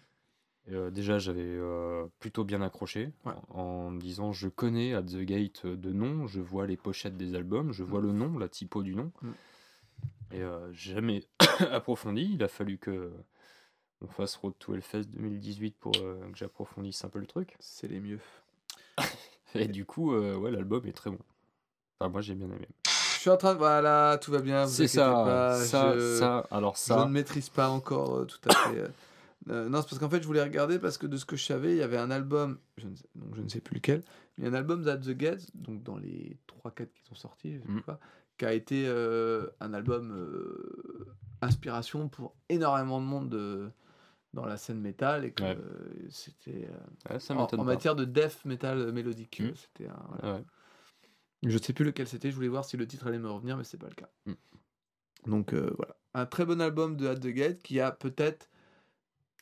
[0.71, 3.33] Euh, déjà, j'avais euh, plutôt bien accroché Ouais.
[3.51, 7.17] en, en me disant je connais At the Gate de nom, je vois les pochettes
[7.17, 9.11] des albums, je vois le nom, la typo du nom.
[9.23, 9.31] Mm.
[10.33, 11.25] Et euh, jamais
[11.73, 12.31] approfondi.
[12.35, 13.11] Il a fallu que
[14.03, 17.57] on fasse Road to Hellfest 2018 pour que j'approfondisse un peu le truc.
[17.61, 18.21] C'est les mieux.
[19.55, 21.19] Et du coup, ouais, l'album est très bon.
[21.99, 22.69] Enfin, moi, j'ai bien aimé.
[22.87, 23.59] Je suis en train de.
[23.59, 24.67] Voilà, tout va bien.
[24.69, 26.47] C'est ça, pas, ça, je- ça.
[26.53, 28.85] Alors Je ça, ne maîtrise pas encore tout à fait.
[29.49, 31.37] Euh, euh, non, c'est parce qu'en fait, je voulais regarder parce que de ce que
[31.37, 33.77] je savais, il y avait un album, je ne sais, donc je ne sais plus
[33.77, 34.03] lequel,
[34.37, 37.69] mais un album d'At the Gates, donc dans les 3-4 qui sont sortis, je sais
[37.73, 37.83] Mm.
[37.83, 38.01] pas,
[38.37, 41.07] qui a été euh, un album euh,
[41.41, 43.71] inspiration pour énormément de monde de-
[44.35, 45.57] dans la scène métal et que Ouais.
[45.59, 46.69] euh, c'était
[47.11, 49.41] euh, ouais, en, matière de death metal mélodique.
[49.41, 49.45] Mm.
[49.47, 50.37] euh, C'était un, voilà.
[50.39, 50.45] Ouais.
[51.45, 53.65] Je sais plus lequel c'était, je voulais voir si le titre allait me revenir, mais
[53.65, 54.11] c'est pas le cas.
[54.27, 54.33] Mm.
[55.27, 55.97] Donc euh, voilà.
[56.15, 58.51] Un très bon album de At the Gate qui a peut-être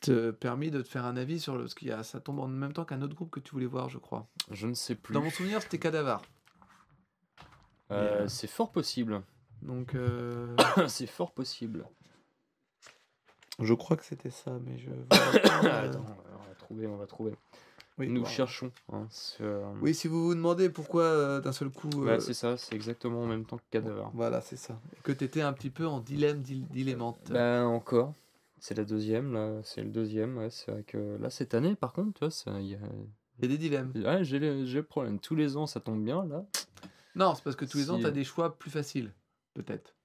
[0.01, 2.03] te permis de te faire un avis sur le, ce qu'il y a.
[2.03, 4.27] Ça tombe en même temps qu'un autre groupe que tu voulais voir, je crois.
[4.51, 5.13] Je ne sais plus.
[5.13, 6.21] Dans mon souvenir, c'était Cadavar.
[7.91, 9.21] Euh, euh, C'est fort possible.
[9.61, 10.55] Donc euh,
[10.87, 11.85] c'est fort possible.
[13.59, 14.89] je crois que c'était ça, mais je.
[15.67, 17.33] Attends, on va trouver, on va trouver.
[17.97, 18.27] oui, Nous bon.
[18.27, 18.71] cherchons.
[18.91, 19.07] hein,
[19.81, 21.89] Oui, si vous vous demandez pourquoi euh, d'un seul coup.
[22.03, 24.03] ouais, c'est ça, c'est exactement en même temps que Cadaver.
[24.13, 24.79] Voilà, c'est ça.
[24.95, 27.31] Et que tu étais un petit peu en dilemme, dil- dilémante.
[27.31, 28.13] Ben encore.
[28.59, 29.61] C'est la deuxième, là.
[29.63, 30.37] C'est le deuxième.
[30.37, 32.79] Ouais, c'est vrai que là, cette année, par contre, tu vois, ça, y a...
[33.39, 33.91] Il y a des dilemmes.
[33.95, 35.19] Ouais, j'ai le, j'ai le problème.
[35.19, 36.43] Tous les ans, ça tombe bien, là.
[37.13, 39.13] Non, c'est parce que tous les ans, tu as des choix plus faciles,
[39.53, 39.95] peut-être.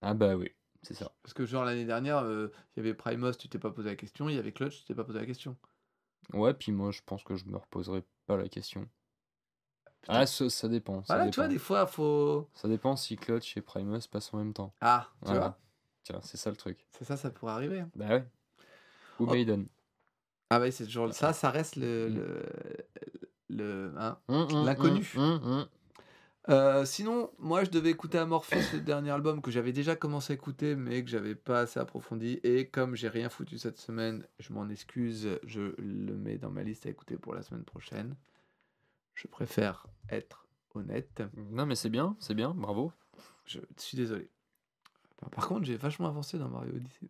[0.00, 0.50] Ah bah oui,
[0.82, 1.12] c'est ça.
[1.22, 3.96] Parce que genre l'année dernière, euh, il y avait Primos, tu t'es pas posé la
[3.96, 5.56] question, il y avait Clutch, tu t'es pas posé la question.
[6.32, 8.88] Ouais, puis moi, je pense que je me reposerai pas la question.
[10.08, 11.04] Ah, ça, ça dépend.
[11.04, 11.30] Ça Voilà, dépend.
[11.32, 12.48] tu vois, des fois, faut.
[12.54, 14.74] Ça dépend si Clutch et Primus passent en même temps.
[14.80, 15.40] Ah, tu Voilà.
[15.40, 15.58] vois,
[16.04, 16.86] Tiens, c'est ça le truc.
[16.92, 17.80] c'est ça, ça pourrait arriver.
[17.80, 17.90] hein.
[17.94, 18.24] Bah ouais.
[19.20, 19.32] Ou Oh.
[19.32, 19.66] Maiden.
[20.50, 22.08] Ah, ouais, c'est toujours ça, ça reste le.
[22.10, 22.14] Mm.
[22.14, 24.18] le, le- hein.
[24.28, 25.12] Hum, hum, L'inconnu.
[26.48, 30.34] Euh, sinon, moi, je devais écouter Amorphis, le dernier album que j'avais déjà commencé à
[30.34, 32.40] écouter, mais que j'avais pas assez approfondi.
[32.42, 36.64] Et comme j'ai rien foutu cette semaine, je m'en excuse, je le mets dans ma
[36.64, 38.16] liste à écouter pour la semaine prochaine.
[39.14, 40.44] Je préfère être
[40.74, 41.22] honnête.
[41.52, 42.90] Non, mais c'est bien, c'est bien, bravo.
[43.46, 44.28] Je suis désolé.
[45.30, 47.06] Par- contre, j'ai vachement avancé dans Mario Odyssey.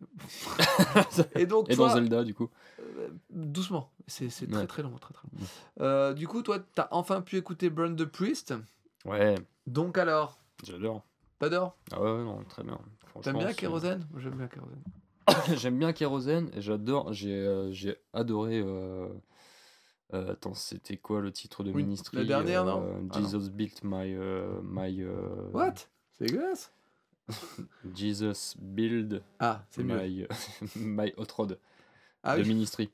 [1.39, 2.49] Et donc, Et dans Zelda, du coup.
[2.79, 3.91] euh, doucement.
[4.07, 5.39] C'est très très long, très très long.
[5.39, 5.45] Mm.
[5.81, 8.53] Euh, du coup, toi, t'as enfin pu écouter Burn the Priest.
[9.05, 9.35] Ouais,
[9.67, 11.03] Donc alors, j'adore.
[11.39, 12.79] t'adores Ah ouais, ouais, non, très bien.
[13.21, 14.07] T'aimes bien Kérosène?
[14.17, 14.83] J'aime bien Kérosène.
[15.59, 17.71] J'aime bien Kérosène et j'adore, j'ai euh,
[18.13, 18.59] adoré.
[18.59, 19.07] euh,
[20.11, 22.83] attends, c'était quoi le titre de Oui, Ministry la dernière, non?
[23.11, 23.29] Ah non.
[23.29, 24.15] Jesus built my.
[24.63, 25.05] my
[25.53, 25.73] What?
[26.11, 26.71] C'est dégueulasse
[27.95, 30.27] Jesus build Ah, my,
[30.75, 31.59] my hot rod
[32.23, 32.47] Ah de oui.
[32.49, 32.89] Ministry.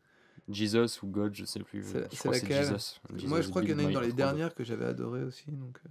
[0.47, 1.84] Jesus ou God, je sais plus.
[1.84, 2.99] C'est- je crois laquelle Jesus.
[3.27, 5.51] Moi, je crois qu'il y en a une dans les dernières que j'avais adoré aussi.
[5.51, 5.89] Donc, euh.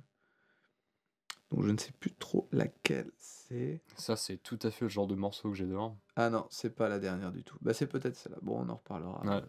[1.57, 3.81] donc je ne sais plus trop laquelle c'est.
[3.97, 5.97] Ça, c'est tout à fait le genre de morceau que j'adore.
[6.17, 7.57] Ah non, c'est pas la dernière du tout.
[7.61, 8.39] Bah, c'est peut-être celle-là.
[8.43, 9.23] Bon, on en reparlera.
[9.25, 9.43] Ouais.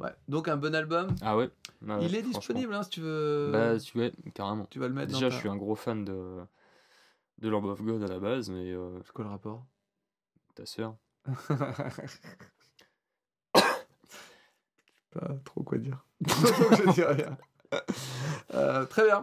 [0.00, 0.14] Ouais.
[0.28, 1.14] Donc, un bon album.
[1.22, 1.50] Ah ouais
[1.88, 3.48] Ah ouais, Il est disponible, hein, si tu veux.
[3.50, 4.66] Bah, tu ouais, carrément.
[4.66, 6.36] tu vas le mettre Déjà, dans je ta- suis un gros fan de,
[7.38, 9.64] de Lamb of God à la base, mais euh, C'est quoi le rapport?
[10.54, 10.96] ta sœur.
[13.52, 16.04] pas trop quoi dire.
[16.26, 17.36] je dis rien.
[18.54, 19.22] Euh, très bien.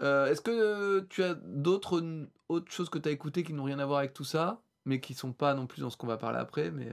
[0.00, 2.02] Euh, Est-ce que tu as d'autres
[2.48, 5.00] autres choses que tu as écoutées qui n'ont rien à voir avec tout ça, mais
[5.00, 6.88] qui sont pas non plus dans ce qu'on va parler après mais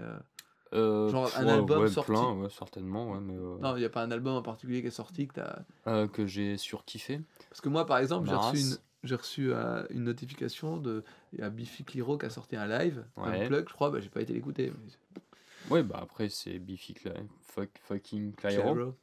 [0.73, 2.11] euh, Genre un ouais, album ouais, sorti.
[2.11, 4.87] plein, ouais, certainement, ouais, mais Non, il n'y a pas un album en particulier qui
[4.87, 5.65] est sorti que tu as...
[5.87, 7.19] euh, que j'ai surkiffé.
[7.49, 11.03] Parce que moi, par exemple, j'ai reçu, une, j'ai reçu euh, une notification de...
[11.33, 13.43] Y a Biffy Clyro qui a sorti un live, Ouais.
[13.43, 14.71] un plug, je crois, bah, j'ai pas été l'écouter.
[14.71, 15.21] mais-
[15.69, 17.11] Ouais, bah après, c'est Biffy Cly...
[17.41, 18.73] fuck, fucking Clyro.
[18.73, 18.95] Clyro.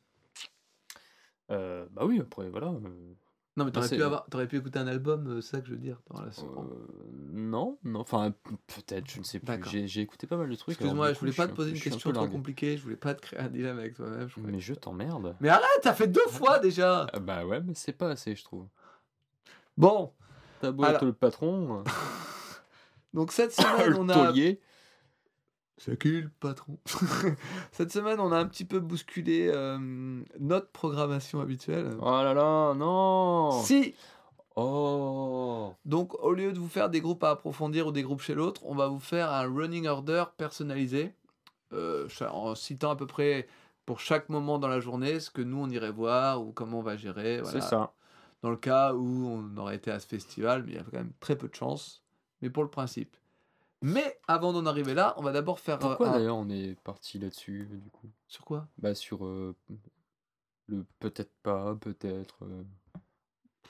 [1.51, 2.67] Euh, bah oui, après, voilà.
[2.69, 3.15] euh,
[3.57, 4.27] Non, mais t'aurais c'est- pu, avoir...
[4.27, 6.01] t'aurais pu écouter un album, euh, c'est ça que je veux dire.
[6.11, 6.29] Dans la...
[6.29, 6.87] euh,
[7.33, 8.35] non, non, enfin,
[8.67, 9.87] peut-être, je ne sais plus.
[9.87, 10.75] J'ai écouté pas mal de trucs.
[10.75, 13.23] Excuse-moi, je voulais pas te poser une un question trop compliquée, je voulais pas te
[13.23, 14.29] créer un dilemme avec toi-même.
[14.39, 15.37] Mais je t'emmerde.
[15.41, 18.45] Mais arrête, t'as fait deux fois déjà Ah bah ouais, mais c'est pas assez, je
[18.45, 18.67] trouve.
[19.79, 20.13] Bon,
[20.61, 21.85] T'as beau Alors- être le patron,
[23.15, 24.33] donc cette semaine, on a...
[25.77, 26.77] C'est qui le patron?
[27.71, 29.79] Cette semaine, on a un petit peu bousculé euh,
[30.41, 31.97] notre programmation habituelle.
[32.01, 33.95] Oh là là, non Si
[34.57, 38.35] Oh Donc, au lieu de vous faire des groupes à approfondir ou des groupes chez
[38.35, 41.15] l'autre, on va vous faire un running order personnalisé,
[41.73, 43.47] euh, en citant à peu près
[43.87, 46.83] pour chaque moment dans la journée ce que nous on irait voir ou comment on
[46.83, 47.41] va gérer.
[47.41, 47.61] voilà.
[47.61, 47.93] C'est ça.
[48.43, 50.93] Dans le cas où on aurait été à ce festival, mais il y a quand
[50.99, 52.05] même très peu de chance,
[52.41, 53.17] mais pour le principe.
[53.83, 55.77] Mais avant d'en arriver là, on va d'abord faire.
[55.77, 58.11] euh, Pourquoi un- d'ailleurs on est parti là-dessus, du coup?
[58.27, 58.69] Sur quoi?
[58.79, 59.55] Bah sur euh,
[60.67, 62.45] le peut-être pas, peut-être...
[62.45, 62.65] euh,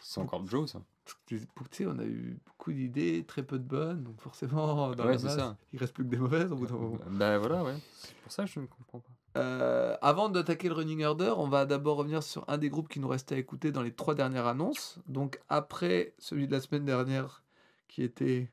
[0.00, 0.82] C'est encore Joe, ça
[1.26, 1.38] Tu
[1.70, 5.18] sais, on a eu beaucoup d'idées, très peu de bonnes, donc forcément, dans Ouais, la
[5.18, 5.56] ça.
[5.72, 6.98] il reste plus que des mauvaises au bout d'un moment.
[7.10, 7.76] Bah voilà, ouais.
[7.98, 9.12] C'est pour ça que je ne comprends pas.
[9.38, 12.98] Euh, avant d'attaquer le running order, on va d'abord revenir sur un des groupes qui
[13.00, 14.98] nous restait à écouter dans les trois dernières annonces.
[15.06, 17.44] Donc après celui de la semaine dernière
[17.86, 18.50] qui était...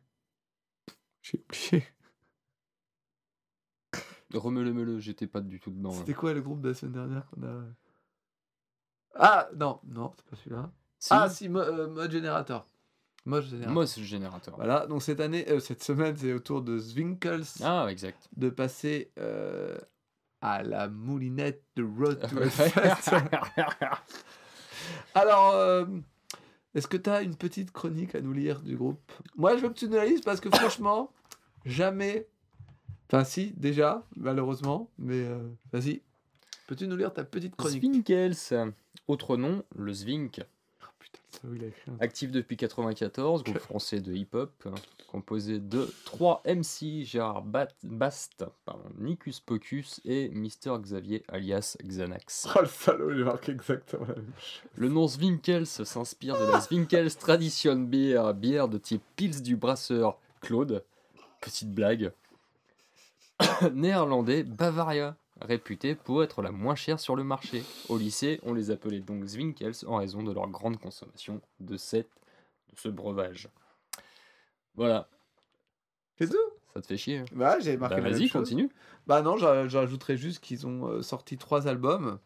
[1.22, 1.84] J'ai oublié.
[4.34, 5.90] Remele-mele, j'étais pas du tout dedans.
[5.92, 5.96] là.
[5.98, 7.64] C'était quoi le groupe de la semaine dernière qu'on a...
[9.16, 10.72] Ah non, non, c'est pas celui-là.
[11.00, 12.68] Si Ah si, Mo- euh, Mode Generator.
[13.26, 13.42] Moi,
[13.88, 14.56] c'est le générateur.
[14.56, 18.30] Voilà, donc cette année, euh, cette semaine, c'est au tour de Zwinkels Ah, exact.
[18.38, 19.80] de passer euh,
[20.46, 23.16] à la moulinette de Road to.
[25.16, 25.86] Alors, euh,
[26.76, 29.12] est-ce que tu as une petite chronique à nous lire du groupe?
[29.36, 31.12] Moi, je veux que tu nous la lises parce que franchement,
[31.66, 32.28] jamais.
[33.08, 35.40] Enfin, si, déjà, malheureusement, mais euh,
[35.72, 36.02] vas-y.
[36.68, 37.84] Peux-tu nous lire ta petite chronique?
[37.84, 38.74] Zwinkels,
[39.08, 40.42] autre nom, le Zwink.
[42.00, 44.74] Actif depuis 94, groupe français de hip-hop, hein,
[45.12, 47.44] composé de 3 MC, Gérard
[47.84, 52.48] Bast, pardon, Nicus Pocus et Mister Xavier alias Xanax.
[52.56, 54.70] Oh le salaud, j'ai marqué exactement la même chose.
[54.76, 60.18] Le nom Zwinkels s'inspire de la Zwinkels Tradition Beer, bière de type Pils du brasseur
[60.42, 60.84] Claude.
[61.42, 62.12] Petite blague.
[63.74, 67.64] Néerlandais Bavaria, réputé pour être la moins chère sur le marché.
[67.90, 72.10] Au lycée, on les appelait donc Zwinkels en raison de leur grande consommation de, cette,
[72.74, 73.50] de ce breuvage.
[74.76, 75.08] Voilà,
[76.18, 76.38] C'est tout?
[76.74, 77.18] Ça te fait chier.
[77.20, 77.26] hein?
[77.32, 78.70] Bah, j'ai marqué Bah, la Vas-y, continue.
[79.08, 82.20] Bah non, j'a- j'ajouterais juste qu'ils ont euh, sorti trois albums.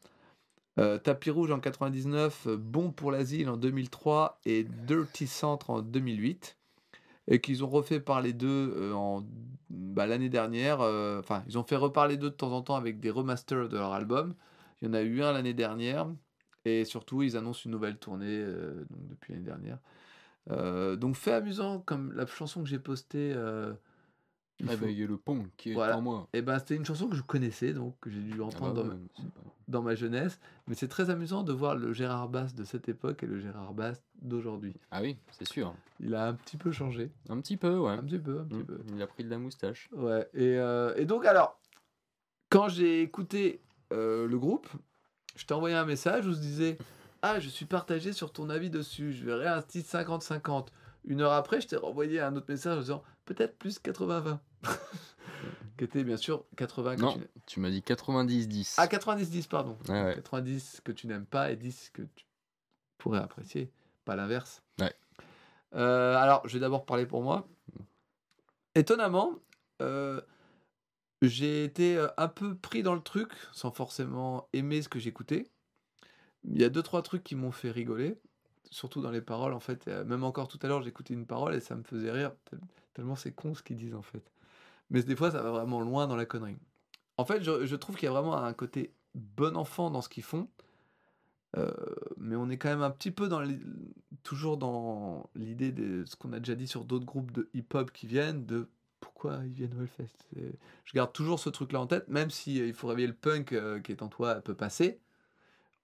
[0.80, 5.82] Euh, Tapis Rouge en 99, euh, Bon pour l'asile en 2003 et Dirty Centre en
[5.82, 6.58] 2008.
[7.30, 9.24] Et qu'ils ont refait parler d'eux euh, en
[9.70, 10.82] bah, l'année dernière.
[10.82, 13.78] euh, Enfin, ils ont fait reparler d'eux de temps en temps avec des remasters de
[13.78, 14.36] leur album.
[14.82, 16.08] Il y en a eu un l'année dernière.
[16.66, 19.80] Et surtout, ils annoncent une nouvelle tournée euh, depuis l'année dernière.
[20.98, 23.36] Donc, fait amusant, comme la chanson que j'ai postée.
[24.62, 25.98] Euh, il faut- Réveiller le pont qui est Voilà.
[25.98, 26.28] en moi.
[26.34, 28.74] Eh ben, c'était une chanson que je connaissais, donc que j'ai dû Ah bah entendre
[28.74, 30.40] dans, ouais, ma- c'est pas- dans ma jeunesse.
[30.68, 33.74] Mais c'est très amusant de voir le Gérard Bass de cette époque et le Gérard
[33.74, 34.74] Bass d'aujourd'hui.
[34.92, 35.74] Ah oui, c'est sûr.
[36.00, 37.12] Il a un petit peu changé.
[37.30, 37.92] Un petit peu, ouais.
[37.94, 38.66] Un petit peu, un petit Mm.
[38.66, 38.80] peu.
[38.96, 39.90] Il a pris de la moustache.
[39.94, 40.28] Ouais.
[40.34, 41.60] Et, euh, et donc, alors,
[42.50, 43.62] quand j'ai écouté
[43.94, 44.68] euh, le groupe,
[45.36, 46.78] je t'ai envoyé un message où je disais
[47.22, 49.12] Ah, je suis partagé sur ton avis dessus.
[49.12, 50.68] Je verrai un titre 50-50.
[51.06, 54.40] Une heure après, je t'ai renvoyé un autre message en disant Peut-être plus 80-20.
[55.78, 57.16] Qui était bien sûr 80 que Non,
[57.46, 58.74] tu m'as dit 90-10.
[58.78, 59.78] Ah, 90-10, pardon.
[59.88, 60.16] Ouais, ouais.
[60.16, 62.26] 90 que tu n'aimes pas et 10 que tu
[62.98, 63.72] pourrais apprécier,
[64.04, 64.64] pas l'inverse.
[64.80, 64.92] Ouais.
[65.76, 67.48] Euh, alors, je vais d'abord parler pour moi.
[68.74, 69.36] Étonnamment,
[69.84, 70.22] euh,
[71.22, 75.46] j'ai été euh, un peu pris dans le truc sans forcément aimer ce que j'écoutais.
[76.46, 78.20] Il y a deux trois trucs qui m'ont fait rigoler,
[78.72, 79.86] surtout dans les paroles en fait.
[79.86, 82.32] Même encore tout à l'heure, j'écoutais une parole et ça me faisait rire
[83.16, 84.24] c'est con ce qu'ils disent en fait.
[84.90, 86.58] Mais des fois, ça va vraiment loin dans la connerie.
[87.18, 90.24] En fait, je, trouve qu'il y a vraiment un côté bon enfant dans ce qu'ils
[90.24, 90.48] font.
[91.58, 91.72] Euh,
[92.18, 93.60] mais on est quand même un petit peu dans l'i-
[94.24, 98.06] toujours dans l'idée de ce qu'on a déjà dit sur d'autres groupes de hip-hop qui
[98.06, 98.70] viennent, de
[99.00, 100.16] pourquoi ils viennent au Hellfest.
[100.86, 103.54] Je garde toujours ce truc-là en tête, même si euh, il faut réveiller le punk
[103.54, 105.00] euh, qui est en toi peut passer,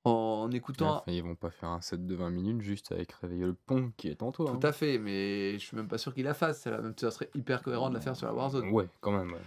[0.05, 0.97] en, Ouais, écoutant...
[0.97, 3.91] enfin, ils vont pas faire un set de 20 minutes juste avec réveiller le pont
[3.97, 4.51] qui est en toi.
[4.59, 6.61] Tout à fait, mais je suis même pas sûr qu'il la fasse.
[6.61, 6.81] celle-là.
[6.81, 8.69] Même ça serait hyper cohérent de la faire sur la Warzone.
[8.69, 9.31] Ouais, quand même.
[9.31, 9.41] ouais.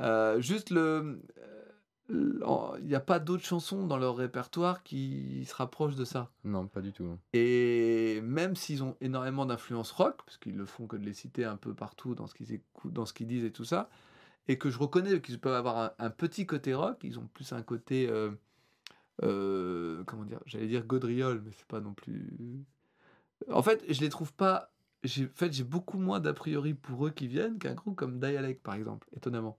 [0.00, 1.20] Euh, juste le.
[2.10, 6.30] euh, Il n'y a pas d'autres chansons dans leur répertoire qui se rapprochent de ça.
[6.44, 7.04] Non, pas du tout.
[7.04, 7.18] non.
[7.32, 11.44] Et même s'ils ont énormément d'influence rock, parce qu'ils le font que de les citer
[11.44, 13.88] un peu partout dans ce qu'ils écoutent, dans ce qu'ils disent et tout ça,
[14.48, 17.52] et que je reconnais qu'ils peuvent avoir un, un petit côté rock, ils ont plus
[17.52, 18.06] un côté.
[18.08, 18.30] euh,
[19.22, 22.64] euh, comment dire J'allais dire Godriol, mais c'est pas non plus.
[23.50, 24.72] En fait, je les trouve pas.
[25.02, 28.18] J'ai, en fait, j'ai beaucoup moins d'a priori pour eux qui viennent qu'un groupe comme
[28.18, 29.58] Dialect, par exemple, étonnamment.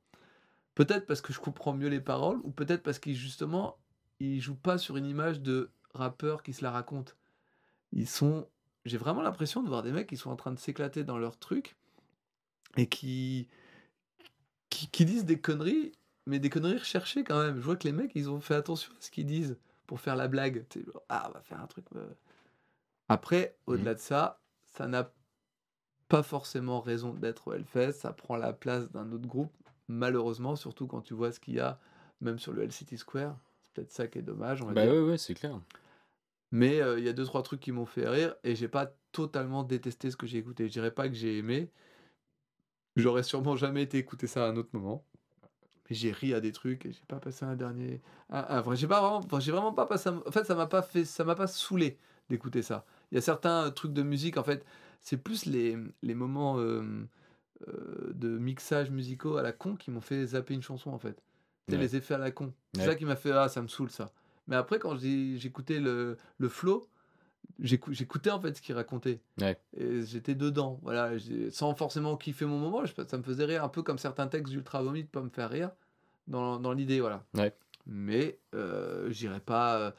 [0.74, 3.78] Peut-être parce que je comprends mieux les paroles, ou peut-être parce qu'ils, justement,
[4.20, 7.16] ils jouent pas sur une image de rappeur qui se la raconte.
[7.92, 8.48] Ils sont.
[8.86, 11.38] J'ai vraiment l'impression de voir des mecs qui sont en train de s'éclater dans leur
[11.40, 11.76] truc
[12.78, 13.48] et qui,
[14.70, 15.94] qui disent des conneries,
[16.26, 17.58] mais des conneries recherchées quand même.
[17.58, 19.58] Je vois que les mecs, ils ont fait attention à ce qu'ils disent
[19.88, 20.66] pour faire la blague.
[20.70, 21.86] Tu sais, genre, ah, on va faire un truc.
[21.96, 22.08] euh.
[23.10, 25.12] Après, au-delà de ça, ça n'a
[26.10, 27.94] pas forcément raison d'être au Hellfest.
[27.94, 29.54] Ça prend la place d'un autre groupe,
[29.88, 31.80] malheureusement, surtout quand tu vois ce qu'il y a,
[32.22, 33.38] même sur le City Square.
[33.64, 34.92] C'est peut-être ça qui est dommage, on va Bah dire.
[34.92, 35.60] ouais, ouais, c'est clair.
[36.52, 38.88] Mais euh, il y a deux, trois trucs qui m'ont fait rire et j'ai pas
[39.12, 40.68] totalement détesté ce que j'ai écouté.
[40.68, 41.72] Je dirais pas que j'ai aimé.
[42.98, 45.06] J'aurais sûrement jamais été écouter ça à un autre moment.
[45.90, 48.02] Mais j'ai ri à des trucs et j'ai pas passé un dernier.
[48.30, 48.76] Un vrai.
[48.76, 49.18] J'ai pas vraiment.
[49.18, 50.10] enfin, j'ai vraiment pas passé.
[50.10, 51.06] un- En fait, ça m'a pas fait.
[51.06, 51.98] Ça m'a pas saoulé
[52.30, 52.86] d'écouter ça.
[53.12, 54.66] Il y a certains trucs de musique, en fait,
[55.02, 56.82] c'est plus les, les moments euh,
[57.68, 61.22] euh, de mixage musicaux à la con qui m'ont fait zapper une chanson, en fait.
[61.70, 61.78] Ouais.
[61.78, 62.54] les effets à la con.
[62.74, 62.88] C'est Ouais.
[62.88, 63.32] ça qui m'a fait.
[63.32, 64.12] Ah, ça me saoule ça.
[64.48, 66.88] Mais après, quand j'écoutais le, le flow,
[67.60, 69.20] j'écoutais en fait ce qu'il racontait.
[69.40, 69.58] Ouais.
[69.78, 71.12] Et j'étais dedans, voilà,
[71.52, 74.52] sans forcément kiffer mon moment, je- ça me faisait rire, un peu comme certains textes
[74.54, 75.72] d'Ultra Vomit peuvent me faire rire,
[76.28, 77.24] dans, dans l'idée, voilà.
[77.36, 77.56] Ouais.
[77.86, 79.78] Mais euh, j'irai pas.
[79.80, 79.92] euh,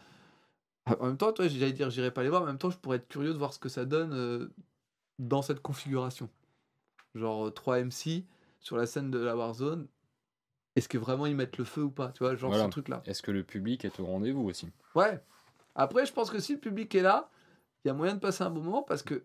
[1.01, 2.97] En même temps, toi, j'allais dire, j'irai pas les voir, en même temps, je pourrais
[2.99, 4.49] être curieux de voir ce que ça donne euh,
[5.19, 6.29] dans cette configuration.
[7.15, 8.25] Genre 3 MC
[8.61, 9.87] sur la scène de la Warzone,
[10.75, 12.65] est-ce que vraiment ils mettent le feu ou pas Tu vois, genre Voilà.
[12.67, 13.03] ce truc-là.
[13.07, 14.69] Est-ce que le public est au rendez-vous aussi?
[14.95, 15.21] Ouais.
[15.75, 17.31] Après, je pense que si le public est là,
[17.87, 19.25] il y a moyen de passer un bon moment parce que.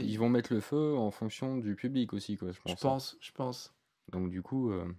[0.00, 2.72] Ils vont mettre le feu en fonction du public aussi, quoi, je pense.
[2.72, 3.74] Je pense, je pense.
[4.10, 4.90] Donc du coup, euh,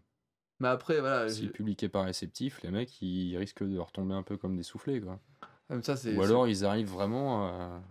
[0.59, 1.27] Mais après, voilà.
[1.29, 4.37] si je- le public est pas réceptif, les mecs, ils risquent de retomber un peu
[4.37, 5.19] comme des soufflés, quoi.
[5.67, 6.15] Comme ça, c'est.
[6.15, 7.81] Ou alors ils arrivent vraiment à...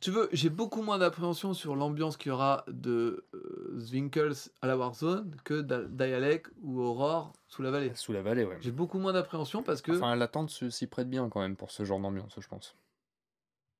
[0.00, 4.32] Tu veux, j'ai beaucoup moins d'appréhension sur l'ambiance qu'il y aura de euh, Zwinkels
[4.62, 7.92] à la Warzone que d'A- Dialect ou Aurore sous la vallée.
[7.94, 8.56] sous la vallée, ouais.
[8.62, 9.92] J'ai beaucoup moins d'appréhension parce que.
[9.92, 12.74] Enfin, l'attente s'y prête bien quand même pour ce genre d'ambiance, je pense.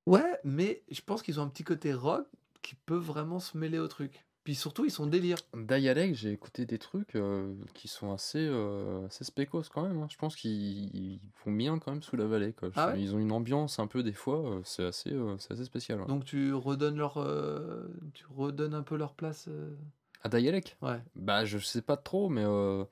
[0.06, 2.26] Ouais, mais je pense qu'ils ont un petit côté rock
[2.62, 4.24] qui peut vraiment se mêler au truc.
[4.44, 5.36] Puis surtout, ils sont délire.
[5.54, 10.00] Dialect, j'ai écouté des trucs euh, qui sont assez, euh, assez spécos quand même.
[10.02, 10.08] hein.
[10.10, 10.50] Je pense qu'ils
[10.96, 12.52] ils font bien quand même sous la vallée.
[12.52, 12.70] Quoi.
[12.74, 15.52] Ah ouais Ils ont une ambiance un peu des fois, euh, c'est assez, euh, c'est
[15.52, 16.00] assez spécial.
[16.00, 16.06] ouais.
[16.08, 19.46] Donc tu redonnes leur, euh, tu redonnes un peu leur place.
[19.48, 19.76] euh,
[20.24, 20.76] À Dialect?
[20.82, 20.98] Ouais.
[21.14, 22.84] Bah, je sais pas trop, mais euh,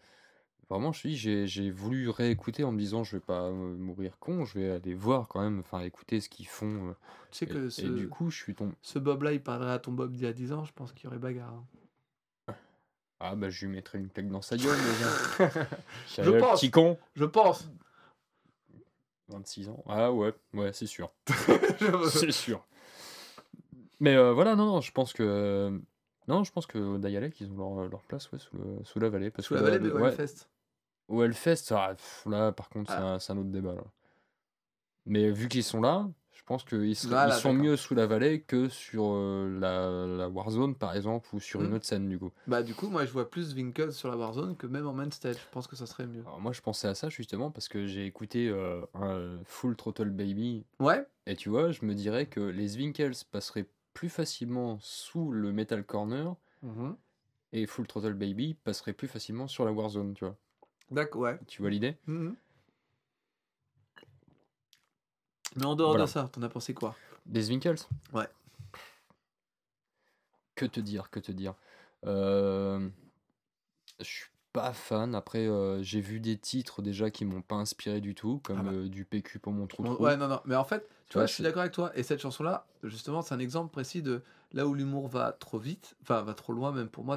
[0.70, 4.44] vraiment, je j'ai, j'ai voulu réécouter en me disant, je vais pas euh, mourir con,
[4.44, 6.88] je vais aller voir quand même, enfin, écouter ce qu'ils font.
[6.90, 6.92] euh,
[7.32, 8.72] Tu sais et, que et du coup, je suis tombé.
[8.80, 11.04] ce Bob-là, il parlerait à ton Bob d'il y a 10 ans, je pense qu'il
[11.04, 11.52] y aurait bagarre.
[11.52, 12.54] hein.
[13.22, 15.60] Ah, bah, je lui mettrai une claque dans sa gueule, déjà.
[16.22, 16.60] Je pense.
[16.60, 16.96] petit con.
[17.14, 17.68] Je pense.
[19.28, 19.84] 26 ans.
[19.86, 21.12] Ah ouais, ouais, c'est sûr.
[22.10, 22.64] c'est sûr.
[24.00, 25.80] Mais euh, voilà, non, non, je pense que.
[26.28, 29.08] Non, je pense que Dayalek, ils ont leur, leur place ouais, sous, le- sous la
[29.10, 29.30] vallée.
[29.30, 30.16] Parce Sous que la vallée de ouais.
[31.10, 33.14] Au Hellfest, ah, pff, là, par contre, c'est Ah.
[33.14, 33.74] un, c'est un autre débat.
[33.74, 33.84] Là.
[35.06, 39.04] Mais vu qu'ils sont là, je pense qu'ils sont mieux sous la vallée que sur
[39.14, 41.74] euh, la, la Warzone, par exemple, ou sur une Hmm.
[41.74, 42.30] autre scène, du coup.
[42.46, 45.10] Bah du coup, moi je vois plus Winkle sur la Warzone que même en main
[45.10, 45.36] stage.
[45.36, 46.20] Je pense que ça serait mieux.
[46.26, 50.10] Alors moi, je pensais à ça justement parce que j'ai écouté euh, un Full Throttle
[50.10, 55.30] Baby Ouais, Et tu vois, je me dirais que les Zwinkels passeraient plus facilement sous
[55.32, 56.96] le Metal Corner Mhm.
[57.52, 60.36] et Full Throttle Baby passerait plus facilement sur la Warzone, tu vois.
[60.90, 61.38] D'accord, ouais.
[61.46, 62.34] Tu vois l'idée Mhm.
[65.56, 66.04] Mais en dehors Voilà.
[66.04, 66.94] de ça, t'en as pensé quoi?
[67.26, 67.78] Des Zwinkels
[68.12, 68.28] Ouais.
[70.54, 71.54] Que te dire, que te dire?
[72.06, 72.88] Euh,
[73.98, 75.14] Je suis pas fan.
[75.14, 78.62] Après, euh, j'ai vu des titres déjà qui m'ont pas inspiré du tout, comme Ah
[78.62, 78.70] bah.
[78.72, 79.82] euh, du PQ pour mon trou.
[79.84, 80.40] Ouais, non, non.
[80.44, 81.90] Mais en fait, tu vois, je suis d'accord avec toi.
[81.96, 84.22] Et cette chanson-là, justement, c'est un exemple précis de
[84.52, 87.16] là où l'humour va trop vite, enfin, va trop loin, même pour moi.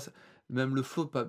[0.49, 1.27] Même le flow, pas...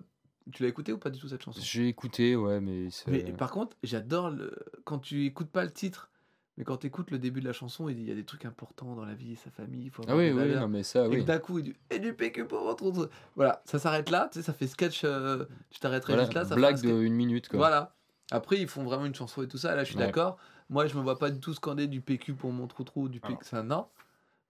[0.52, 1.60] tu l'as écouté ou pas du tout cette chanson?
[1.60, 3.10] J'ai écouté, ouais, mais c'est.
[3.10, 4.54] Mais par contre, j'adore le...
[4.84, 6.10] quand tu écoutes pas le titre,
[6.56, 8.94] mais quand tu écoutes le début de la chanson, il y a des trucs importants
[8.94, 11.24] dans la vie, sa famille, il faut Ah oui, oui, non, mais ça, Et oui.
[11.24, 13.10] d'un coup, il dit et du PQ pour votre.
[13.36, 15.02] Voilà, ça s'arrête là, tu sais, ça fait sketch.
[15.04, 17.58] euh, tu t'arrêterais Voilà, juste là, ça blague de une minute, quoi.
[17.58, 17.96] Voilà.
[18.30, 19.74] Après, ils font vraiment une chanson et tout ça.
[19.74, 20.06] Là, je suis Ouais.
[20.06, 20.38] d'accord.
[20.70, 23.20] Moi, je me vois pas du tout scander du PQ pour mon trou trou, du
[23.20, 23.44] PQ.
[23.44, 23.86] Ça, non.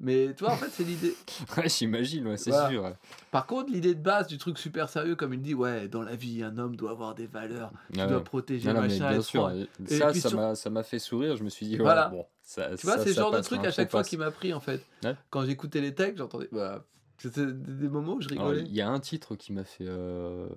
[0.01, 1.15] Mais tu vois, en fait, c'est l'idée.
[1.57, 2.69] Ouais, j'imagine, ouais, c'est Voilà.
[2.69, 2.83] sûr.
[2.83, 2.95] ouais.
[3.31, 6.17] Par contre, l'idée de base du truc super sérieux, comme il dit, ouais, dans la
[6.17, 8.25] vie, un homme doit avoir des valeurs, tu Ah dois ouais.
[8.25, 9.51] protéger, Non, non, machin, bien être sûr.
[9.51, 11.37] et ça, ça m'a, ça m'a fait sourire.
[11.37, 12.09] Je me suis dit, Voilà.
[12.09, 14.09] bon, ça, Tu vois, c'est le genre de truc à chaque fois passe.
[14.09, 14.85] qui m'a pris, en fait.
[15.31, 16.49] Quand j'écoutais les textes, j'entendais.
[16.53, 16.85] Bah,
[17.19, 18.63] c'était des moments où je rigolais.
[18.67, 20.49] Il y a un titre qui m'a fait euh,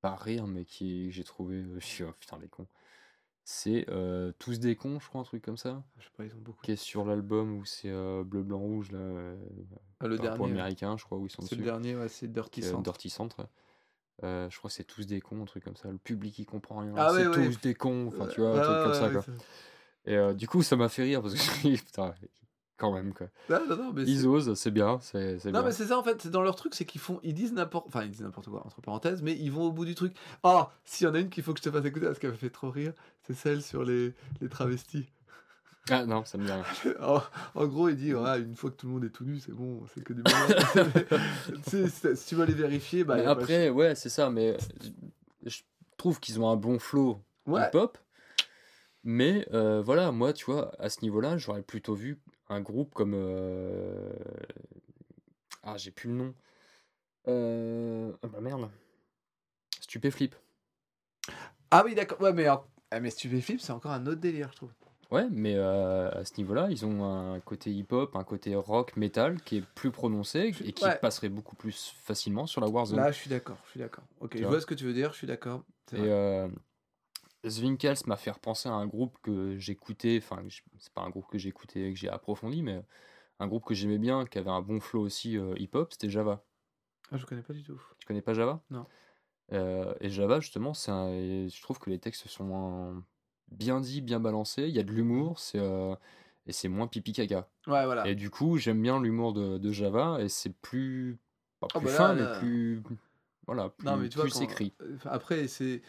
[0.00, 1.56] pas rire, mais qui j'ai trouvé.
[1.56, 2.66] euh, je suis oh, putain les cons.
[3.52, 6.32] C'est euh, tous des cons, je crois, un truc comme ça, Je sais pas, ils
[6.36, 6.60] ont beaucoup.
[6.62, 9.34] qui est sur l'album où c'est euh, bleu, blanc, rouge là, euh,
[9.98, 10.44] Ah, le dernier.
[10.44, 12.82] américain, je crois, où ils sont C'est le dernier, ouais, c'est Dirty Centre.
[12.84, 13.48] Dirty Centre.
[14.22, 15.90] Euh, je crois que c'est tous des cons, un truc comme ça.
[15.90, 16.94] Le public il comprend rien.
[16.96, 17.46] Ah c'est ouais, ouais.
[17.48, 18.06] tous des cons.
[18.06, 19.34] Enfin, tu vois, un truc comme ça quoi.
[20.04, 22.14] Et du coup, ça m'a fait rire parce que je me suis dit, putain,
[22.80, 23.26] quand même quoi.
[23.50, 25.62] Non, non, non, mais Ils osent, c'est bien, c'est Non bien.
[25.64, 27.86] mais c'est ça en fait, c'est dans leur truc, c'est qu'ils font, ils disent n'importe,
[27.86, 30.14] enfin ils disent n'importe quoi entre parenthèses, mais ils vont au bout du truc.
[30.42, 32.30] Ah, s'il y en a une qu'il faut que je te fasse écouter parce qu'elle
[32.30, 32.92] me fait trop rire,
[33.26, 35.06] c'est celle sur les, les travestis.
[35.90, 36.94] Ah non, ça me dit rien.
[37.00, 37.22] en,
[37.54, 39.52] en gros, il dit ouais, une fois que tout le monde est tout nu, c'est
[39.52, 40.22] bon, c'est que du
[41.64, 44.56] sais, si tu veux les vérifier, bah Mais pas- après, ouais, c'est ça, mais
[45.44, 45.60] je
[45.96, 47.98] trouve qu'ils ont un bon flow ouais, hip-hop.
[49.02, 52.20] Mais euh, voilà, moi, tu vois, à ce niveau-là, j'aurais plutôt vu
[52.50, 53.14] un groupe comme.
[53.14, 54.12] euh,
[55.62, 56.34] Ah, j'ai plus le nom.
[57.28, 58.12] Euh...
[58.22, 58.70] Ah bah merde.
[59.80, 60.34] Stupéflip.
[61.70, 64.56] ah oui d'accord, ouais mais en- ah, mais Stupéflip, c'est encore un autre délire, je
[64.56, 64.72] trouve.
[65.10, 69.40] Ouais, mais euh, à ce niveau-là, ils ont un côté hip-hop, un côté rock, metal
[69.42, 70.96] qui est plus prononcé et qui Ouais.
[70.98, 72.98] passerait beaucoup plus facilement sur la Warzone.
[72.98, 74.04] Là, je suis d'accord, je suis d'accord.
[74.20, 74.50] Ok, Tu je vois.
[74.52, 75.64] vois ce que tu veux dire, je suis d'accord.
[75.88, 76.10] c'est Et vrai.
[76.10, 76.48] euh,
[77.46, 80.42] Zwinkels m'a fait repenser à un groupe que j'écoutais, enfin,
[80.78, 82.82] c'est pas un groupe que j'écoutais, que j'ai approfondi, mais
[83.38, 86.44] un groupe que j'aimais bien, qui avait un bon flow aussi euh, hip-hop, c'était Java.
[87.10, 87.80] Ah, je connais pas du tout.
[87.98, 88.62] Tu connais pas Java?
[88.70, 88.86] Non.
[89.52, 90.90] Euh, et Java, justement, c'est
[91.48, 93.04] je trouve que les textes sont un-
[93.50, 95.94] bien dits, bien balancés, il y a de l'humour, c'est euh,
[96.46, 97.48] et c'est moins pipi caca.
[97.66, 98.06] Ouais, voilà.
[98.06, 101.18] Et du coup, j'aime bien l'humour de, de Java, et c'est plus,
[101.58, 102.82] pas Ah plus bah là, fin, là- mais plus,
[103.46, 104.72] voilà, plus, Non, mais tu vois, plus quand- écrit.
[104.82, 105.82] euh, enfin, après, c'est.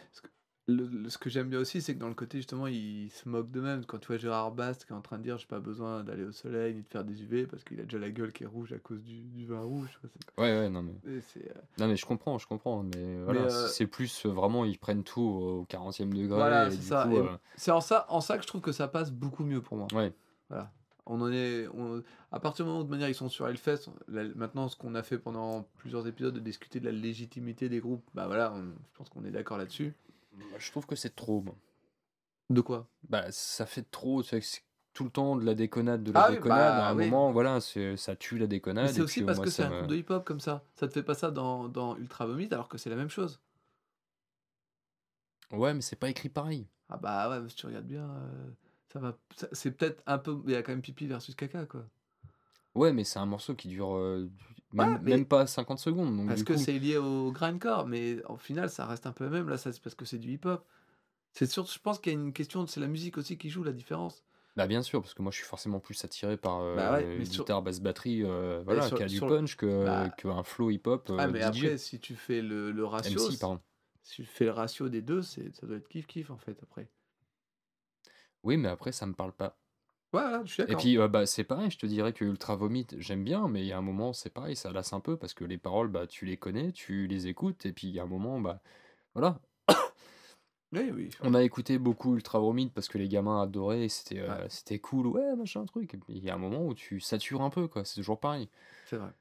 [0.68, 2.66] Ce que- le- le- ce que j'aime bien aussi, c'est que dans le côté, justement,
[2.66, 3.84] ils se moquent d'eux-mêmes.
[3.84, 6.24] Quand tu vois Gérard Bast qui est en train de dire J'ai pas besoin d'aller
[6.24, 8.46] au soleil ni de faire des UV parce qu'il a déjà la gueule qui est
[8.46, 9.98] rouge à cause du, du vin rouge.
[10.38, 10.94] Ouais, ouais, non, mais.
[11.06, 11.20] euh,
[11.78, 15.04] Non mais je comprends, je comprends, mais voilà, euh, c'est plus euh, vraiment ils prennent
[15.04, 17.06] tout au 40e degré Voilà, c'est ça.
[17.56, 19.88] C'est en ça, en ça que je trouve que ça passe beaucoup mieux pour moi.
[19.94, 20.12] ouais,
[20.48, 20.72] Voilà.
[21.04, 21.66] On en est.
[21.74, 24.76] on- à partir du moment où de manière ils sont sur Hellfest, la- maintenant ce
[24.76, 28.52] qu'on a fait pendant plusieurs épisodes de discuter de la légitimité des groupes, bah voilà,
[28.54, 28.62] on-
[28.92, 29.92] je pense qu'on est d'accord là-dessus.
[30.58, 31.40] Je trouve que c'est trop.
[31.42, 31.54] moi.
[32.50, 32.86] De quoi?
[33.08, 36.30] Bah ça fait trop, c'est c'est tout le temps de la déconnade, de la Ah
[36.30, 37.04] oui, bah à un oui.
[37.04, 38.86] moment voilà, ça tue la déconnade.
[38.86, 40.62] Mais c'est aussi puis, parce moi, que c'est un groupe de hip-hop comme ça.
[40.74, 43.40] Ça te fait pas ça dans, dans Ultra Vomit alors que c'est la même chose.
[45.50, 46.66] Ouais, mais c'est pas écrit pareil.
[46.88, 48.50] Ah bah ouais, mais si tu regardes bien, euh,
[48.92, 49.16] ça va.
[49.52, 50.38] C'est peut-être un peu.
[50.46, 51.86] Il y a quand même pipi versus caca quoi.
[52.74, 54.30] Ouais, mais c'est un morceau qui dure euh,
[54.72, 56.16] même, Ouais, mais- même pas 50 secondes.
[56.16, 59.24] Donc, Parce que coup- c'est lié au grindcore, mais au final ça reste un peu
[59.24, 59.48] la même.
[59.48, 60.64] Là, c'est parce que c'est du hip-hop.
[61.32, 63.62] C'est sûr, je pense qu'il y a une question, c'est la musique aussi qui joue
[63.64, 64.22] la différence.
[64.54, 67.24] Bah bien sûr, parce que moi je suis forcément plus attiré par euh, Bah ouais,
[67.24, 70.10] sur- guitare, basse, batterie, euh, voilà, sur- qui a du sur le- punch que, bah-
[70.10, 71.64] que un flow hip-hop euh, ah, mais DJ.
[71.64, 73.38] après, si tu fais le, le ratio, MC,
[74.02, 76.58] si tu fais le ratio des deux, c'est ça doit être kiff kiff en fait
[76.62, 76.90] après.
[78.42, 79.56] Oui, mais après, ça me parle pas.
[80.12, 82.56] Ouais, voilà, je suis Et puis, euh, bah, c'est pareil, je te dirais que Ultra
[82.56, 85.16] Vomit, j'aime bien, mais il y a un moment, c'est pareil, ça lasse un peu
[85.16, 88.00] parce que les paroles, bah, tu les connais, tu les écoutes, et puis il y
[88.00, 88.60] a un moment, bah,
[89.14, 89.40] voilà.
[90.72, 91.10] Oui, oui.
[91.20, 94.48] On a écouté beaucoup Ultra Vomit parce que les gamins adoraient, c'était euh, Ouais.
[94.48, 95.96] c'était cool, ouais, machin, truc.
[96.08, 98.48] Il y a un moment où tu satures un peu, quoi, c'est toujours pareil.
[98.84, 99.12] C'est vrai,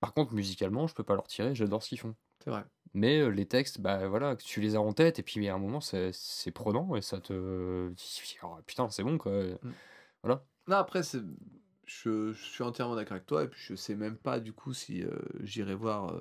[0.00, 2.14] Par contre, musicalement, je peux pas leur tirer, j'adore ce qu'ils font.
[2.42, 2.64] c'est vrai.
[2.94, 5.48] Mais euh, les textes, bah voilà, tu les as en tête, et puis il y
[5.48, 7.92] a un moment, c'est c'est prenant, et ça te.
[8.44, 9.32] Oh, putain, c'est bon, quoi.
[10.22, 10.44] Voilà.
[10.68, 11.02] Après.
[11.84, 15.02] Je, suis entièrement d'accord avec toi, et puis je sais même pas du coup si
[15.02, 15.10] euh,
[15.40, 16.20] j'irai voir euh,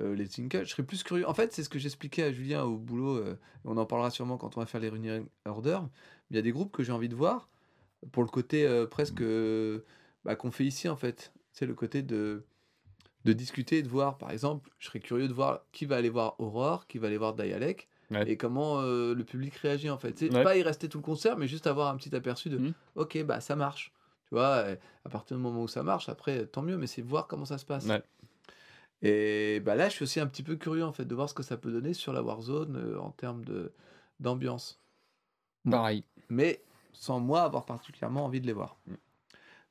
[0.00, 0.64] euh, les singles.
[0.64, 1.28] Je serais plus curieux.
[1.28, 3.22] En fait, c'est ce que j'expliquais à Julien au boulot,
[3.64, 5.78] on en parlera sûrement quand on va faire les Running Order.
[6.30, 7.48] Il y a des groupes que j'ai envie de voir
[8.10, 9.22] pour le côté presque
[10.24, 11.32] bah, qu'on fait ici en fait.
[11.52, 12.44] C'est le côté de,
[13.24, 16.08] de discuter et de voir, par exemple, je serais curieux de voir qui va aller
[16.08, 18.28] voir Aurore, qui va aller voir Dialect, Ouais.
[18.30, 20.18] et comment euh, le public réagit en fait.
[20.18, 20.42] C'est Ouais.
[20.42, 22.72] pas y rester tout le concert, mais juste avoir un petit aperçu de Mhm.
[22.96, 23.92] ok, bah ça marche.
[24.28, 24.64] Tu vois,
[25.04, 27.58] à partir du moment où ça marche, après, tant mieux, mais c'est voir comment ça
[27.58, 27.86] se passe.
[27.86, 28.02] Ouais.
[29.02, 31.34] Et bah là, je suis aussi un petit peu curieux en fait de voir ce
[31.34, 33.72] que ça peut donner sur la Warzone euh, en termes de
[34.20, 34.80] d'ambiance.
[35.70, 36.04] Pareil.
[36.30, 36.62] Mais
[36.92, 38.76] sans moi avoir particulièrement envie de les voir.
[38.86, 38.94] Mm.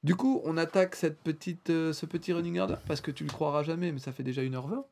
[0.03, 3.29] Du coup, on attaque cette petite, euh, ce petit running order parce que tu le
[3.31, 4.83] croiras jamais, mais ça fait déjà 1h20.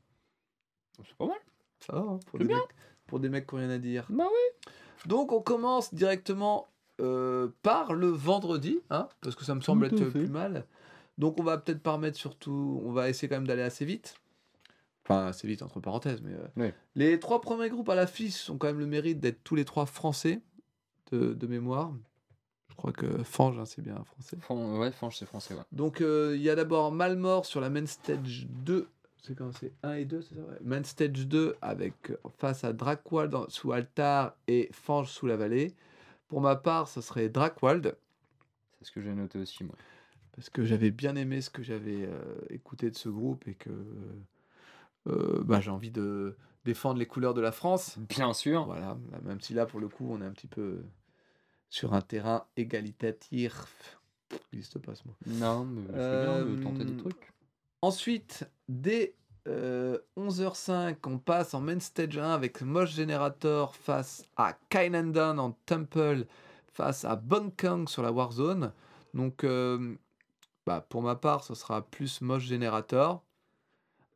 [1.05, 1.37] C'est pas mal.
[1.79, 2.57] Ça va, hein, pour, des mecs,
[3.11, 4.05] pour des mecs qui n'ont rien à dire.
[4.09, 4.71] Bah oui.
[5.05, 6.69] Donc on commence directement
[7.01, 10.19] euh, par le vendredi, hein, parce que ça me semble Tout être fait.
[10.19, 10.65] plus mal.
[11.17, 14.15] Donc on va peut-être pas remettre surtout, on va essayer quand même d'aller assez vite.
[15.03, 16.47] Enfin assez vite entre parenthèses, mais euh,
[16.95, 19.85] les trois premiers groupes à l'affiche ont quand même le mérite d'être tous les trois
[19.85, 20.39] français
[21.11, 21.91] de, de mémoire.
[22.69, 24.37] Je crois que Fange, hein, c'est bien français.
[24.39, 25.63] Fran- Ouais, Fange, c'est français, ouais.
[25.73, 28.87] Donc euh, il y a d'abord Malmort sur la main stage 2.
[29.21, 30.57] C'est quand c'est 1 et 2, c'est ça ouais.
[30.61, 35.75] Main stage 2 avec euh, face à Drakwald sous Altar et Fange sous la vallée.
[36.27, 37.95] Pour ma part, ce serait Drakwald
[38.79, 39.75] C'est ce que j'ai noté aussi, moi.
[40.35, 43.69] parce que j'avais bien aimé ce que j'avais euh, écouté de ce groupe et que
[45.07, 46.35] euh, bah, j'ai envie de
[46.65, 47.97] défendre les couleurs de la France.
[48.09, 48.65] Bien sûr.
[48.65, 50.83] Voilà, même si là pour le coup on est un petit peu
[51.69, 53.97] sur un terrain égalitatif.
[54.31, 55.15] Il n'existe pas ce mot.
[55.27, 57.31] Non, mais c'est bien de tenter des Euh, trucs.
[57.81, 59.15] Ensuite, dès
[59.47, 65.51] euh, 11h05, on passe en main stage 1 avec Mosh Generator face à Kainandan en
[65.65, 66.25] Temple,
[66.71, 68.71] face à Bunkang sur la Warzone.
[69.13, 69.95] Donc, euh,
[70.65, 73.23] bah, pour ma part, ce sera plus Mosh Generator,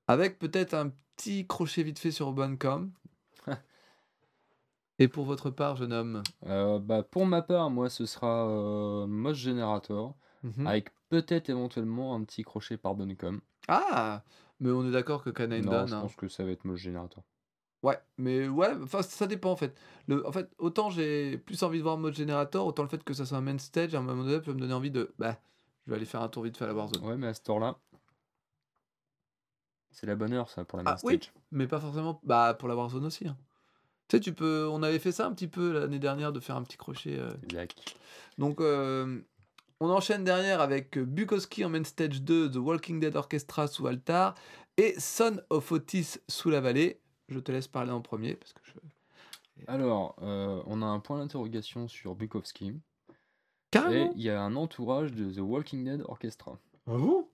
[0.08, 2.90] avec peut-être un petit crochet vite fait sur Bunkang.
[5.00, 6.24] Et pour votre part, jeune homme?
[6.46, 10.68] Euh, bah, pour ma part, moi, ce sera euh, Mosh Generator, Mhm.
[10.68, 13.42] avec peut-être éventuellement un petit crochet par Buncom.
[13.68, 14.22] Ah
[14.60, 15.88] Mais on est d'accord que Non, Kainandan...
[15.88, 16.02] je hein.
[16.02, 17.24] pense que ça va être Mosh Generator.
[17.84, 19.78] Ouais, mais ouais, enfin ça dépend en fait.
[20.08, 23.14] Le, en fait, autant j'ai plus envie de voir mode générateur, autant le fait que
[23.14, 25.14] ça soit un main stage, à un moment donné, peut me donner envie de.
[25.20, 25.38] Bah,
[25.86, 27.04] je vais aller faire un tour vite fait à la Warzone.
[27.06, 27.78] Ouais, mais à ce tour-là,
[29.92, 31.16] c'est la bonne heure, ça, pour la main Ah, oui.
[31.18, 31.32] stage.
[31.52, 32.20] Mais pas forcément.
[32.24, 33.28] Bah, pour la Warzone aussi.
[33.28, 33.38] hein.
[34.08, 34.68] Tu sais, tu peux.
[34.72, 37.18] On avait fait ça un petit peu l'année dernière de faire un petit crochet.
[37.20, 37.34] euh.
[37.44, 37.96] Exact.
[38.38, 39.20] Donc, euh,
[39.80, 43.88] on enchaîne derrière avec euh, Bukowski en main stage 2, The Walking Dead Orchestra sous
[43.88, 44.36] Altar
[44.78, 47.00] et Son of Otis sous la vallée.
[47.30, 48.74] Je te laisse parler en premier parce que je.
[49.68, 52.68] Alors, euh, on a un point d'interrogation sur Bukowski.
[52.68, 52.74] Et
[53.72, 56.58] Carrément il y a un entourage de The Walking Dead Orchestra.
[56.88, 57.28] Ah bon?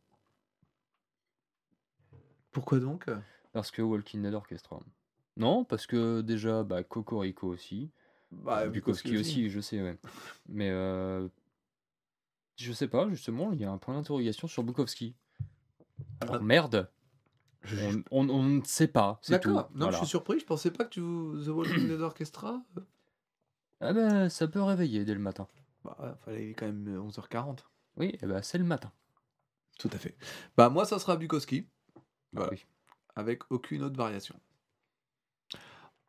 [2.52, 3.06] Pourquoi donc?
[3.54, 4.80] Parce que Walking Dead Orchestra.
[5.38, 7.90] Non, parce que déjà, bah, Cocorico aussi.
[8.32, 9.98] Bah, Bukowski aussi, je sais, ouais.
[10.48, 11.28] Mais euh,
[12.58, 15.16] je sais pas, justement, il y a un point d'interrogation sur Bukowski.
[16.20, 16.40] Alors, Ah.
[16.40, 16.90] merde,
[17.64, 19.50] Je- on, on- on ne sait pas, c'est tout.
[19.54, 19.92] D'accord, non, Voilà.
[19.94, 22.62] je suis surpris, je pensais pas que tu The Walking Dead Orchestra.
[22.78, 22.82] euh,
[23.80, 25.48] Ah bah, ça peut réveiller dès le matin.
[25.84, 27.60] Bah, fallait quand même euh, 11h40.
[27.98, 28.92] Oui, eh bah, c'est le matin.
[29.80, 30.16] Tout à fait.
[30.58, 31.68] Bah, moi, ça sera Bukowski,
[31.98, 32.00] Ah
[32.34, 32.52] Voilà.
[32.52, 32.66] oui.
[33.16, 34.36] avec aucune autre variation.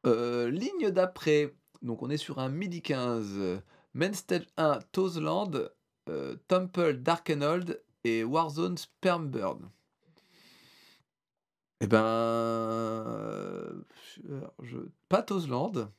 [0.06, 3.34] Euh, ligne d'après, donc on est sur un midi 15.
[3.38, 3.60] euh,
[3.94, 5.50] Main Stage 1, Toseland,
[6.08, 9.60] euh, Temple, Darkenold et Warzone Spermbird.
[11.80, 12.02] Eh ben.
[12.04, 13.72] euh,
[14.62, 14.78] je-
[15.26, 15.90] Toseland.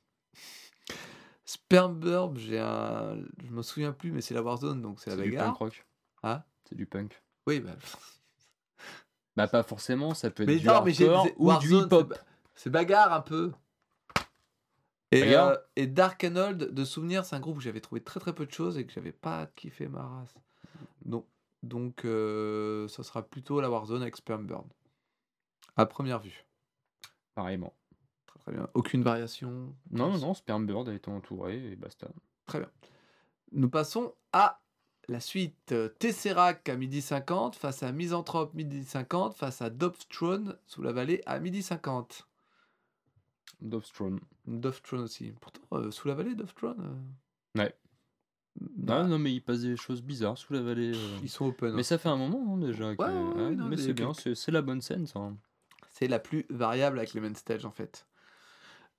[1.45, 3.17] Spermbird, j'ai un.
[3.43, 5.57] Je me souviens plus, mais c'est la Warzone, donc c'est la C'est du punk bagarre.
[5.57, 5.85] rock.
[6.23, 7.21] Hein C'est du punk.
[7.47, 7.71] Oui, bah.
[9.35, 11.85] Bah, pas forcément, ça peut être Mais du non, mais hardcore j'ai- ou Warzone, du
[11.87, 12.13] hip-hop.
[12.55, 13.51] C'est bagarre un peu.
[15.13, 18.33] Et, euh, et Dark Hold, de souvenir, c'est un groupe où j'avais trouvé très très
[18.33, 20.33] peu de choses et que j'avais pas kiffé ma race.
[21.05, 21.27] Donc,
[21.61, 24.67] donc euh, ça sera plutôt la Warzone avec Spermburn.
[25.77, 26.45] À première vue.
[27.35, 27.73] Pareillement.
[28.25, 28.67] Très très bien.
[28.73, 29.75] Aucune variation.
[29.91, 32.07] Non, non, non, Sperm Bird a été entouré et basta.
[32.45, 32.69] Très bien.
[33.51, 34.61] Nous passons à
[35.07, 35.75] la suite.
[35.99, 39.97] Tesseract à midi 50 face à Misanthrope midi 50 face à Dove
[40.65, 42.27] sous la vallée à midi 50.
[43.61, 43.85] Dove
[44.93, 45.31] aussi.
[45.39, 46.53] Pourtant, euh, sous la vallée, Dove
[47.57, 47.75] Ouais.
[48.59, 50.91] Bah, Ah non, mais il passe des choses bizarres sous la vallée.
[50.95, 51.17] euh.
[51.23, 51.69] ils sont open.
[51.71, 51.75] hein.
[51.75, 52.95] Mais ça fait un moment hein, déjà.
[52.95, 55.19] que- Ouais, ouais, ouais, ouais, non, mais c'est bien, quelques- c'est la bonne scène ça.
[55.19, 55.37] hein.
[55.89, 58.07] C'est la plus variable avec les main stage en fait.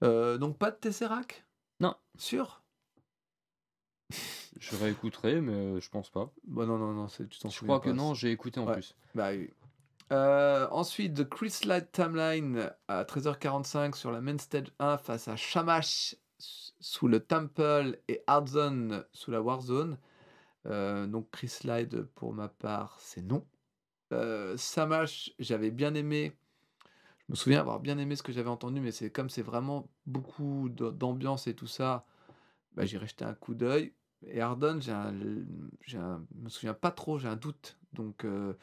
[0.02, 1.44] Euh, donc pas de Tesseract?
[1.80, 1.94] Non.
[2.18, 2.62] Sûr?
[4.58, 6.32] Je réécouterai, mais euh, je pense pas.
[6.46, 8.66] Bah non, non, non, c'est- tu t'en Je souviens crois que non, j'ai écouté en
[8.72, 8.94] plus.
[9.14, 9.50] Bah oui.
[10.12, 15.36] Euh, ensuite, The Chris Light Timeline à 13h45 sur la main stage 1 face à
[15.36, 19.98] Shamash sous le Temple et Hardzone sous la Warzone.
[20.66, 23.46] Euh, donc Chris Light pour ma part, c'est non.
[24.12, 26.36] Euh, Samash, j'avais bien aimé.
[27.28, 29.88] Je me souviens avoir bien aimé ce que j'avais entendu, mais c'est comme c'est vraiment
[30.06, 32.06] beaucoup d'ambiance et tout ça,
[32.74, 33.94] bah, j'irai jeter un coup d'œil.
[34.26, 34.40] Et
[34.80, 34.92] j'ai
[35.86, 37.78] j'ai un- je me souviens pas trop, j'ai un doute.
[37.92, 38.54] Donc, euh,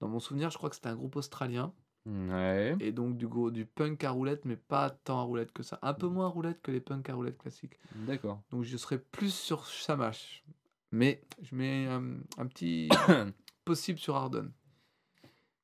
[0.00, 1.72] dans mon souvenir, je crois que c'était un groupe australien.
[2.06, 2.74] Ouais.
[2.80, 5.78] Et donc, du, go- du punk à roulette, mais pas tant à roulette que ça.
[5.82, 7.78] Un peu moins à roulette que les punks à roulette classiques.
[7.94, 8.42] D'accord.
[8.50, 10.42] Donc, je serais plus sur Shamash.
[10.92, 12.88] Mais je mets un, un petit
[13.64, 14.50] possible sur Ardon.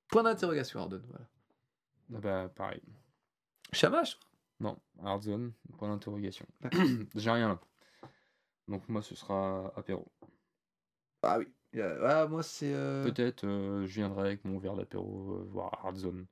[0.09, 1.03] Point d'interrogation, Ardon.
[1.09, 1.27] Voilà.
[2.15, 2.83] Ah bah pareil.
[3.73, 4.21] Shamash
[4.61, 6.47] Non, Hardzone, point d'interrogation.
[7.17, 7.61] J'ai rien là.
[8.69, 10.07] Donc moi ce sera apéro.
[11.23, 11.49] Ah oui.
[11.79, 12.73] Ah, moi, c'est.
[12.73, 16.27] euh, Peut-être euh, je viendrai avec mon verre d'apéro euh, voir Hardzone.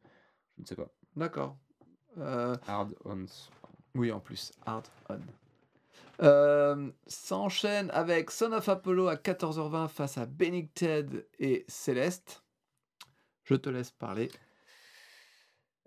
[0.56, 0.88] Je ne sais pas.
[1.16, 1.56] D'accord.
[2.16, 3.50] Hard Ons.
[3.94, 6.92] Oui, en plus, Hard On.
[7.06, 12.44] Ça enchaîne avec Son of Apollo à 14h20 face à Benigted et Céleste.
[13.44, 14.30] Je te laisse parler.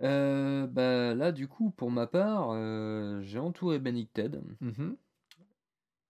[0.04, 4.44] Euh, bah là du coup pour ma part euh, j'ai entouré Benigted.
[4.62, 4.96] Mhm.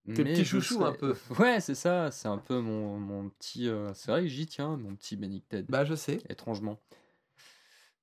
[0.07, 1.15] Mais petits chouchous, un peu.
[1.39, 3.67] Ouais c'est ça, c'est un peu mon, mon petit...
[3.67, 5.65] euh, C'est vrai que j'y tiens, mon petit Benigted.
[5.69, 6.19] Bah, je sais.
[6.29, 6.79] étrangement.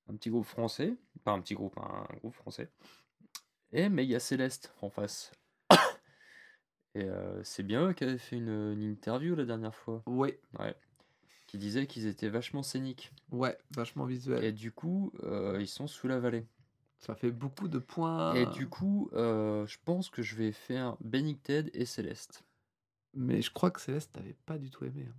[0.07, 2.69] Un petit groupe français, pas un petit groupe, un groupe français.
[3.71, 5.31] Et mais il y a Céleste en face.
[6.93, 10.33] Et euh, c'est bien eux qui avaient fait une, une interview la dernière fois, Oui,
[10.59, 10.75] ouais,
[11.47, 13.11] qui disait qu'ils étaient vachement scéniques.
[13.31, 14.43] ouais, vachement visuel.
[14.43, 16.45] Et du coup, euh, ils sont sous la vallée.
[17.05, 18.33] Ça fait beaucoup de points.
[18.33, 22.43] Et du coup, euh, je pense que je vais faire Benigted et Céleste.
[23.13, 25.05] Mais je crois que Céleste t'avais pas du tout aimé.
[25.09, 25.15] hein.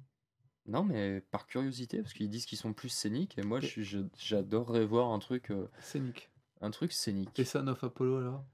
[0.66, 5.10] Non, mais par curiosité, parce qu'ils disent qu'ils sont plus scéniques, et moi, j'adorerais voir
[5.12, 6.28] un truc, euh, Scénique.
[6.60, 7.38] un truc scénique.
[7.38, 8.44] Et Son of Apollo alors?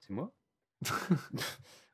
[0.00, 0.32] C'est moi?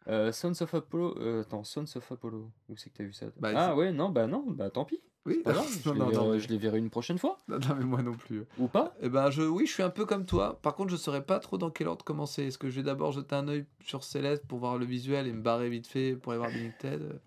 [0.09, 1.17] Euh, Sons of Apollo.
[1.21, 2.51] euh, attends, Sons of Apollo.
[2.69, 3.27] Où c'est que t'as vu ça?
[3.37, 5.01] Bah, Ah ouais, non, bah non, bah tant pis.
[5.25, 6.41] Oui, Pas grave, je, non, les non, non, mais...
[6.41, 7.39] je les verrai une prochaine fois.
[7.49, 8.45] non, non, mais moi non plus.
[8.59, 10.59] Ou pas Eh ben, je, oui, je suis un peu comme toi.
[10.63, 12.45] Par contre, je saurais pas trop dans quel ordre commencer.
[12.45, 15.33] Est-ce que je vais d'abord jeter un œil sur Céleste pour voir le visuel et
[15.33, 17.21] me barrer vite fait pour aller voir Benigted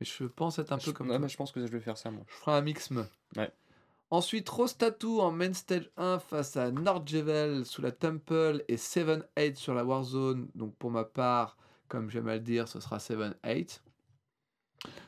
[0.00, 1.22] Mais je pense être un je, peu comme ouais, toi.
[1.22, 2.24] bah, je pense que je vais faire ça, moi.
[2.28, 3.06] Je ferai un mixme.
[3.36, 3.50] Ouais.
[4.10, 9.56] Ensuite, Rose Tattoo en main stage 1 face à Nordjevel sous la Temple et 7-8
[9.56, 10.46] sur la Warzone.
[10.54, 11.56] Donc, pour ma part,
[11.88, 13.80] comme j'aime à le dire, ce sera 7-8.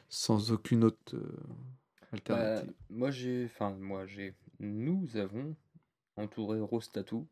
[0.09, 1.37] Sans aucune autre euh,
[2.27, 3.45] Bah, moi, j'ai.
[3.47, 4.35] Enfin, moi, j'ai.
[4.59, 5.55] Nous avons
[6.17, 7.27] entouré Rose Tattoo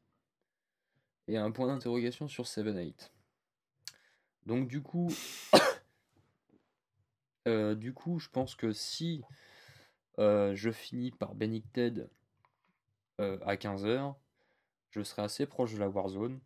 [1.27, 3.11] et un point d'interrogation sur 7-8.
[4.47, 5.09] Donc, du coup.
[7.49, 9.23] euh, du coup, je pense que si
[10.19, 12.09] euh, je finis par Benigted
[13.21, 14.15] euh, à 15h,
[14.91, 16.39] je serai assez proche de la Warzone.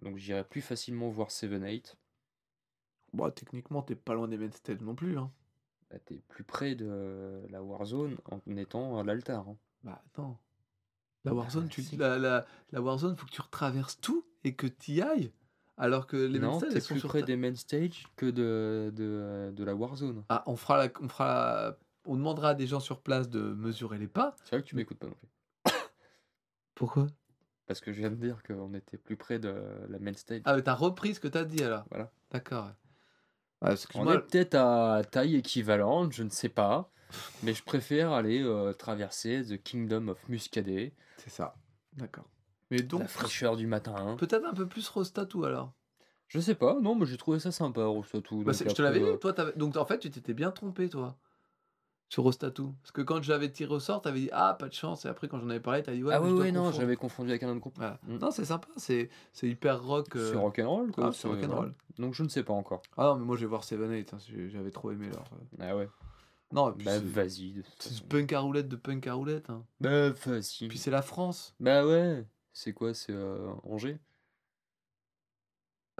[0.00, 1.96] Donc j'irai plus facilement voir 7-8.
[3.12, 5.18] Bon, techniquement, t'es pas loin des stage non plus.
[5.18, 5.30] Hein.
[5.92, 9.46] Bah, T'es plus près de la Warzone en étant à l'altar.
[9.48, 9.56] hein.
[9.84, 10.36] Bah non.
[11.24, 11.96] La Warzone, tu, si.
[11.96, 15.30] la, la, la Warzone, faut que tu retraverses tout et que tu y ailles.
[15.76, 18.26] Alors que les main non, elles sont plus sur près ta- des main stage que
[18.26, 20.24] de, de, de la Warzone.
[20.28, 21.26] Ah, on fera, la, on fera,
[21.68, 24.34] la- on demandera à des gens sur place de mesurer les pas.
[24.44, 25.72] C'est vrai que tu m'écoutes pas non plus.
[26.74, 27.06] Pourquoi?
[27.66, 29.54] Parce que je viens de dire qu'on était plus près de
[29.88, 30.42] la main stage.
[30.44, 31.84] Ah, mais t'as repris ce que t'as dit alors.
[31.90, 32.10] Voilà.
[32.30, 32.70] D'accord.
[33.62, 36.90] Ouais, On est peut-être à taille équivalente, je ne sais pas.
[37.42, 41.54] Mais je préfère aller euh, traverser The Kingdom of Muscadet, C'est ça.
[41.92, 42.24] D'accord.
[42.70, 43.94] Mais donc, la fraîcheur du matin.
[43.96, 44.16] hein.
[44.16, 45.72] peut-être un peu plus Rose Tattoo alors.
[46.28, 48.42] Je sais pas, non, mais j'ai trouvé ça sympa, Rostatou.
[48.42, 49.18] Bah, je te l'avais euh, dit.
[49.20, 51.18] Toi, t'avais- donc en fait, tu t'étais bien trompé, toi,
[52.12, 52.74] sur Rose Tattoo.
[52.82, 55.06] Parce que quand j'avais tiré au sort, t'avais dit ah pas de chance.
[55.06, 56.12] Et après, quand j'en avais parlé, t'as dit ouais.
[56.12, 57.76] ah je dois ouais, non, j'avais confondu avec un autre groupe.
[57.78, 57.98] Voilà.
[58.06, 58.18] Mm.
[58.18, 58.68] Non, c'est sympa.
[58.76, 60.14] C'est c'est hyper rock.
[60.16, 61.06] euh, C'est rock'n'roll, quoi.
[61.06, 61.72] ah, c'est rock'n'roll.
[61.98, 62.82] Donc je ne sais pas encore.
[62.98, 64.12] Ah non, mais moi je vais voir Seven Eight.
[64.12, 64.18] hein,
[64.48, 65.24] J'avais trop aimé leur.
[65.32, 65.56] euh.
[65.60, 65.88] Ah ouais.
[66.52, 67.62] Non, Bah vas-y.
[67.78, 69.48] c'est punk à roulette de punk à roulette.
[69.48, 69.64] hein.
[69.80, 70.68] Bah vas-y.
[70.68, 71.54] Puis c'est la France.
[71.60, 72.26] Bah ouais.
[72.52, 73.98] C'est quoi, c'est euh, Angers?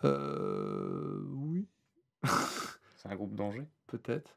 [0.04, 1.66] Euh, oui,
[2.96, 3.66] C'est un groupe danger.
[3.86, 4.36] peut-être.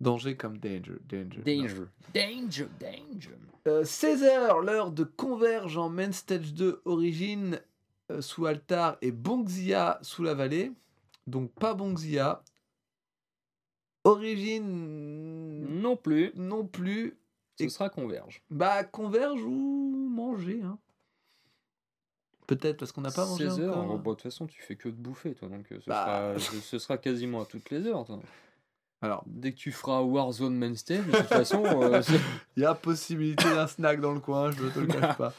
[0.00, 0.96] Danger comme danger.
[1.08, 1.40] Danger.
[1.44, 1.84] Danger.
[2.14, 3.30] Danger, danger.
[3.66, 7.60] Euh, 16h, l'heure de Converge en Main Stage 2 Origine
[8.10, 10.72] euh, sous Altar et Bongzia sous la vallée.
[11.26, 12.42] Donc pas Bongzia.
[14.04, 16.32] Origine Non plus.
[16.34, 17.16] non plus.
[17.58, 18.42] Ce Et- sera Converge.
[18.50, 20.60] Bah Converge ou manger.
[20.62, 20.78] Hein.
[22.46, 23.98] Peut-être parce qu'on n'a pas mangé 16 heures, encore.
[24.00, 26.34] bon, de toute façon, tu fais que de bouffer, toi, donc euh, ce, Bah.
[26.38, 28.04] sera, ce sera quasiment à toutes les heures.
[28.04, 28.20] toi.
[29.04, 32.00] Alors, Dès que tu feras Warzone Main Stage, de toute façon, euh,
[32.56, 35.32] il y a possibilité d'un snack dans le coin, je ne te le cache pas.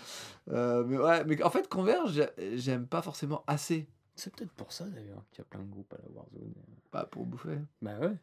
[0.52, 3.88] Euh, mais ouais, mais en fait Converge, j'ai- j'aime pas forcément assez.
[4.16, 6.54] c'est peut-être pour ça d'ailleurs qu'il y a plein de groupes à la Warzone.
[6.92, 7.58] Pas pour bouffer.
[7.82, 8.14] Bah ouais.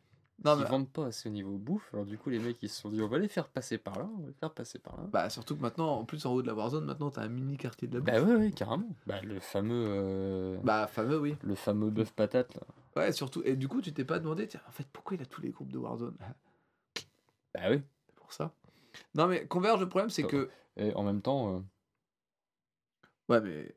[0.44, 2.68] Non, ils mais vendent pas assez au niveau bouffe, alors du coup, les mecs ils
[2.68, 4.78] se sont dit on va les faire passer par là, on va les faire passer
[4.78, 5.04] par là.
[5.12, 7.56] Bah surtout que maintenant, en plus en haut de la Warzone, maintenant t'as un mini
[7.56, 8.14] quartier de la bouffe.
[8.14, 8.88] Bah ouais, ouais, carrément.
[9.06, 9.84] Bah le fameux.
[9.88, 11.36] euh, Bah fameux oui.
[11.42, 12.62] Le fameux bœuf patate là.
[12.96, 13.42] Ouais surtout.
[13.44, 15.50] Et du coup tu t'es pas demandé, tiens, en fait pourquoi il a tous les
[15.50, 16.16] groupes de Warzone?
[17.54, 17.82] Bah oui.
[18.06, 18.52] C'est pour ça.
[19.14, 20.28] Non mais Converge, le problème c'est Oh.
[20.28, 20.50] que...
[20.76, 21.56] Et en même temps.
[21.56, 21.60] euh,
[23.28, 23.74] Ouais mais...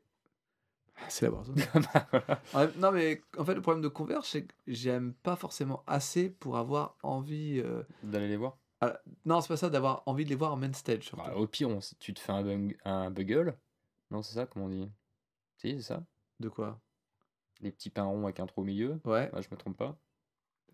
[1.08, 1.56] C'est la Warzone.
[2.52, 6.30] bah, Non mais en fait le problème de Converge c'est que j'aime pas forcément assez
[6.30, 7.60] pour avoir envie...
[7.60, 8.56] euh, D'aller les voir?
[9.24, 11.24] Non c'est pas ça, d'avoir envie de les voir en main stage surtout.
[11.24, 13.56] Bah, au pire, on tu te fais un, bung- un bugle.
[14.10, 14.88] Non, c'est ça, comment on dit?
[15.56, 16.04] Si, c'est ça.
[16.38, 16.78] De quoi?
[17.60, 19.00] Les petits pains ronds avec un trou au milieu.
[19.04, 19.30] Ouais.
[19.32, 19.96] Ouais, je me trompe pas.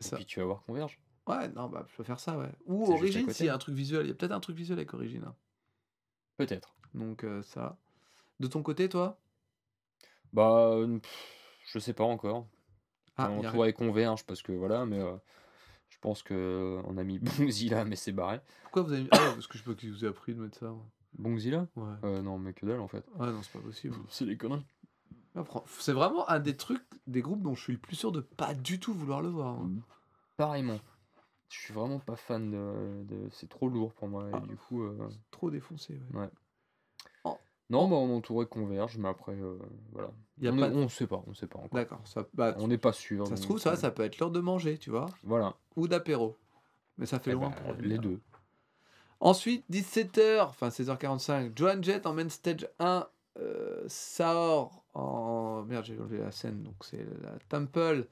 [0.00, 0.16] Et Ça.
[0.16, 0.98] puis tu vas voir Converge.
[1.28, 2.50] Ouais, non, bah je peux faire ça, ouais.
[2.66, 3.32] Ou côté.
[3.32, 4.06] s'il y a un truc visuel.
[4.06, 5.22] Il y a peut-être un truc visuel avec Origine.
[5.24, 5.36] hein.
[6.36, 6.74] Peut-être.
[6.94, 7.78] Donc euh, ça.
[8.40, 9.20] De ton côté, toi?
[10.32, 12.48] Bah, euh, pff, je sais pas encore.
[13.16, 15.16] Ah, on y a- pourrait Converge parce que voilà, mais euh,
[15.90, 18.40] je pense que on a mis Bongzilla, mais c'est barré.
[18.64, 19.08] Pourquoi vous avez mis...
[19.12, 20.66] Ah parce que je sais pas qui vous a appris de mettre ça.
[20.70, 20.84] moi.
[21.12, 21.92] Bongzilla Ouais.
[22.04, 23.04] euh, Non, mais que dalle en fait.
[23.16, 23.94] Ouais, non, c'est pas possible.
[24.08, 24.66] C'est des conneries.
[25.66, 28.54] C'est vraiment un des trucs, des groupes dont je suis le plus sûr de pas
[28.54, 29.54] du tout vouloir le voir.
[29.60, 29.70] hein.
[30.36, 30.78] Pareillement.
[31.48, 33.04] Je suis vraiment pas fan de.
[33.04, 34.24] de- C'est trop lourd pour moi.
[34.28, 34.40] Et Ah.
[34.40, 34.82] du coup.
[34.82, 36.28] euh, Trop défoncé, ouais.
[37.70, 39.56] Non, bah, on entourait Converge, mais après, euh,
[39.92, 40.10] voilà.
[40.42, 41.70] Y a on, pas on sait pas, on sait pas encore.
[41.72, 42.00] D'accord.
[42.04, 43.26] Ça, bah, On n'est pas sûr.
[43.26, 45.06] ça se trouve, ça, euh, ça peut être l'heure de manger, tu vois.
[45.22, 45.54] Voilà.
[45.76, 46.36] Ou d'apéro.
[46.98, 48.20] Mais ça fait Eh loin bah, pour les deux.
[49.20, 53.06] Ensuite, 17h, enfin 16h45, Joan Jett en main stage 1,
[53.38, 55.62] euh, Saor en.
[55.64, 58.06] Merde, j'ai enlevé la scène, donc c'est la Temple.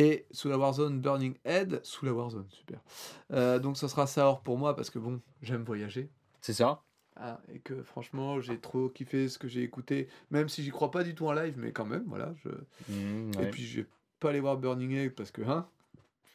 [0.00, 1.80] Et sous la Warzone, Burning Head.
[1.82, 2.80] Sous la Warzone, super.
[3.32, 6.08] Euh, donc ce sera Saor pour moi parce que bon, j'aime voyager.
[6.40, 6.82] C'est ça
[7.16, 10.92] Ah, et que franchement, j'ai trop kiffé ce que j'ai écouté, même si j'y crois
[10.92, 12.32] pas du tout en live, mais quand même, voilà.
[12.44, 12.48] Je...
[12.92, 13.86] Mmh, Et puis, je vais
[14.20, 15.66] pas aller voir Burning Egg parce que, hein.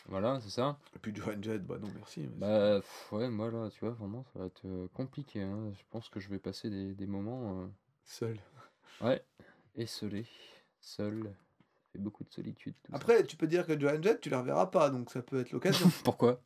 [0.10, 0.78] Voilà, c'est ça.
[0.94, 2.28] Et puis Joan Jett, bah non, merci.
[2.36, 5.42] Bah, pff, ouais, moi là, tu vois, vraiment, ça va être euh, compliqué.
[5.42, 5.72] hein.
[5.74, 7.62] Je pense que je vais passer des, des moments.
[7.62, 7.68] euh,
[8.06, 8.38] Seul.
[9.00, 9.24] Ouais,
[9.76, 10.26] esselé,
[10.80, 11.36] seul.
[11.92, 12.74] Fait beaucoup de solitude.
[12.84, 12.98] tout ça.
[12.98, 15.52] Après, tu peux dire que Joan Jett, tu la reverras pas, donc ça peut être
[15.52, 15.90] l'occasion.
[16.04, 16.42] Pourquoi?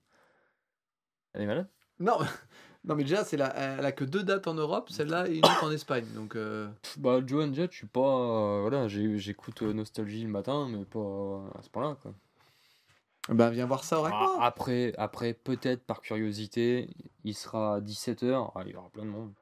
[1.33, 1.69] Elle est malade?
[1.99, 2.17] Non,
[2.83, 5.45] non mais déjà, c'est la, elle a que deux dates en Europe, celle-là et une
[5.45, 6.05] autre en Espagne.
[6.15, 8.01] Donc, euh, Pff, Bah, Joan Jett, je suis pas.
[8.01, 12.13] euh, voilà, j'ai- j'écoute euh, Nostalgie le matin, mais pas euh, à ce point-là, quoi.
[13.29, 16.89] ben viens voir ça avec Ah, après, après peut-être par curiosité,
[17.23, 18.51] il sera à 17h.
[18.55, 19.33] Ah, il y aura plein de monde.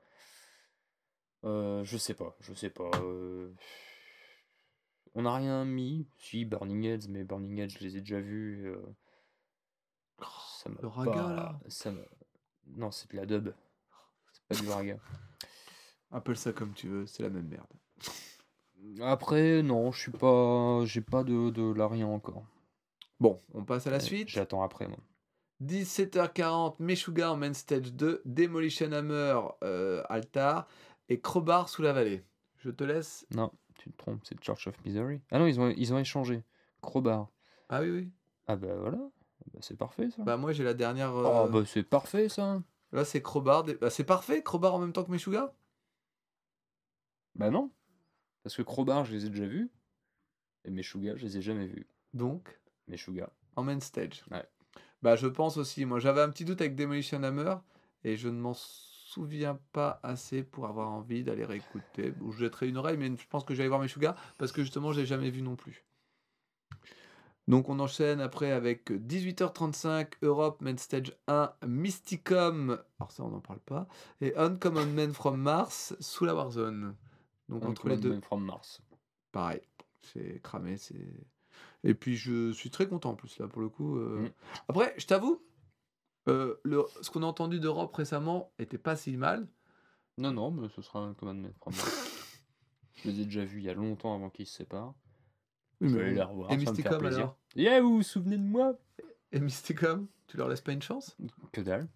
[1.45, 2.89] Euh, je sais pas, je sais pas.
[3.01, 3.51] euh,
[5.13, 6.07] On n'a rien mis.
[6.17, 8.65] Si, Burning Heads, mais Burning Heads, je les ai déjà vus.
[8.67, 8.81] euh,
[10.61, 11.59] Ça m'a le raga, pas- là.
[11.67, 12.01] ça m'a-
[12.67, 13.53] Non, c'est de la dub.
[14.31, 14.97] C'est pas du raga.
[16.11, 17.67] Appelle ça comme tu veux, c'est la même merde.
[19.01, 20.84] Après, non, je suis pas.
[20.85, 22.45] J'ai pas de, de là rien encore.
[23.19, 24.30] Bon, on passe à la suite.
[24.30, 24.97] J'attends après, moi.
[25.61, 30.67] 17h40, Meshuga en main stage 2, Demolition Hammer, euh, Altar
[31.10, 32.23] et Crowbar sous la vallée.
[32.57, 33.26] Je te laisse.
[33.32, 35.22] Non, tu te trompes, c'est Church of Misery.
[35.32, 36.44] Ah non, ils ont, ils ont échangé.
[36.82, 37.30] Crowbar.
[37.69, 38.11] Ah oui, oui.
[38.48, 38.98] Ah bah voilà,
[39.53, 40.22] Bah, c'est parfait ça.
[40.23, 41.14] Bah moi j'ai la dernière.
[41.15, 42.61] Oh euh, bah c'est parfait ça.
[42.91, 43.64] Là c'est Crowbar.
[43.64, 45.53] des- Bah, c'est parfait, Crowbar en même temps que Meshuga
[47.36, 47.72] Bah non.
[48.44, 49.72] Parce que Crowbar, je les ai déjà vus.
[50.64, 51.88] Et Meshuga, je les ai jamais vus.
[52.14, 53.30] Donc, Meshuga.
[53.56, 54.23] en main stage.
[54.32, 54.45] Ouais.
[55.02, 55.86] Bah je pense aussi.
[55.86, 57.56] Moi j'avais un petit doute avec Demolition Hammer
[58.03, 58.53] et je ne m'en
[59.15, 62.13] souviens pas assez pour avoir envie d'aller réécouter.
[62.21, 64.91] Ou je jetterai une oreille, mais je pense que j'allais voir Meshuga parce que justement
[64.91, 65.85] je l'ai jamais vu non plus.
[67.47, 73.39] Donc on enchaîne après avec 18h35 Europe Main Stage 1 Mysticum, alors ça on n'en
[73.39, 73.87] parle pas,
[74.19, 76.95] et Uncommon Men from Mars sous la Warzone.
[77.49, 78.81] Donc entre les Uncommon deux, Men from Mars.
[79.31, 79.61] pareil,
[80.01, 81.07] c'est cramé, c'est...
[81.83, 83.97] Et puis je suis très content en plus là pour le coup.
[83.99, 84.23] euh.
[84.23, 84.31] Mm.
[84.69, 85.39] Après, je t'avoue,
[86.27, 86.84] euh, le...
[87.02, 89.47] ce qu'on a entendu d'Europe récemment était pas si mal.
[90.18, 92.41] Non, non, mais ce sera Men from Mars.
[92.95, 94.93] je les ai déjà vus il y a longtemps avant qu'ils se séparent.
[95.81, 98.73] Oui, mais les revoir, Et Mysticom alors Yeah, vous vous souvenez de moi?
[99.31, 101.18] Et Mysticom Tu leur laisses pas une chance?
[101.52, 101.88] Que dalle.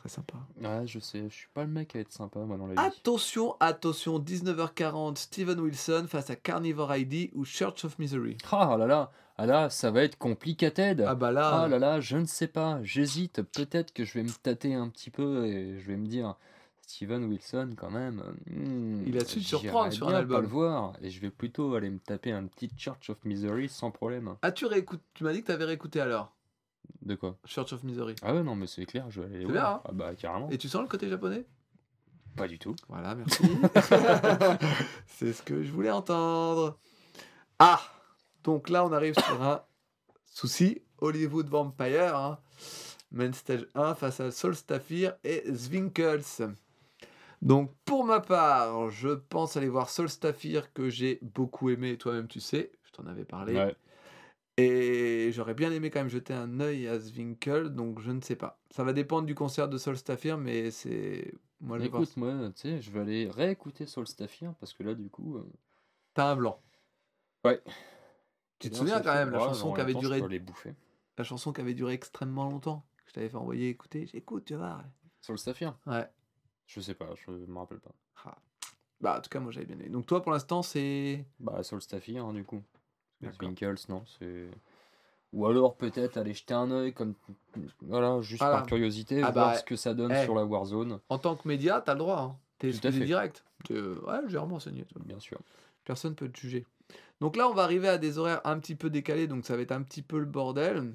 [0.00, 0.38] Très sympa.
[0.62, 2.78] Ouais, je sais, je suis pas le mec à être sympa, moi, dans la vie.
[2.80, 8.38] Attention, attention, 19h40, Steven Wilson face à Carnivore ID ou Church of Misery.
[8.50, 11.04] Ah là là, ah là, ça va être complicated.
[11.06, 12.80] Ah bah là, Ah là là, je ne sais pas.
[12.82, 13.42] J'hésite.
[13.42, 16.34] Peut-être que je vais me tâter un petit peu et je vais me dire,
[16.80, 18.22] Steven Wilson, quand même.
[18.50, 20.38] hmm, Il a su surprendre sur un album.
[20.38, 20.92] pas le voir.
[21.02, 24.34] Et je vais plutôt aller me taper un petit Church of Misery sans problème.
[24.40, 26.32] as-tu réécouté Tu m'as dit que tu avais réécouté alors
[27.02, 27.36] De quoi?
[27.46, 28.14] Church of Misery.
[28.22, 29.52] Ah ouais, non, mais c'est clair, je vais aller voir.
[29.52, 29.80] bien, hein?
[29.84, 30.50] Ah bah, carrément.
[30.50, 31.46] Et tu sens le côté japonais?
[32.36, 32.76] Pas du tout.
[32.88, 33.42] Voilà, merci.
[35.06, 36.78] C'est ce que je voulais entendre.
[37.58, 37.80] Ah
[38.44, 39.62] Donc là, on arrive sur un
[40.26, 40.82] souci.
[40.98, 42.16] Hollywood Vampire.
[42.16, 42.38] Hein.
[43.10, 46.54] Main Stage 1 face à Solstafir et Zwinkels.
[47.42, 51.96] Donc pour ma part, je pense aller voir Solstafir que j'ai beaucoup aimé.
[51.96, 53.54] Toi-même, tu sais, je t'en avais parlé.
[53.54, 53.74] Ouais.
[54.56, 58.36] Et j'aurais bien aimé quand même jeter un œil à Zwinkel, donc je ne sais
[58.36, 58.60] pas.
[58.70, 61.32] Ça va dépendre du concert de Solstafir, mais c'est.
[61.60, 64.94] Moi, je voir- Écoute, moi, tu sais, je vais aller réécouter Solstafir parce que là,
[64.94, 65.36] du coup.
[65.36, 65.46] euh,
[66.14, 66.60] T'as un blanc.
[67.44, 67.60] Ouais.
[68.58, 70.74] Tu te souviens quand même la chanson qui avait duré les bouffer.
[71.16, 72.84] la chanson qui avait duré extrêmement longtemps.
[72.98, 74.06] que Je t'avais fait envoyer écouter.
[74.06, 74.84] J'écoute, tu vas voir.
[75.20, 76.08] Solstafir Ouais.
[76.66, 77.94] Je sais pas, je me rappelle pas.
[78.24, 78.36] Ah.
[79.00, 79.88] Bah en tout cas moi j'avais bien aimé.
[79.88, 81.24] Donc toi pour l'instant c'est.
[81.38, 82.62] Bah, Solstafir, hein, du coup.
[83.20, 83.48] D'accord.
[83.48, 84.48] Winkles, non, c'est.
[85.32, 87.14] Ou alors peut-être aller jeter un œil, comme.
[87.82, 88.58] Voilà, juste Voilà.
[88.58, 91.46] par curiosité, Ah voir bah, ce que ça donne sur la Warzone, En tant que
[91.46, 92.20] média, t'as le droit.
[92.20, 92.36] Hein.
[92.58, 93.44] T'es direct.
[93.70, 94.84] Euh, Ouais, j'ai vraiment enseigné.
[94.84, 95.00] toi.
[95.04, 95.38] bien sûr.
[95.84, 96.66] Personne peut te juger.
[97.20, 99.62] Donc là, on va arriver à des horaires un petit peu décalés, donc ça va
[99.62, 100.94] être un petit peu le bordel.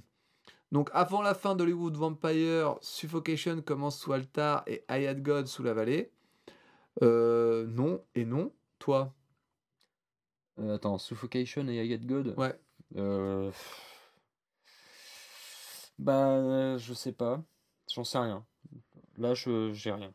[0.71, 5.73] Donc avant la fin d'Hollywood Vampire, Suffocation commence sous Altar et Had God sous la
[5.73, 6.11] vallée.
[7.03, 8.51] Euh, non et non.
[8.79, 9.13] Toi?
[10.59, 12.57] Euh, attends, Suffocation et I Get God Ouais.
[12.95, 13.51] Euh,
[15.99, 17.43] Bah, euh, je sais pas.
[17.93, 18.45] J'en sais rien.
[19.17, 20.13] Là, je j'ai rien.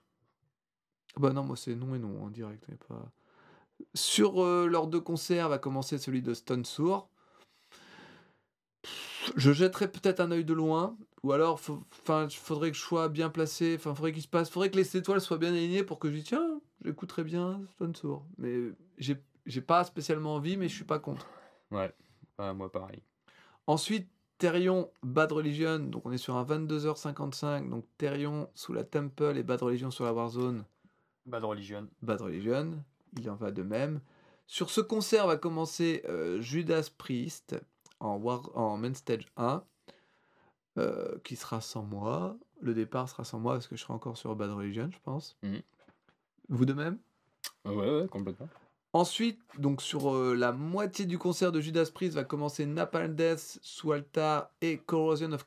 [1.17, 2.65] Bah non, moi c'est non et non, en direct.
[2.69, 3.11] mais pas...
[3.95, 7.09] Sur euh, leurs deux concerts va commencer celui de Stone Sour.
[9.37, 13.29] Je jetterai peut-être un œil de loin, ou alors enfin, faudrait que je sois bien
[13.29, 16.09] placé, enfin faudrait qu'il se passe, faudrait que les étoiles soient bien alignées pour que
[16.09, 18.25] je dise tiens, j'écouterai bien Stone Sour.
[18.39, 21.27] Mais j'ai j'ai pas spécialement envie, mais je suis pas contre.
[21.71, 21.93] Ouais,
[22.55, 23.03] moi pareil.
[23.67, 24.09] Ensuite,
[24.39, 29.43] Therion, Bad Religion, donc on est sur un 22h55, donc Therion sous la Temple et
[29.43, 30.65] Bad Religion sur la Warzone.
[31.27, 31.87] Bad Religion.
[32.03, 32.83] Bad Religion,
[33.19, 34.01] il en va de même.
[34.47, 37.57] Sur ce concert va commencer euh, Judas Priest
[38.01, 39.63] en, war- en Main Stage 1,
[40.79, 42.37] euh, qui sera sans moi.
[42.63, 45.37] Le départ sera sans moi parce que je serai encore sur Bad Religion, je pense.
[45.43, 45.61] Mhm.
[46.49, 46.99] Vous de même?
[47.65, 48.49] Ouais, ouais, complètement.
[48.93, 53.61] Ensuite, donc sur euh, la moitié du concert de Judas Priest va commencer Napalm Death
[53.63, 55.45] sous Alta et Corrosion of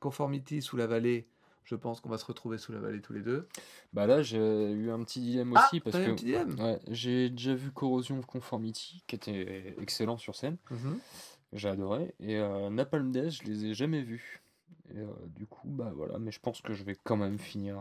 [0.00, 1.26] Conformity sous la vallée.
[1.64, 3.48] Je pense qu'on va se retrouver sous la vallée tous les deux.
[3.92, 7.70] Bah là, j'ai eu un petit dilemme Ah, aussi parce que ouais, j'ai déjà vu
[7.72, 10.56] Corrosion of Conformity qui était excellent sur scène.
[10.70, 10.98] Mhm.
[11.52, 12.14] J'ai adoré.
[12.20, 14.42] Et euh, Napalm Death, je les ai jamais vus.
[14.94, 17.76] Et euh, du coup, bah voilà, mais je pense que je vais quand même finir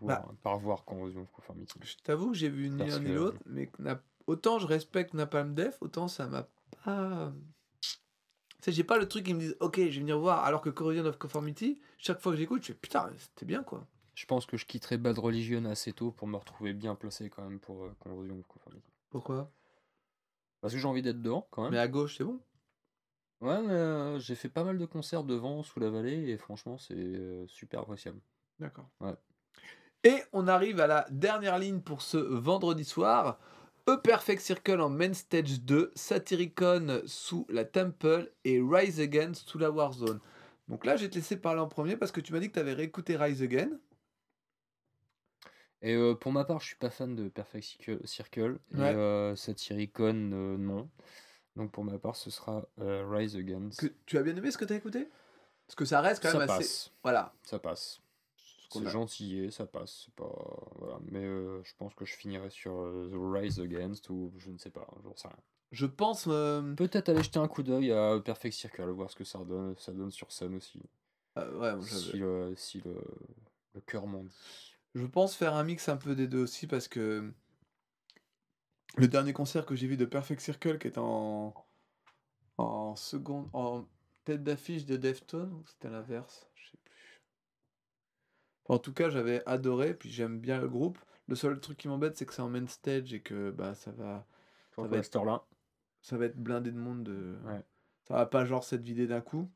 [0.00, 1.74] voir- par voir Corrosion of Conformity.
[1.82, 4.00] Je t'avoue que j'ai vu ni l'un ni l'autre, mais que na-
[4.30, 6.48] autant je respecte Napalm Death, autant ça m'a
[6.84, 7.32] pas.
[7.82, 10.60] Tu sais, j'ai pas le truc qui me dit ok, je vais venir voir, alors
[10.60, 13.86] que Corrosion of Conformity, chaque fois que j'écoute, je fais putain, c'était bien quoi.
[14.14, 17.42] Je pense que je quitterai Bad Religion assez tôt pour me retrouver bien placé quand
[17.42, 18.92] même pour euh, Corrosion of Conformity.
[19.08, 19.50] Pourquoi?
[20.60, 21.72] Parce que j'ai envie d'être devant quand même.
[21.72, 22.38] Mais à gauche, c'est bon?
[23.40, 26.76] Ouais, mais euh, j'ai fait pas mal de concerts devant, sous la vallée, et franchement,
[26.76, 28.20] c'est euh, super appréciable.
[28.58, 28.90] D'accord.
[29.00, 29.14] Ouais.
[30.04, 33.38] Et on arrive à la dernière ligne pour ce vendredi soir.
[33.90, 39.58] A Perfect Circle en Main Stage 2, Satyricon sous la Temple et Rise Again sous
[39.58, 40.20] la Warzone.
[40.68, 42.54] Donc là, je vais te laisser parler en premier parce que tu m'as dit que
[42.54, 43.70] tu avais réécouté Rise Again.
[45.82, 47.64] Et euh, pour ma part, je suis pas fan de Perfect
[48.06, 48.94] Circle, et Ouais.
[48.94, 50.88] euh, Satyricon, euh, non.
[51.56, 53.80] Donc pour ma part, ce sera Rise Against.
[53.80, 55.08] Que tu as bien aimé ce que tu as écouté?
[55.66, 56.62] Parce que ça reste quand ça même assez.
[56.64, 57.32] passe, Voilà.
[57.42, 58.00] ça passe.
[58.78, 58.90] C'est a.
[58.90, 60.02] gentil, ça passe.
[60.06, 60.30] c'est Pas...
[60.76, 60.98] Voilà.
[61.10, 64.58] Mais euh, je pense que je finirai sur euh, The Rise Against ou je ne
[64.58, 65.36] sais pas, j'en sais rien.
[65.72, 66.26] Je pense.
[66.28, 69.76] euh, Peut-être aller jeter un coup d'œil à Perfect Circle, voir ce que ça donne,
[69.78, 70.82] ça donne sur scène aussi.
[71.36, 72.96] ouais, Si, le, si le,
[73.74, 74.76] le cœur m'en dit.
[74.94, 77.32] Je pense faire un mix un peu des deux aussi parce que
[78.96, 81.54] le dernier concert que j'ai vu de Perfect Circle qui est en
[82.58, 83.86] en seconde en
[84.24, 86.76] tête d'affiche de Deftones, ou c'était l'inverse, je sais
[88.66, 90.98] en tout cas, j'avais adoré puis j'aime bien le groupe.
[91.28, 93.92] Le seul truc qui m'embête c'est que c'est en main stage et que bah ça
[93.92, 94.26] va
[94.72, 95.10] Toi, va être-
[96.02, 97.04] Ça va être blindé de monde.
[97.04, 97.36] De...
[97.44, 97.62] Ouais.
[98.04, 99.48] Ça va pas genre cette vidéo d'un coup.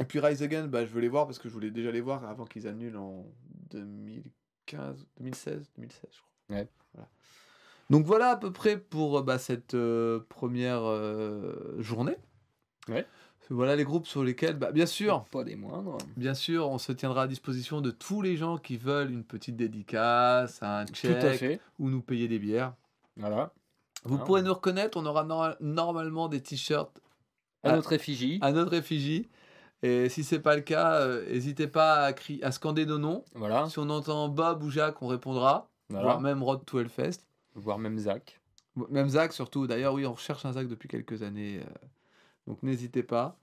[0.00, 2.00] Et puis Rise Again, bah, je veux les voir parce que je voulais déjà les
[2.00, 3.26] voir avant qu'ils annulent en
[3.70, 6.56] 2015, 2016, 2016, je crois.
[6.56, 6.68] Ouais.
[6.92, 7.08] Voilà.
[7.90, 12.16] Donc voilà à peu près pour euh, bah, cette euh, première euh, journée.
[12.88, 13.06] Ouais.
[13.50, 15.98] Voilà les groupes sur lesquels, bah, bien sûr, Pas des moindres.
[16.16, 19.56] bien sûr, on se tiendra à disposition de tous les gens qui veulent une petite
[19.56, 22.72] dédicace, un check ou nous payer des bières.
[23.16, 23.52] Voilà.
[24.04, 24.24] Vous Ah.
[24.24, 27.00] pourrez nous reconnaître, on aura nor- normalement des t-shirts
[27.62, 28.38] À notre effigie.
[28.42, 29.28] à notre effigie.
[29.82, 33.24] Et si c'est pas le cas, euh, n'hésitez pas à, cri- à scander nos noms.
[33.34, 33.68] Voilà.
[33.68, 35.68] Si on entend Bob ou Jacques, on répondra.
[35.90, 36.04] Voilà.
[36.04, 37.20] Voire même Rod to Hellfest.
[37.54, 38.40] Voire même Zach.
[38.90, 39.66] Même Zach surtout.
[39.66, 41.60] D'ailleurs, oui, on recherche un Zach depuis quelques années.
[41.60, 41.86] euh,
[42.46, 43.38] donc n'hésitez pas.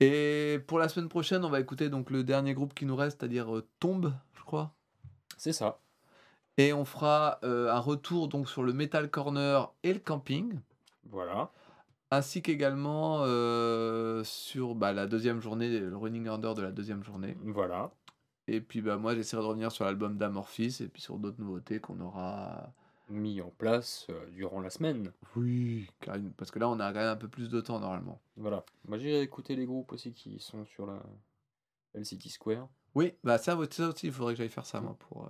[0.00, 3.20] Et pour la semaine prochaine, on va écouter donc le dernier groupe qui nous reste,
[3.20, 4.74] c'est-à-dire euh, Tombe, je crois.
[5.36, 5.78] C'est ça.
[6.58, 10.58] Et on fera euh, un retour donc sur le Metal Corner et le camping.
[11.10, 11.50] Voilà.
[12.10, 17.36] ainsi qu'également euh, sur bah, la deuxième journée, le running order de la deuxième journée.
[17.44, 17.90] Voilà.
[18.48, 21.80] Et puis bah, moi j'essaierai de revenir sur l'album d'Amorphis et puis sur d'autres nouveautés
[21.80, 22.72] qu'on aura.
[23.08, 25.12] Mis en place euh, durant la semaine.
[25.36, 25.86] Oui,
[26.36, 28.20] parce que là on a quand même un peu plus de temps normalement.
[28.36, 28.64] Voilà.
[28.86, 31.02] Moi j'ai écouté les groupes aussi qui sont sur la
[31.94, 32.68] LCT Square.
[32.94, 35.24] Oui, bah ça, ça aussi il faudrait que j'aille faire ça moi pour.
[35.24, 35.28] euh,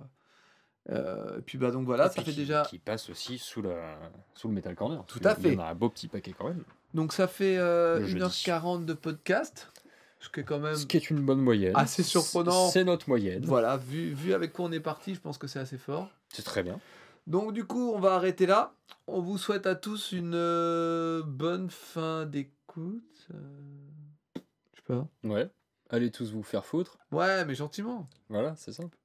[0.91, 2.63] euh, et puis bah donc voilà, Et ça fait qui, déjà.
[2.63, 3.97] Qui passe aussi sous, la,
[4.35, 5.03] sous le Metal Corner.
[5.05, 5.55] Tout à fait.
[5.57, 6.63] en a un beau petit paquet quand même.
[6.93, 8.23] Donc ça fait euh, Le jeudi.
[8.23, 9.71] 1h40 de podcast.
[10.19, 10.75] Ce qui est quand même.
[10.75, 11.73] Ce qui est une bonne moyenne.
[11.75, 12.69] Assez surprenant.
[12.69, 13.43] C'est notre moyenne.
[13.45, 16.09] Voilà, vu, vu avec quoi on est parti, je pense que c'est assez fort.
[16.29, 16.79] C'est très bien.
[17.27, 18.75] Donc du coup, on va arrêter là.
[19.07, 23.27] On vous souhaite à tous une euh, bonne fin d'écoute.
[23.33, 23.89] euh,
[24.35, 24.41] Je
[24.77, 25.07] sais pas.
[25.23, 25.49] Ouais.
[25.89, 26.97] Allez tous vous faire foutre.
[27.11, 28.09] Ouais, mais gentiment.
[28.29, 28.97] Voilà, c'est simple.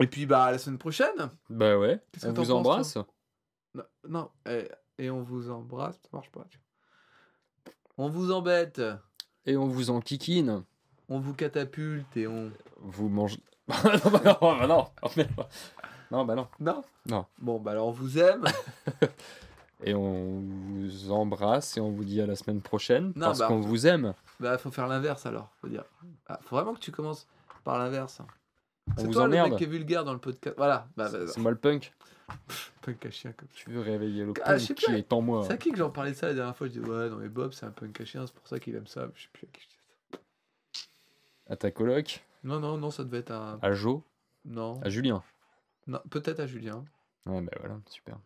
[0.00, 1.30] Et puis bah à la semaine prochaine.
[1.50, 2.00] Bah ouais.
[2.24, 2.96] On vous embrasse.
[3.74, 4.68] Non, non, et,
[4.98, 6.44] et on vous embrasse, ça marche pas.
[6.50, 7.74] tu vois.
[7.96, 8.80] On vous embête,
[9.46, 10.64] Et on vous enquiquine.
[11.08, 12.50] on vous catapulte et on.
[12.78, 13.38] Vous mangez.
[13.68, 14.86] non, bah non, bah non.
[16.14, 16.46] Non, bah non.
[16.60, 16.84] Non.
[17.06, 17.26] Non.
[17.40, 18.44] Bon bah alors on vous aime.
[19.82, 23.08] Et on vous embrasse et on vous dit à la semaine prochaine.
[23.16, 24.14] Non, parce bah, qu'on vous aime.
[24.40, 25.50] bah faut faire l'inverse alors.
[25.60, 25.84] Faut dire.
[26.26, 27.26] Ah, faut vraiment que tu commences
[27.64, 28.22] par l'inverse.
[28.96, 29.50] C'est toi le emmerde.
[29.50, 30.54] mec qui est vulgaire dans le podcast.
[30.56, 30.86] Voilà.
[30.96, 31.92] Bah, bah, C'est moi le punk.
[32.82, 35.44] punk à chien comme Tu veux réveiller le punk Ah, sais qui est en moi.
[35.46, 36.68] C'est à qui que j'en parlais de ça la dernière fois?
[36.68, 38.74] Je dis ouais, non mais Bob c'est un punk à chien, c'est pour ça qu'il
[38.76, 39.08] aime ça.
[39.14, 39.74] Je sais plus à qui je dis
[40.12, 40.18] ça.
[41.52, 43.58] À ta coloc, Non, non, non, ça devait être un.
[43.60, 44.02] à Jo,
[44.46, 45.22] Non, à Julien?
[45.86, 46.84] Non peut-être à Julien.
[47.26, 48.16] Ouais, bah voilà, super.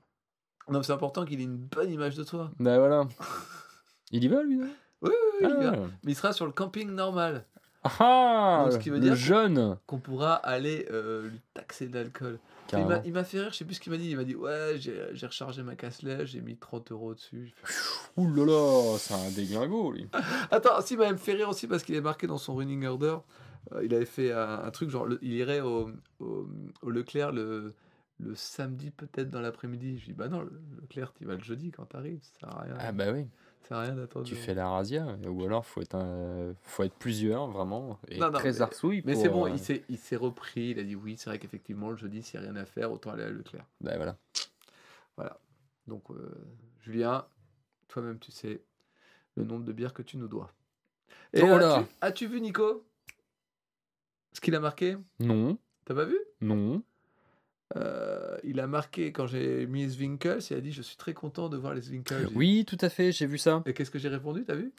[0.69, 2.51] Non, mais c'est important qu'il ait une bonne image de toi.
[2.59, 3.07] Bah voilà.
[4.11, 4.69] Il y va lui, non?
[5.03, 5.91] Oui, oui, oui, Ah, il vient.
[6.03, 7.45] Mais il sera sur le camping normal,
[7.85, 9.79] Ah, Donc, ce qui veut dire- jeune.
[9.87, 12.39] qu'on pourra aller euh, lui taxer d'alcool.
[12.73, 14.11] Il m'a- il m'a fait rire, je sais plus ce qu'il m'a dit.
[14.11, 17.55] Il m'a dit Ouais, j'ai rechargé ma casse-lèche, j'ai mis 30 euros dessus.
[18.17, 20.09] Ouh là là, c'est un déglingo lui.
[20.51, 22.85] Attends, si, il m'a même fait rire aussi parce qu'il est marqué dans son running
[22.87, 23.17] order.
[23.73, 25.91] Euh, il avait fait un, un truc genre, le- il irait au,
[26.21, 26.49] au,
[26.83, 27.75] au Leclerc le,
[28.21, 29.99] le samedi peut-être dans l'après-midi.
[29.99, 32.21] Je dis bah non, le, Leclerc, tu vas le jeudi quand t'arrives.
[32.23, 32.77] Ça sert à rien.
[32.81, 33.27] Ah bah oui,
[33.63, 34.27] Ça sert à rien d'attendre.
[34.27, 35.07] tu fais la razzia.
[35.29, 36.55] Ou alors faut être, un...
[36.63, 37.99] faut être plusieurs vraiment.
[38.09, 39.03] Et Non, non, très mais- arsouille.
[39.05, 40.71] Mais pour, c'est bon, euh, il s'est il s'est repris.
[40.71, 42.91] Il a dit oui, c'est vrai qu'effectivement, le jeudi, s'il n'y a rien à faire,
[42.93, 43.67] autant aller à Leclerc.
[43.81, 44.17] Bah voilà.
[45.87, 46.31] Donc, euh,
[46.83, 47.25] Julien,
[47.89, 48.63] toi-même, tu sais
[49.37, 50.53] le nombre de bières que tu nous dois.
[51.33, 52.85] Et Oh as-tu- as-tu vu, Nico?
[54.39, 54.97] Ce qu'il a marqué?
[55.19, 56.17] Non, T'as pas vu?
[56.41, 56.81] Non.
[57.75, 58.08] Euh,
[58.45, 61.57] il a marqué quand j'ai mis Zwinkels, il a dit je suis très content de
[61.57, 62.29] voir les Zwinkels.
[62.35, 63.63] Oui, tout à fait, j'ai vu ça.
[63.67, 64.73] Et qu'est-ce que j'ai répondu, t'as vu?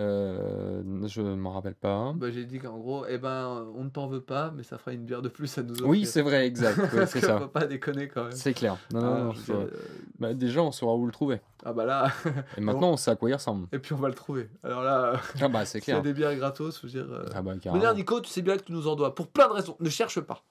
[0.00, 2.12] Euh, je m'en rappelle pas.
[2.16, 4.92] bah, J'ai dit qu'en gros, eh ben, on ne t'en veut pas, mais ça fera
[4.92, 5.88] une bière de plus à nous offrir.
[5.88, 6.78] Oui, c'est vrai, exact.
[6.78, 7.48] ouais, Parce c'est ça.
[7.52, 8.32] pas déconner quand même.
[8.32, 8.76] C'est clair.
[8.92, 9.78] Non, Ah, non, je veux faut- dire, euh,
[10.18, 11.40] bah, déjà, on saura où le trouver.
[11.64, 12.08] ah bah là,
[12.56, 13.68] Et maintenant, on sait à quoi il ressemble.
[13.72, 14.48] et puis on va le trouver.
[14.64, 16.02] Alors là, Ah bah, c'est s'il y a clair.
[16.02, 17.06] des bières gratos, faut dire.
[17.10, 17.84] euh, Ah bah, Mais carrément.
[17.84, 19.14] là, Nico, tu sais bien que tu nous en dois.
[19.14, 19.76] Pour plein de raisons.
[19.80, 20.42] Ne cherche pas.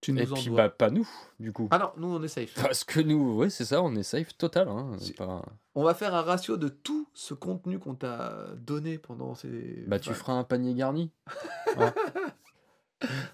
[0.00, 1.08] Tu nous Et puis, bah, pas nous,
[1.40, 1.66] du coup.
[1.72, 2.54] Ah non, nous on est safe.
[2.62, 4.68] Parce que nous, ouais, c'est ça, on est safe total.
[4.68, 4.96] Hein.
[5.16, 5.44] Pas-
[5.74, 9.84] On va faire un ratio de tout ce contenu qu'on t'a donné pendant ces.
[9.88, 11.10] Bah, tu enfin, feras un panier garni.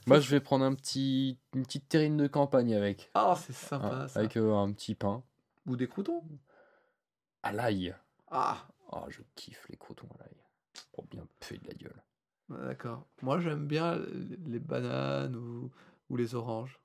[0.06, 3.10] Moi, je vais prendre un petit, une petite terrine de campagne avec.
[3.14, 4.20] Ah, c'est hein, sympa ça.
[4.20, 5.22] avec euh, un petit pain.
[5.66, 6.22] Ou des croutons.
[7.42, 7.94] À l'ail.
[8.30, 8.58] Ah,
[8.92, 10.36] Oh, je kiffe les croutons à l'ail.
[10.92, 12.02] Pour bien puer de la gueule.
[12.68, 13.06] d'accord.
[13.22, 13.98] Moi j'aime bien
[14.46, 15.72] les bananes ou,
[16.14, 16.78] ou les oranges?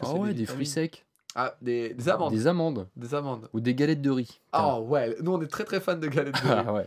[0.00, 0.88] Ah c'est ouais, des fruits vitamines.
[0.90, 1.06] secs.
[1.34, 2.30] Ah, des, des amandes.
[2.30, 2.36] Des...
[2.38, 2.86] Des amandes.
[3.14, 3.48] amandes.
[3.54, 4.40] Ou des galettes de riz.
[4.52, 6.62] Ah ouais, nous on est très très fans de galettes de riz.
[6.66, 6.86] Ah ouais.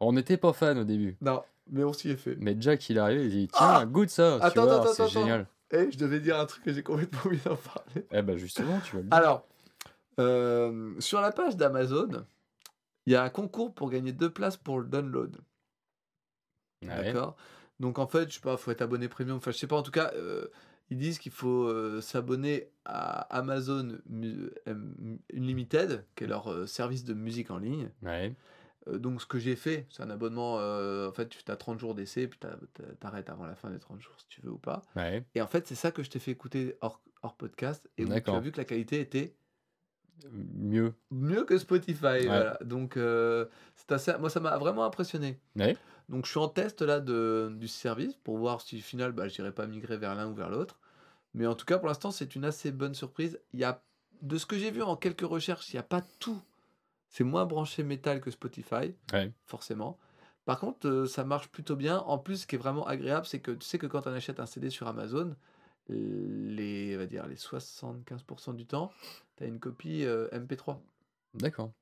[0.00, 1.16] On n'était pas fan au début.
[1.20, 2.36] Non, mais on s'y est fait.
[2.40, 4.38] Mais Jack, il est arrivé, il dit Tiens, Ah goûte ça.
[4.40, 5.46] tu Attends, vois, attends, c'est attends, génial.
[5.72, 8.06] Et je devais dire un truc que j'ai complètement oublié d'en parler.
[8.10, 9.14] Eh ben justement, tu vas le dire.
[9.16, 9.46] Alors,
[10.20, 12.24] euh, sur la page d'Amazon,
[13.06, 15.36] Il y a un concours pour gagner deux places pour le download.
[16.82, 17.12] Ouais.
[17.12, 17.36] D'accord?
[17.80, 19.36] Donc en fait, je sais pas, faut être abonné premium.
[19.36, 20.46] Enfin, je sais pas, en tout cas, euh,
[20.90, 26.66] ils disent qu'il faut euh, s'abonner à Amazon Mu- M- Unlimited, qui est leur euh,
[26.66, 27.90] service de musique en ligne.
[28.02, 28.34] Ouais.
[28.88, 31.78] Euh, donc ce que j'ai fait, c'est un abonnement, euh, en fait, tu as 30
[31.80, 34.50] jours d'essai, puis t'as- t'as- t'arrêtes avant la fin des 30 jours si tu veux
[34.52, 34.82] ou pas.
[34.94, 35.24] Ouais.
[35.34, 38.08] Et en fait, c'est ça que je t'ai fait écouter hors, hors podcast, et où
[38.20, 39.34] tu as vu que la qualité était
[40.32, 40.94] Mieux.
[41.10, 42.26] mieux que Spotify.
[42.26, 42.56] voilà.
[42.64, 45.40] Donc, euh, c'est assez, moi, ça m'a vraiment impressionné.
[45.56, 45.76] Ouais.
[46.08, 49.28] Donc, je suis en test là de, du service pour voir si, au final, bah,
[49.28, 50.78] je n'irai pas migrer vers l'un ou vers l'autre.
[51.34, 53.40] Mais en tout cas, pour l'instant, c'est une assez bonne surprise.
[53.52, 53.82] Il y a,
[54.22, 56.40] de ce que j'ai vu en quelques recherches, il n'y a pas tout.
[57.08, 59.32] C'est moins branché métal que Spotify, Ouais.
[59.46, 59.98] forcément.
[60.44, 61.98] Par contre, euh, ça marche plutôt bien.
[62.00, 64.40] En plus, ce qui est vraiment agréable, c'est que tu sais que quand on achète
[64.40, 65.34] un CD sur Amazon,
[65.88, 68.92] les, on va dire, les 75% du temps,
[69.36, 70.80] tu as une copie euh, MP3.
[71.34, 71.72] D'accord.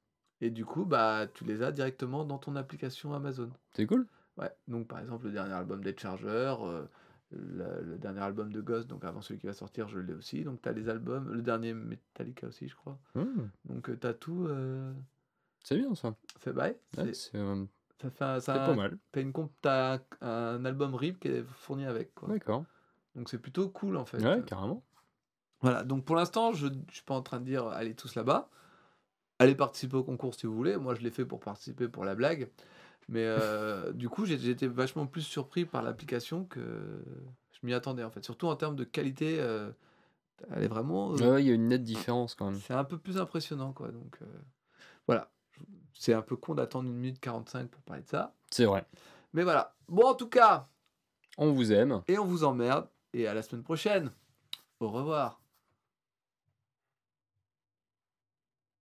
[0.42, 3.48] Et du coup, bah, tu les as directement dans ton application Amazon.
[3.74, 4.08] C'est cool.
[4.36, 4.50] Ouais.
[4.66, 6.82] Donc, par exemple, le dernier album d'Ed Charger, euh,
[7.30, 10.42] le, le dernier album de Ghost, donc avant celui qui va sortir, je l'ai aussi.
[10.42, 12.98] Donc, tu as les albums, le dernier Metallica aussi, je crois.
[13.14, 13.46] Hmm.
[13.66, 14.46] Donc, tu as tout.
[14.48, 14.92] euh,
[15.62, 16.16] C'est bien ça.
[16.40, 17.64] C'est ouais, Ouais, euh,
[18.00, 18.98] ça fait un- c'est ça, pas mal.
[19.12, 22.10] T'as une comp- t'as un, album RIP qui est fourni avec.
[22.26, 22.64] D'accord.
[23.14, 24.18] Donc, c'est plutôt cool en fait.
[24.20, 24.82] Ouais, carrément.
[25.60, 28.50] Voilà, donc pour l'instant, je ne suis pas en train de dire allez tous là-bas.
[29.42, 30.76] Allez participer au concours si vous voulez.
[30.76, 32.48] Moi, je l'ai fait pour participer pour la blague.
[33.08, 36.60] Mais euh, du coup, j'ai- j'étais vachement plus surpris par l'application que
[37.52, 38.24] je m'y attendais en fait.
[38.24, 39.70] Surtout en termes de qualité, euh,
[40.50, 41.12] elle est vraiment.
[41.14, 42.60] euh, Ouais, il y a une nette différence quand même.
[42.60, 43.90] c'est un peu plus impressionnant quoi.
[43.90, 44.18] Donc
[45.06, 45.30] voilà.
[45.94, 48.34] C'est un peu con d'attendre une minute 45 pour parler de ça.
[48.50, 48.86] C'est vrai.
[49.34, 49.74] Mais voilà.
[49.88, 50.68] Bon, en tout cas,
[51.38, 52.02] On vous aime.
[52.08, 52.88] et on vous emmerde.
[53.12, 54.10] Et à la semaine prochaine.
[54.80, 55.41] Au revoir.